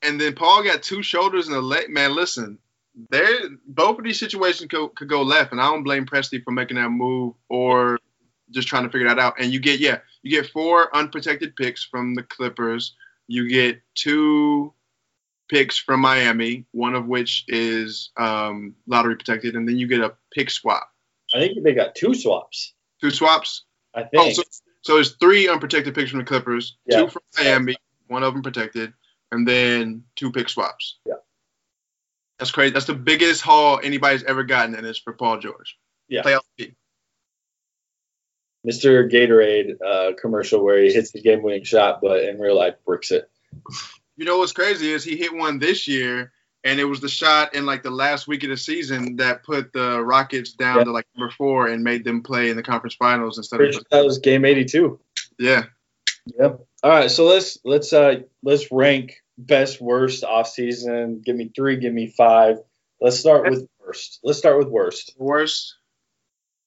[0.04, 1.88] And then Paul got two shoulders and a leg.
[1.88, 2.58] Man, listen,
[3.10, 6.50] there both of these situations could, could go left, and I don't blame Presti for
[6.52, 7.98] making that move or
[8.50, 9.34] just trying to figure that out.
[9.40, 12.94] And you get yeah, you get four unprotected picks from the Clippers.
[13.26, 14.72] You get two
[15.48, 20.14] picks from Miami, one of which is um, lottery protected, and then you get a
[20.32, 20.88] pick swap.
[21.34, 22.74] I think they got two swaps.
[23.00, 23.64] Two swaps.
[23.94, 24.36] I Oh, think.
[24.36, 24.42] so,
[24.82, 27.00] so it's three unprotected picks from the Clippers, Yeah.
[27.00, 27.76] two from Miami,
[28.08, 28.92] one of them protected,
[29.34, 30.98] and then two pick swaps.
[31.06, 31.14] Yeah.
[32.38, 32.72] That's crazy.
[32.72, 35.78] That's the biggest haul anybody's ever gotten, and it's for Paul George.
[36.08, 36.22] Yeah.
[36.22, 36.40] Playoff.
[38.66, 39.10] Mr.
[39.12, 43.10] Gatorade uh, commercial where he hits the game winning shot, but in real life bricks
[43.10, 43.30] it.
[44.16, 46.32] You know what's crazy is he hit one this year,
[46.64, 49.72] and it was the shot in like the last week of the season that put
[49.72, 50.84] the Rockets down Yeah.
[50.84, 53.74] to like number four and made them play in the conference finals instead Pretty of
[53.74, 54.98] sure that was game 82.
[55.38, 55.64] yeah.
[56.38, 56.60] Yep.
[56.82, 61.22] All right, so let's let's uh let's rank best worst off season.
[61.24, 62.58] Give me three, give me five.
[63.00, 64.20] Let's start with worst.
[64.22, 65.14] Let's start with worst.
[65.18, 65.76] worst.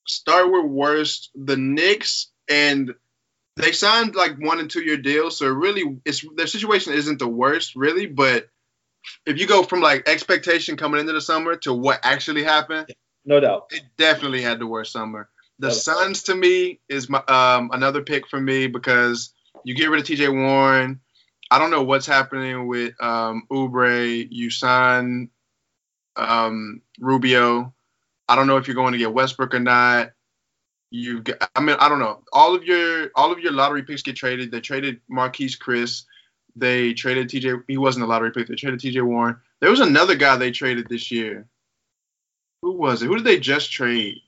[0.07, 1.31] Start with worst.
[1.35, 2.94] The Knicks and
[3.56, 7.27] they signed like one and two year deals, so really, it's their situation isn't the
[7.27, 8.06] worst, really.
[8.06, 8.48] But
[9.26, 12.94] if you go from like expectation coming into the summer to what actually happened,
[13.26, 13.68] No doubt.
[13.72, 15.30] it definitely had the worst summer.
[15.60, 15.76] The Okay.
[15.76, 19.34] Suns to me is my um, another pick for me because
[19.64, 20.30] you get rid of T.J.
[20.30, 20.99] Warren.
[21.49, 24.28] I don't know what's happening with um, Oubre.
[24.30, 24.49] You
[26.18, 27.74] um, Rubio.
[28.28, 30.11] I don't know if you're going to get Westbrook or not.
[30.90, 31.24] You,
[31.56, 32.24] I mean, I don't know.
[32.34, 34.52] All of your all of your lottery picks get traded.
[34.52, 36.03] They traded Marquese Chriss.
[36.56, 37.52] They traded T.J.
[37.68, 38.48] He wasn't a lottery pick.
[38.48, 39.02] They traded T.J.
[39.02, 39.38] Warren.
[39.60, 41.45] There was another guy they traded this year.
[42.61, 43.07] Who was it?
[43.07, 44.22] Who did they just trade?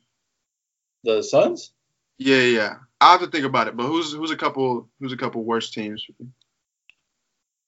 [1.03, 1.71] The Suns?
[2.17, 2.75] Yeah, yeah.
[3.01, 3.77] I have to think about it.
[3.77, 6.05] But who's who's a couple who's a couple worse teams?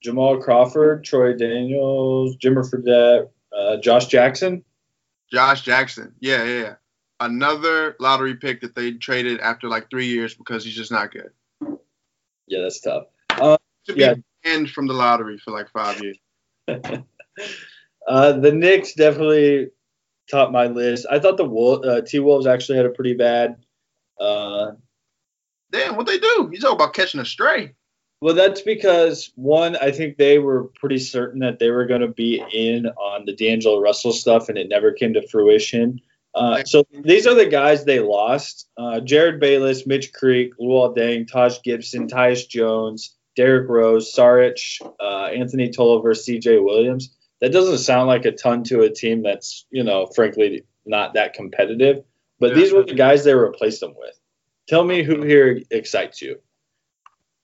[0.01, 4.63] Jamal Crawford, Troy Daniels, Jimmer Fredette, uh, Josh Jackson.
[5.31, 6.13] Josh Jackson.
[6.19, 6.73] Yeah, yeah, yeah.
[7.19, 11.29] Another lottery pick that they traded after like three years because he's just not good.
[12.47, 13.03] Yeah, that's tough.
[13.85, 14.15] Should Yeah.
[14.15, 16.17] be banned from the lottery for like five years.
[18.07, 19.67] Uh, the Knicks definitely
[20.29, 21.05] top my list.
[21.09, 23.57] I thought the uh, T Wolves actually had a pretty bad.
[24.19, 24.71] Uh,
[25.71, 26.49] Damn, what they do?
[26.51, 27.75] You talk about catching a stray.
[28.21, 32.07] Well, that's because one, I think they were pretty certain that they were going to
[32.07, 35.99] be in on the D'Angelo Russell stuff, and it never came to fruition.
[36.33, 41.27] Uh, so these are the guys they lost: uh, Jerryd Bayless, Mitch Creek, Luol Deng,
[41.27, 44.59] Taj Gibson, Tyus Jones, Derrick Rose, Saric,
[44.99, 46.59] uh, Anthony Tolliver, C.J.
[46.59, 47.15] Williams.
[47.41, 51.33] That doesn't sound like a ton to a team that's, you know, frankly not that
[51.33, 52.03] competitive.
[52.39, 52.55] But Yeah.
[52.55, 54.17] these were the guys they replaced them with.
[54.67, 56.39] Tell me who here excites you.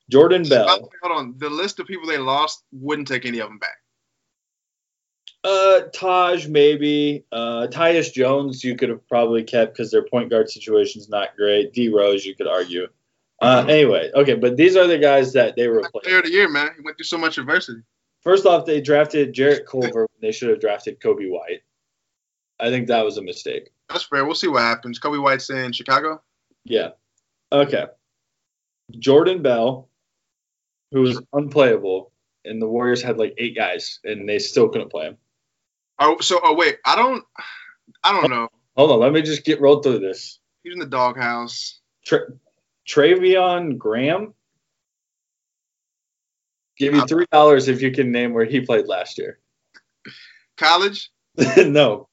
[0.09, 0.81] Jordan Bell.
[0.81, 1.35] way, Hold on.
[1.37, 3.77] The list of people they lost wouldn't take any of them back.
[5.43, 7.25] Uh, Taj maybe.
[7.31, 11.73] Uh, Tyus Jones you could have probably kept because their point guard situation's not great.
[11.73, 12.87] D Rose you could argue.
[13.39, 16.05] Uh, anyway, okay, but these are the guys that they replaced.
[16.05, 16.71] Player of the year, man.
[16.75, 17.81] He went through so much adversity.
[18.23, 21.61] First off, they drafted Jarrett Culver when they should have drafted Coby White.
[22.59, 23.69] I think that was a mistake.
[23.89, 24.25] That's fair.
[24.25, 24.99] We'll see what happens.
[24.99, 26.21] Coby White's in Chicago.
[26.65, 26.89] Yeah.
[27.51, 27.85] Okay.
[28.97, 29.87] Jordan Bell,
[30.91, 32.11] who was unplayable,
[32.45, 35.17] and the Warriors had like eight guys, and they still couldn't play him.
[35.99, 37.23] Oh, so oh wait, I don't,
[38.03, 38.49] I don't know.
[38.75, 40.39] Hold on, let me just get rolled through this.
[40.63, 41.79] He's in the doghouse.
[42.05, 42.31] Tra-
[42.87, 44.33] Treveon Graham.
[46.77, 49.39] Give you three dollars if you can name where he played last year.
[50.57, 51.09] College.
[51.57, 52.07] no,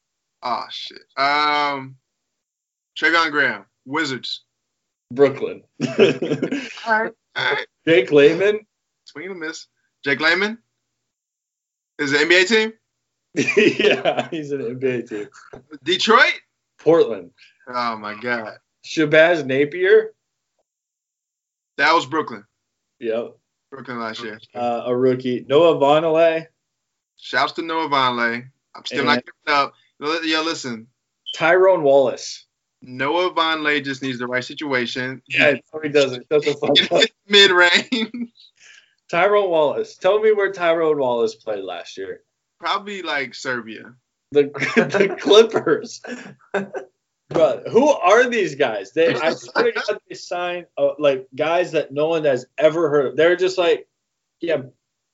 [0.44, 1.00] Oh shit.
[1.16, 1.96] Um,
[3.00, 4.44] Treveon Graham, Wizards.
[5.10, 5.62] Brooklyn.
[5.86, 5.96] All
[6.86, 7.66] right, all right.
[7.86, 8.66] Jake Layman.
[9.04, 9.66] Swing and a miss.
[10.04, 10.58] Jake Layman.
[11.98, 12.72] Is it NBA team?
[13.34, 15.28] yeah, he's an NBA team.
[15.82, 16.40] Detroit.
[16.78, 17.30] Portland.
[17.68, 20.12] Oh my god, Shabazz Napier.
[21.78, 22.44] that was Brooklyn.
[23.00, 23.36] Yep.
[23.70, 24.38] Brooklyn last year.
[24.54, 25.44] Uh, a rookie.
[25.48, 26.46] Noah Vonleh.
[27.16, 28.44] Shouts to Noah Vonleh.
[28.74, 29.72] I'm still not giving up.
[30.00, 30.86] Yo, listen.
[31.34, 32.43] Tyrone Wallace.
[32.86, 35.22] Noah Vonleh just needs the right situation.
[35.28, 36.26] Yeah, he doesn't.
[36.30, 36.54] Shut the
[36.90, 37.08] fuck up.
[37.28, 38.32] Mid range.
[39.10, 39.96] Tyrone Wallace.
[39.96, 42.22] Tell me where Tyrone Wallace played last year.
[42.58, 43.94] Probably like Serbia.
[44.32, 44.44] The,
[44.74, 46.00] the Clippers.
[47.28, 48.92] But who are these guys?
[48.92, 52.90] They I swear to God, they sign uh, like guys that no one has ever
[52.90, 53.16] heard of.
[53.16, 53.88] They're just like,
[54.40, 54.62] yeah,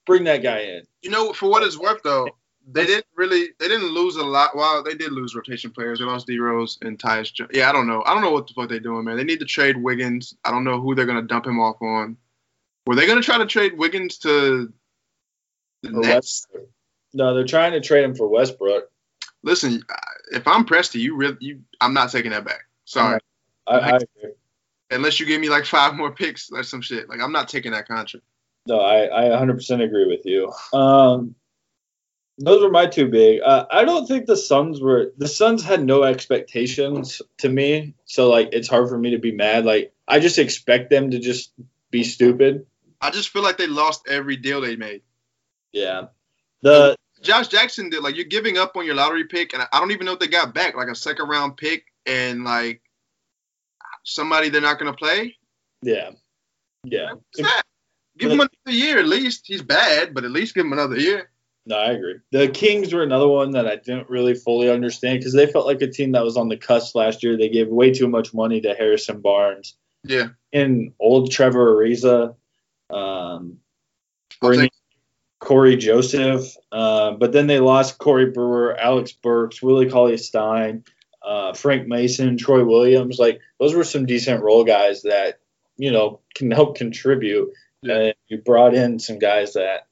[0.06, 0.82] bring that guy in.
[1.02, 2.28] You know, for what it's worth though,
[2.72, 4.56] they didn't really they didn't lose a lot.
[4.56, 5.98] Well, they did lose rotation players.
[5.98, 7.32] They lost D Rose and Tyus.
[7.32, 8.02] Jo- Yeah, I don't know.
[8.06, 9.16] I don't know what the fuck they're doing, man.
[9.16, 10.34] They need to trade Wiggins.
[10.44, 12.16] I don't know who they're gonna dump him off on.
[12.86, 14.72] Were they gonna try to trade Wiggins to
[15.82, 16.46] the Or Nets?
[17.12, 18.90] No, they're trying to trade him for Westbrook.
[19.42, 19.82] Listen,
[20.32, 22.60] if I'm Presti, you really, you, I'm not taking that back.
[22.84, 23.20] Sorry,
[23.66, 24.32] I, I agree.
[24.90, 27.08] unless you give me like five more picks or some shit.
[27.08, 28.24] Like I'm not taking that contract.
[28.66, 30.52] No, I, I 100% agree with you.
[30.78, 31.34] Um,
[32.40, 33.40] those were my two big.
[33.44, 35.12] Uh, I don't think the Suns were.
[35.18, 39.30] The Suns had no expectations to me, so like it's hard for me to be
[39.30, 39.66] mad.
[39.66, 41.52] Like I just expect them to just
[41.90, 42.66] be stupid.
[43.00, 45.02] I just feel like they lost every deal they made.
[45.72, 46.06] Yeah.
[46.62, 49.90] The Josh Jackson did like you're giving up on your lottery pick, and I don't
[49.90, 52.80] even know if they got back, like a second round pick and like
[54.02, 55.36] somebody they're not gonna play.
[56.84, 57.60] yeah, yeah.
[58.18, 59.46] Give him another year at least.
[59.46, 61.29] He's bad, but at least give him another year.
[61.66, 62.16] No, I agree.
[62.32, 65.82] The Kings were another one that I didn't really fully understand because they felt like
[65.82, 67.36] a team that was on the cusp last year.
[67.36, 72.34] They gave way too much money to Harrison Barnes Yeah, and old Trevor Ariza,
[72.88, 73.58] um,
[74.40, 74.70] bringing
[75.38, 80.84] Cory Joseph, uh, but then they lost Corey Brewer, Alec Burks, Willie Cauley Stein,
[81.22, 83.18] uh, Frank Mason, Troy Williams.
[83.18, 85.40] Like those were some decent role guys that
[85.76, 87.52] you know can help contribute.
[87.82, 87.98] Yeah.
[87.98, 89.86] And you brought in some guys that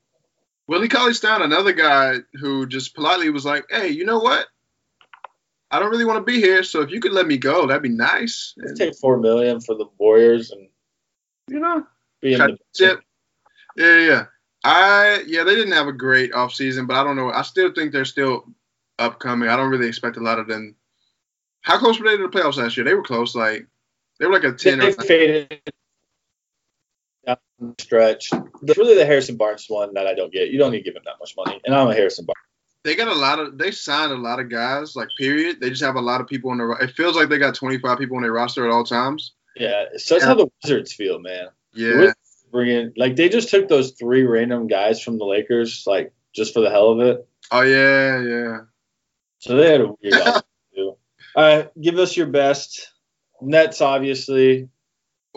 [0.68, 4.46] Willie Cauley Stein, another guy who just politely was like, "Hey, you know what?
[5.70, 7.82] I don't really want to be here, so if you could let me go, that'd
[7.82, 10.68] be nice." And, take four million for the Warriors and
[11.48, 11.86] you know,
[12.20, 13.00] be in the tip.
[13.76, 14.24] Yeah, yeah.
[14.62, 17.30] I yeah, they didn't have a great offseason, but I don't know.
[17.30, 18.44] I still think they're still
[18.98, 19.48] upcoming.
[19.48, 20.76] I don't really expect a lot of them.
[21.62, 22.84] How close were they to the playoffs last year?
[22.84, 23.34] They were close.
[23.34, 23.66] Like
[24.18, 24.80] they were like a ten.
[24.80, 25.72] They Or, faded down the
[27.78, 28.30] stretch.
[28.62, 30.51] It's really the Harrison Barnes one that I don't get.
[30.51, 32.36] You don't need to give him that much money, and I'm a Harrison Barnes.
[32.85, 33.59] they got a lot of.
[33.59, 34.94] They signed a lot of guys.
[34.97, 35.60] Like period.
[35.60, 36.64] They just have a lot of people on the.
[36.64, 39.32] ro- It feels like they got twenty five people on their roster at all times.
[39.56, 41.48] Yeah, so that's how the Wizards feel, man.
[41.74, 42.12] Yeah.
[42.51, 46.60] Bringing like they just took those three random guys from the Lakers, like just for
[46.60, 47.28] the hell of it.
[47.51, 48.59] Oh yeah, yeah.
[49.40, 50.14] So they had a weird.
[51.36, 52.90] All right, give us your best.
[53.40, 54.68] Nets, obviously.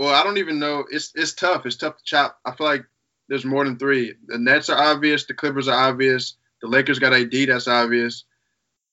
[0.02, 0.84] Well, I don't even know.
[0.90, 1.68] It's it's tough.
[1.68, 2.40] It's tough to chop.
[2.44, 2.86] I feel like
[3.30, 4.16] there's more than three.
[4.26, 5.26] The Nets are obvious.
[5.26, 6.38] The Clippers are obvious.
[6.60, 7.32] The Lakers got AD.
[7.32, 8.24] That's obvious.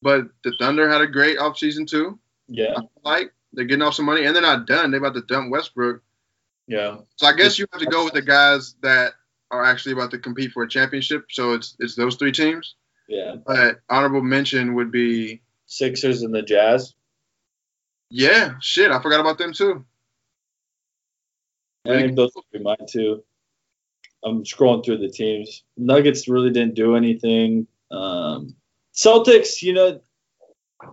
[0.03, 2.19] But the Thunder had a great offseason too.
[2.47, 4.91] Yeah, like they're getting off some money, and they're not done.
[4.91, 6.03] They're about to dump Westbrook.
[6.67, 6.99] yeah.
[7.17, 9.15] So I guess you have to go with the guys that
[9.51, 11.29] are actually about to compete for a championship.
[11.31, 12.75] So it's it's those three teams.
[13.09, 13.37] Yeah.
[13.47, 16.93] But honorable mention would be Sixers and the Jazz.
[18.11, 18.91] yeah, shit.
[18.91, 19.87] I forgot about them too.
[21.87, 23.23] I think those would be mine too.
[24.25, 25.63] I'm scrolling through the teams.
[25.77, 27.67] Nuggets really didn't do anything.
[27.91, 28.57] Um,
[28.95, 30.01] Celtics, you know,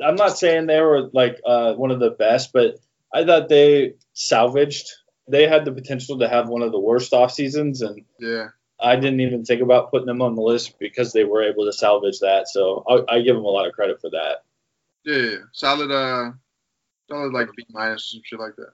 [0.03, 2.77] I'm not saying they were like uh, one of the best, but
[3.13, 4.89] I thought they salvaged.
[5.27, 8.49] They had the potential to have one of the worst off seasons, and Yeah.
[8.79, 11.73] I didn't even think about putting them on the list because they were able to
[11.73, 12.47] salvage that.
[12.49, 14.43] So I, I give them a lot of credit for that.
[15.05, 15.37] Yeah, yeah.
[15.53, 15.91] solid.
[15.91, 16.31] Uh,
[17.09, 18.73] solid like B minus some shit like that.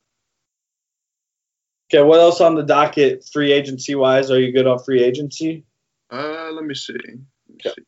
[1.94, 4.32] Okay, what else on the docket, free agency wise?
[4.32, 5.66] Are you good on free agency?
[6.10, 6.94] Uh, let me see.
[6.94, 7.22] Let me
[7.56, 7.72] Okay.
[7.76, 7.84] see.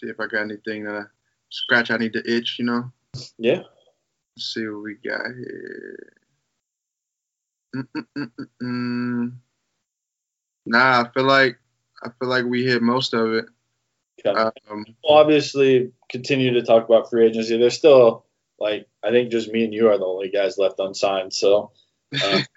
[0.00, 1.10] see if I got anything to
[1.50, 1.90] scratch.
[1.90, 2.56] I need to itch.
[2.58, 2.92] You know.
[3.36, 3.64] Yeah.
[4.34, 6.12] Let's see what we got here.
[7.76, 9.32] Mm-mm-mm-mm-mm.
[10.64, 11.58] Nah, I feel like
[12.02, 13.44] I feel like we hit most of it.
[14.26, 14.40] Okay.
[14.70, 17.58] Um, We'll obviously continue to talk about free agency.
[17.58, 18.24] There's still
[18.58, 21.72] like I think just me and you are the only guys left unsigned, so
[22.24, 22.40] uh,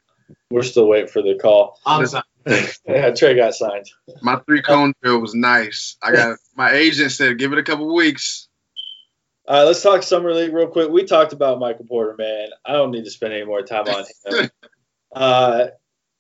[0.56, 1.78] we're still waiting for the call.
[1.86, 2.24] I'm sorry.
[2.88, 3.92] yeah, Trey got signed.
[4.22, 5.98] my three cone drill was nice.
[6.02, 8.48] I got my agent said give it a couple weeks.
[9.46, 10.90] All right, let's talk summer league real quick.
[10.90, 12.48] We talked about Michael Porter, man.
[12.66, 14.50] I don't need to spend any more time on him.
[15.16, 15.66] uh,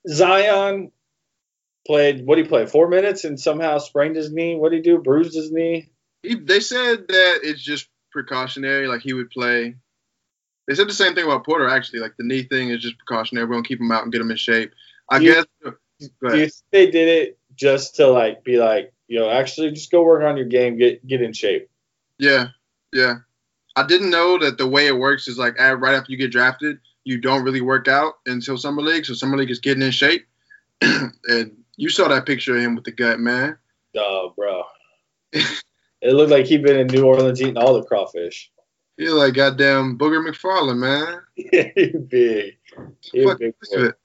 [0.05, 0.91] Zion
[1.87, 2.65] played what did he play?
[2.65, 4.57] four minutes and somehow sprained his knee.
[4.57, 4.97] What did he do?
[4.97, 5.91] Bruised his knee.
[6.23, 9.77] He, they said that it's just precautionary, like he would play.
[10.67, 11.99] They said the same thing about Porter actually.
[11.99, 13.45] Like the knee thing is just precautionary.
[13.45, 14.71] We're gonna keep him out and get him in shape.
[15.09, 15.45] I You- guess.
[15.63, 19.71] Go Do you think they did it just to like be like, you know, actually
[19.71, 21.69] just go work on your game, get get in shape?
[22.17, 22.49] Yeah,
[22.91, 23.17] yeah.
[23.75, 26.79] I didn't know that the way it works is like right after you get drafted,
[27.03, 29.05] you don't really work out until summer league.
[29.05, 30.25] So summer league is getting in shape,
[30.81, 33.57] and you saw that picture of him with the gut, man.
[33.97, 34.63] Oh, bro.
[35.33, 35.63] it
[36.01, 38.51] looked like he'd been in New Orleans eating all the crawfish.
[38.97, 41.21] You're like goddamn Booger McFarland, man.
[41.35, 42.57] he big.
[43.01, 43.85] He big this boy.
[43.85, 43.95] shit.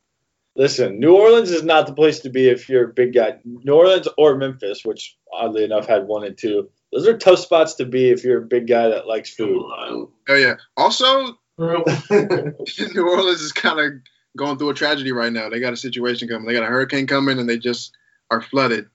[0.57, 3.39] Listen, New Orleans is not the place to be if you're a big guy.
[3.45, 6.69] New Orleans or Memphis, which oddly enough had one and two.
[6.93, 9.63] Those are tough spots to be if you're a big guy that likes food.
[9.63, 10.55] Oh yeah.
[10.77, 13.93] Also, New Orleans is kind of
[14.37, 15.49] going through a tragedy right now.
[15.49, 16.47] They got a situation coming.
[16.47, 17.93] They got a hurricane coming, and they just
[18.31, 18.89] are flooded.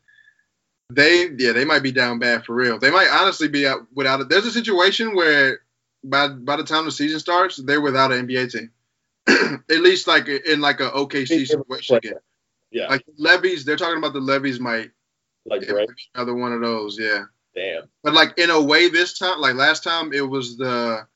[0.91, 2.79] They, yeah, they might be down bad for real.
[2.79, 4.29] They might honestly be out without it.
[4.29, 5.61] There's a situation where
[6.09, 8.71] by by the time the season starts, they're without an NBA team.
[9.27, 12.13] At least like in like a OKC situation again.
[12.71, 14.91] Yeah, Like levees, they're talking about the levees might
[15.45, 15.87] like right.
[16.13, 16.97] another one of those.
[16.99, 17.23] Yeah.
[17.55, 17.83] Damn.
[18.03, 21.07] But like in a way, this time, like last time, it was the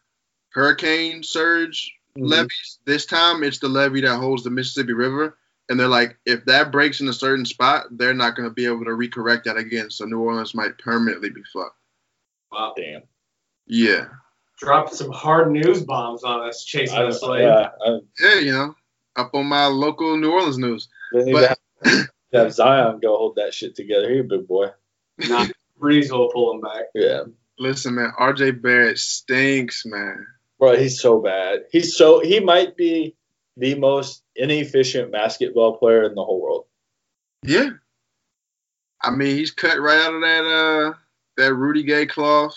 [0.49, 2.25] hurricane surge Mm-hmm.
[2.25, 2.79] levees.
[2.85, 5.37] This time, it's the levee that holds the Mississippi River,
[5.69, 8.65] and they're like, if that breaks in a certain spot, they're not going to be
[8.65, 9.91] able to recorrect that again.
[9.91, 11.77] So New Orleans might permanently be fucked.
[12.51, 12.73] Wow.
[12.75, 13.03] Damn.
[13.67, 14.07] Yeah,
[14.59, 17.43] Dropped some hard news bombs on us, chasing I, us late.
[17.43, 18.75] yeah, I, yeah, you know,
[19.15, 20.89] up on my local New Orleans news.
[21.13, 24.09] they need But- to have, have Zion go hold that shit together.
[24.11, 24.67] He's a big boy.
[25.17, 25.47] Nah,
[25.79, 26.85] Brees will pull him back.
[26.93, 27.23] Yeah.
[27.57, 28.51] Listen, man, R.J.
[28.51, 30.27] Barrett stinks, man.
[30.59, 31.61] Bro, he's so bad.
[31.71, 33.15] He's so he might be
[33.55, 36.65] the most inefficient basketball player in the whole world.
[37.43, 37.69] Yeah,
[39.01, 40.93] I mean, he's cut right out of that uh
[41.37, 42.55] that Rudy Gay cloth.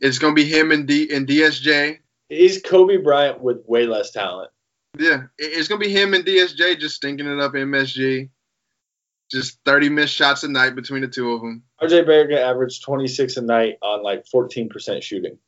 [0.00, 1.98] It's gonna be him and D and DSJ.
[2.28, 4.50] He's Kobe Bryant with way less talent.
[4.98, 8.30] Yeah, it's gonna be him and DSJ just stinking it up MSG.
[9.30, 11.62] Just 30 missed shots a night between the two of them.
[11.80, 15.38] RJ Barrett averaged 26 a night on like 14% shooting.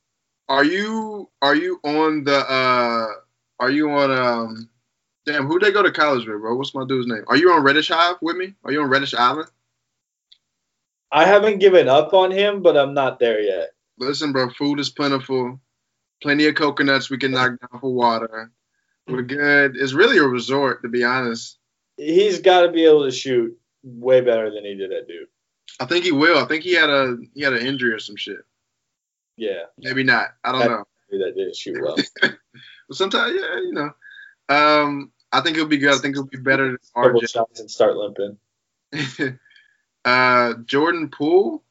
[0.48, 3.06] Are you are you on the uh
[3.60, 4.68] are you on um
[5.26, 6.56] damn who they go to college with, bro?
[6.56, 7.24] What's my dude's name?
[7.28, 8.54] Are you on Reddish Hive with me?
[8.64, 9.48] Are you on Reddish Island?
[11.12, 13.73] I haven't given up on him, but I'm not there yet.
[13.98, 15.60] Listen, bro, food is plentiful.
[16.22, 18.50] Plenty of coconuts we can knock down for water.
[19.06, 19.76] We're good.
[19.76, 21.58] It's really a resort, to be honest.
[21.96, 25.28] He's got to be able to shoot way better than he did at Duke.
[25.78, 26.38] I think he will.
[26.38, 28.38] I think he had a he had an injury or some shit.
[29.36, 30.28] Yeah, Maybe not.
[30.44, 30.84] I don't know.
[31.10, 31.96] that didn't shoot well.
[32.86, 33.90] But sometimes, yeah, you know.
[34.48, 35.94] Um, I think it'll be good.
[35.94, 37.30] I think it'll be better than Couple RJ.
[37.32, 38.36] shots and start limping.
[40.04, 41.64] uh, Jordan Poole,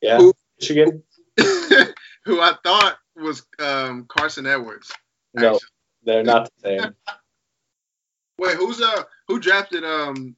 [0.00, 0.18] Yeah.
[0.18, 1.02] Who- Michigan?
[2.24, 4.92] who I thought was um, Carson Edwards.
[5.34, 5.58] No,
[6.04, 6.94] they're not the same.
[8.38, 10.36] Wait, who's uh who drafted um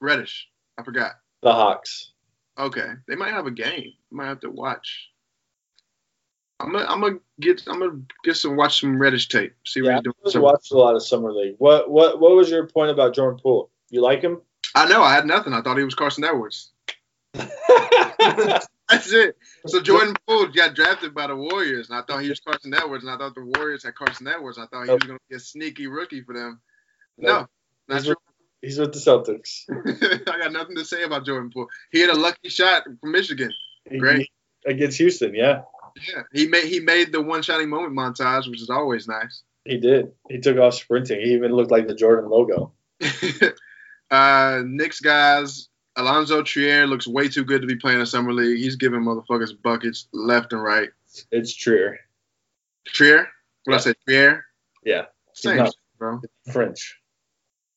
[0.00, 0.48] Reddish?
[0.78, 1.12] I forgot.
[1.42, 2.12] The Hawks.
[2.58, 3.92] Okay, they might have a game.
[4.10, 5.08] Might have to watch.
[6.60, 9.54] I'm gonna I'm gonna get I'm gonna get some watch some Reddish tape.
[9.64, 10.44] See what Yeah, he's doing.
[10.44, 11.54] I watched a lot of summer league.
[11.58, 13.70] What what what was your point about Jordan Poole?
[13.88, 14.40] You like him?
[14.74, 15.54] I know I had nothing.
[15.54, 16.72] I thought he was Carson Edwards.
[18.90, 19.36] That's it.
[19.66, 23.04] So Jordan Poole got drafted by the Warriors, and I thought he was Carson Edwards,
[23.04, 24.58] and I thought the Warriors had Carson Edwards.
[24.58, 26.60] I thought he was gonna be a sneaky rookie for them.
[27.18, 27.46] No,
[27.88, 28.10] not He's true.
[28.10, 28.18] with,
[28.62, 29.64] he's with the Celtics.
[30.28, 31.68] I got nothing to say about Jordan Poole.
[31.92, 33.52] He had a lucky shot from Michigan.
[33.98, 34.20] Great.
[34.20, 34.30] He-
[34.70, 35.62] against Houston, yeah.
[36.08, 39.42] Yeah, he made he made the one shining moment montage, which is always nice.
[39.64, 40.12] He did.
[40.28, 41.20] He took off sprinting.
[41.20, 42.72] He even looked like the Jordan logo.
[44.10, 48.58] uh, Knicks guys, Alonzo Trier looks way too good to be playing in summer league.
[48.58, 50.90] He's giving motherfuckers buckets left and right.
[51.30, 51.98] It's Trier.
[52.86, 53.28] Trier,
[53.64, 53.80] what I Yeah.
[53.80, 54.44] said, Trier.
[54.84, 55.06] Yeah.
[55.34, 55.74] Same, not.
[55.98, 56.20] bro.
[56.52, 56.98] French.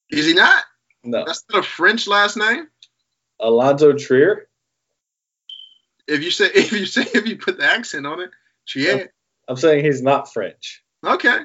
[0.10, 0.64] Is he not?
[1.04, 1.26] No.
[1.26, 2.68] That's not a French last name.
[3.40, 4.48] Alonzo Trier?
[6.08, 8.30] If you say if you say if you put the accent on it,
[8.68, 9.12] Trier.
[9.48, 10.84] I'm saying he's not French.
[11.06, 11.40] Okay.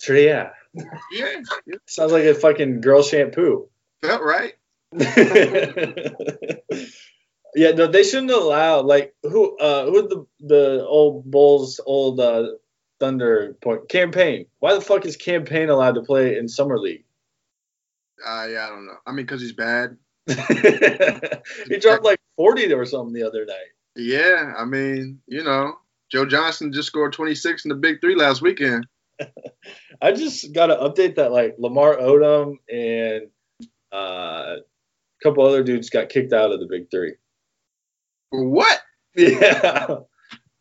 [0.00, 0.52] Trier.
[0.74, 3.68] Yeah, yeah, Sounds like a fucking girl shampoo.
[4.00, 4.54] felt right.
[7.54, 12.48] yeah, no, they shouldn't allow like who uh who the the old Bulls old uh
[13.00, 14.46] Thunder point Cam Payne.
[14.60, 17.04] Why the fuck is Cam Payne allowed to play in summer league?
[18.24, 18.98] Uh, yeah, I don't know.
[19.06, 19.96] I mean, cause he's bad.
[20.28, 23.72] he dropped like 40 or something the other night.
[23.96, 25.74] Yeah, I mean, you know,
[26.10, 28.86] Joe Johnson just scored 26 in the Big Three last weekend.
[30.02, 33.28] I just got to update that like Lamar Odom and
[33.90, 34.56] uh,
[35.22, 37.14] a couple other dudes got kicked out of the big three.
[38.30, 38.80] What?
[39.14, 39.96] Yeah.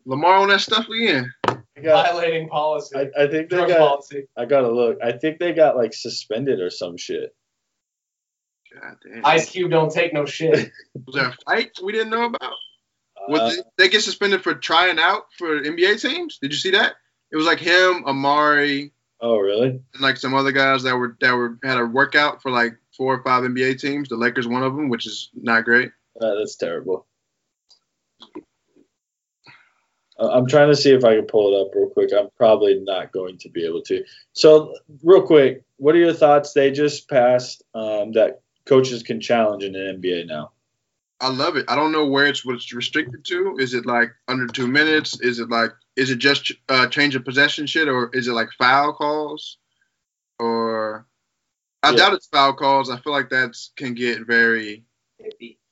[0.05, 1.31] Lamar on that stuff again?
[1.47, 2.95] I, got, Violating policy.
[2.95, 3.77] I, I think they Drug got.
[3.79, 4.27] policy.
[4.37, 4.97] I gotta look.
[5.03, 7.35] I think they got like suspended or some shit.
[8.73, 9.25] God damn.
[9.25, 10.71] Ice Cube don't take no shit.
[11.05, 12.53] Was there a fight we didn't know about?
[13.31, 16.39] Uh, they, they get suspended for trying out for NBA teams?
[16.41, 16.93] Did you see that?
[17.31, 18.91] It was like him, Amar'e,
[19.21, 19.67] oh really?
[19.67, 23.15] and like some other guys that were that were had a workout for like four
[23.15, 24.09] or five NBA teams.
[24.09, 25.91] The Lakers, one of them, which is not great.
[26.19, 27.07] Uh, that's terrible.
[30.19, 32.11] I'm trying to see if I can pull it up real quick.
[32.13, 34.03] I'm probably not going to be able to.
[34.33, 36.53] So, real quick, what are your thoughts?
[36.53, 40.51] They just passed um, that coaches can challenge in the NBA now.
[41.19, 41.65] I love it.
[41.67, 43.55] I don't know where it's what it's restricted to.
[43.59, 45.19] Is it like under two minutes?
[45.21, 48.49] Is it like is it just uh, change of possession shit, or is it like
[48.57, 49.57] foul calls?
[50.39, 51.05] Or
[51.83, 51.97] I Yeah.
[51.97, 52.89] doubt it's foul calls.
[52.89, 54.83] I feel like that can get very.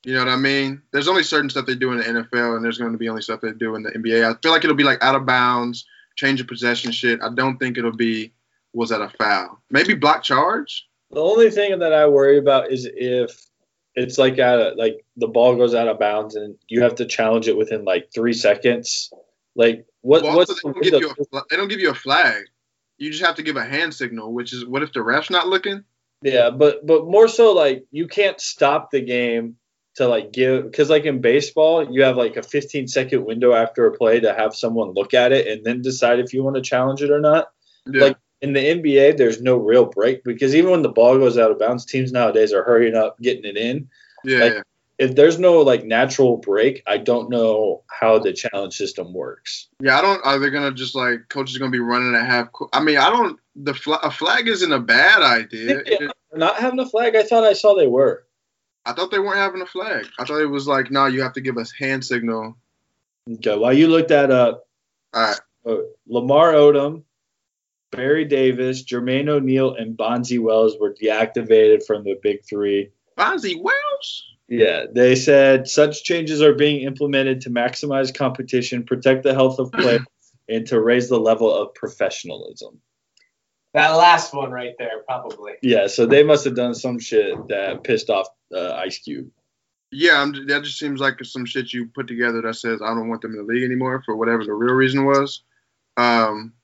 [0.02, 0.80] You know what I mean?
[0.92, 3.20] There's only certain stuff they do in the NFL, and there's going to be only
[3.22, 4.24] stuff they do in the NBA.
[4.24, 5.84] I feel like it'll be like out of bounds,
[6.16, 7.20] change of possession shit.
[7.22, 8.32] I don't think it'll be
[8.72, 9.60] was that a foul?
[9.70, 10.86] Maybe block charge.
[11.10, 13.36] The only thing that I worry about is if
[13.96, 17.04] it's like out of, like the ball goes out of bounds and you have to
[17.06, 19.12] challenge it within like three seconds.
[19.56, 20.22] Like what?
[20.22, 22.44] Well, what's they, don't give you a, they don't give you a flag.
[22.98, 25.48] You just have to give a hand signal, which is what if the ref's not
[25.48, 25.84] looking?
[26.22, 29.56] Yeah, but but more so like you can't stop the game
[29.94, 33.86] to like give because like in baseball you have like a 15 second window after
[33.86, 36.62] a play to have someone look at it and then decide if you want to
[36.62, 37.48] challenge it or not.
[37.86, 38.04] Yeah.
[38.04, 41.50] Like in the NBA, there's no real break because even when the ball goes out
[41.50, 43.88] of bounds, teams nowadays are hurrying up, getting it in.
[44.24, 44.62] yeah, like- yeah.
[45.00, 49.68] If there's no like natural break, I don't know how the challenge system works.
[49.80, 50.24] Yeah, I don't.
[50.26, 52.52] Are they gonna just like coaches gonna be running at half?
[52.52, 53.40] co- I mean, I don't.
[53.56, 55.82] The fl- a flag isn't a bad idea.
[55.86, 56.08] Yeah.
[56.34, 58.26] Not having a flag, I thought I saw they were.
[58.84, 60.06] I thought they weren't having a flag.
[60.18, 62.56] I thought it was like, no, you have to give us hand signal.
[63.30, 64.66] Okay, while you look that up,
[65.14, 65.40] All right.
[65.66, 65.76] uh,
[66.08, 67.02] Lamar Odom,
[67.90, 72.90] Baron Davis, Jermaine O'Neal, and Bonzi Wells were deactivated from the Big Three.
[73.18, 74.24] Bonzi Wells.
[74.50, 79.70] Yeah, they said such changes are being implemented to maximize competition, protect the health of
[79.72, 80.02] players,
[80.48, 82.80] and to raise the level of professionalism.
[83.74, 85.52] That last one right there, probably.
[85.62, 89.30] Yeah, so they must have done some shit that pissed off uh, Ice Cube.
[89.92, 93.08] Yeah, I'm, that just seems like some shit you put together that says I don't
[93.08, 95.42] want them in the league anymore for whatever the real reason was.
[95.96, 96.54] Um,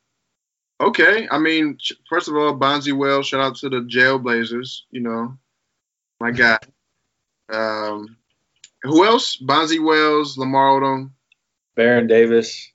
[0.80, 4.82] okay, I mean, first of all, Bonzi Wells, shout out to the Jailblazers.
[4.90, 5.38] You know,
[6.18, 6.58] my guy.
[7.48, 8.16] Um,
[8.82, 9.36] who else?
[9.36, 11.10] Bonzi Wells, Lamar Odom.
[11.74, 12.70] Baron Davis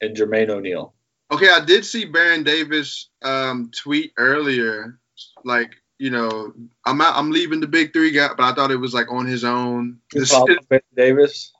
[0.00, 0.94] and Jermaine O'Neal.
[1.30, 4.98] Okay, I did see Baron Davis um, tweet earlier,
[5.44, 6.52] like you know,
[6.84, 9.26] I'm out, I'm leaving the big three guy, but I thought it was like on
[9.26, 9.98] his own.
[10.12, 11.52] You This follow Ben Davis?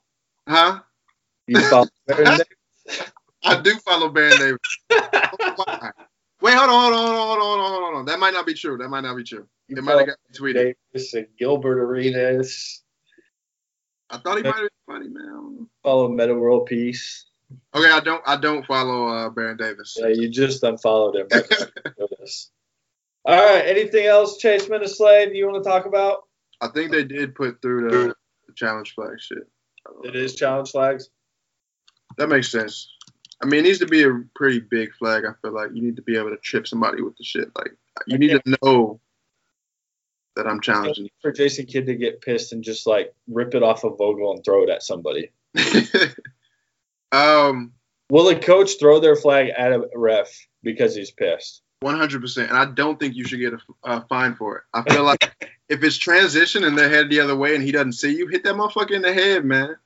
[0.47, 0.81] huh?
[1.47, 3.13] You follow Baron Davis?
[3.45, 4.61] I do follow Baron Davis.
[6.47, 8.05] Wait, hold on, hold on, hold on, hold on, hold on.
[8.05, 8.79] That might not be true.
[8.79, 9.49] That might not be true.
[9.67, 10.77] You It might have got tweeted.
[10.95, 12.85] Davis and Gilbert Arenas.
[14.11, 15.25] I thought he might have been funny, man.
[15.25, 15.67] I don't know.
[15.83, 17.27] Follow Metta World Peace.
[17.75, 18.23] Okay, I don't.
[18.25, 19.97] I don't follow uh, Baron Davis.
[20.01, 21.27] Yeah, you just unfollowed him.
[23.25, 23.67] All right.
[23.67, 26.29] Anything else, Chase Minislade, you want to talk about?
[26.61, 28.15] I think they did put through the,
[28.47, 29.49] the challenge flag shit.
[30.05, 31.11] It is challenge flags.
[32.19, 32.96] That makes sense.
[33.43, 35.25] I mean, it needs to be a pretty big flag.
[35.25, 37.51] I feel like you need to be able to trip somebody with the shit.
[37.57, 37.73] Like
[38.07, 39.01] you need to know
[40.37, 41.11] that I'm challenging.
[41.21, 44.45] For Jason Kidd to get pissed and just like rip it off of Vogel and
[44.45, 45.31] throw it at somebody.
[47.13, 47.73] um,
[48.11, 51.63] Will a coach throw their flag at a ref because he's pissed?
[51.83, 52.49] 100%.
[52.49, 54.65] And I don't think you should get a uh, fine for it.
[54.73, 57.95] I feel like if it's transition and they're headed the other way and he doesn't
[57.95, 59.77] see you, hit that motherfucker in the head, man.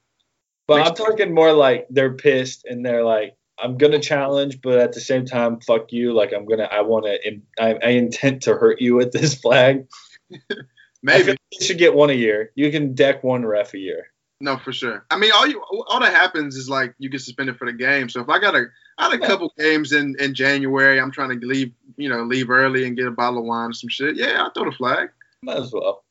[0.67, 4.79] But Makes I'm talking more like they're pissed and they're like, I'm gonna challenge, but
[4.79, 6.13] at the same time, fuck you.
[6.13, 9.87] Like I'm gonna, I want to, I, I intend to hurt you with this flag.
[11.03, 11.37] Maybe.
[11.51, 12.53] you should get one a year.
[12.55, 14.09] You can deck one ref a year.
[14.43, 15.05] No, for sure.
[15.11, 18.09] I mean, all you all that happens is like you get suspended for the game.
[18.09, 18.67] So if I got a
[18.97, 22.49] I had a couple games in in January, I'm trying to leave, you know, leave
[22.49, 24.17] early and get a bottle of wine or some shit.
[24.17, 25.11] Yeah, I'll throw the flag.
[25.43, 26.05] Might as well.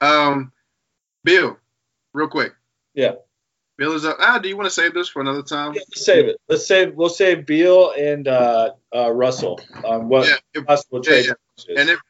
[0.00, 0.52] Um,
[1.24, 1.58] Beal,
[2.12, 2.54] real quick.
[2.94, 3.14] Yeah.
[3.76, 4.16] Beal is up.
[4.20, 5.74] Ah, do you want to save this for another time?
[5.74, 6.36] Yeah, let's save it.
[6.48, 6.94] Let's save.
[6.94, 9.60] We'll save Beal and uh, uh, Russell.
[9.84, 10.36] Um, what Yeah.
[10.54, 11.34] If, possible yeah, trade?
[11.68, 11.80] yeah.
[11.80, 12.00] and if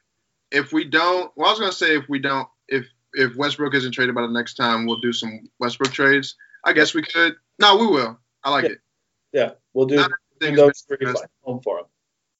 [0.51, 3.93] if we don't, well, I was gonna say if we don't, if if Westbrook isn't
[3.93, 6.35] traded by the next time, we'll do some Westbrook trades.
[6.63, 7.35] I guess we could.
[7.59, 8.19] No, we will.
[8.43, 8.79] I like it.
[9.33, 10.05] yeah, we'll do
[10.39, 10.97] those three
[11.41, 11.85] home for him.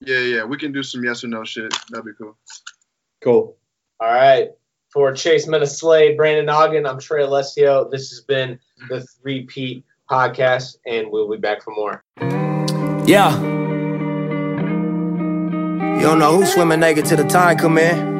[0.02, 1.74] Yeah, yeah, we can do some yes or no shit.
[1.90, 2.38] That'd be cool.
[3.22, 3.58] Cool.
[4.00, 4.52] All right.
[4.96, 7.90] For Chase Minislade, Brandon Ogden, I'm Trey Alessio.
[7.90, 8.58] This has been
[8.88, 12.02] the Three Pete podcast, and we'll be back for more.
[13.06, 13.38] Yeah.
[15.96, 18.16] You don't know who's swimming naked till the tide come in.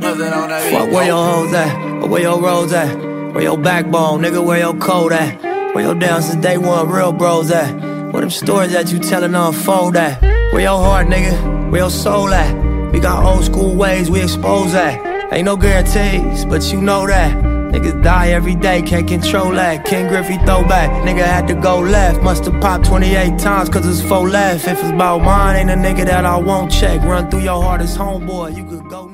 [0.00, 2.96] Fuck where your hoes at, or where your roads at,
[3.34, 5.42] where your backbone, nigga, where your code at,
[5.74, 7.72] where your down since day one real bros at,
[8.12, 12.32] where them stories that you telling unfold at, where your heart, nigga, where your soul
[12.32, 12.67] at.
[12.92, 15.32] We got old school ways we expose that.
[15.32, 17.58] Ain't no guarantees, but you know that.
[17.72, 19.84] Niggas die every day, can't control that.
[19.84, 22.22] Ken Griffey throwback, nigga had to go left.
[22.22, 24.66] Musta popped 28 times, cause it's four left.
[24.66, 27.02] If it's about mine, ain't a nigga that I won't check.
[27.02, 29.07] Run through your hardest homeboy, you could go.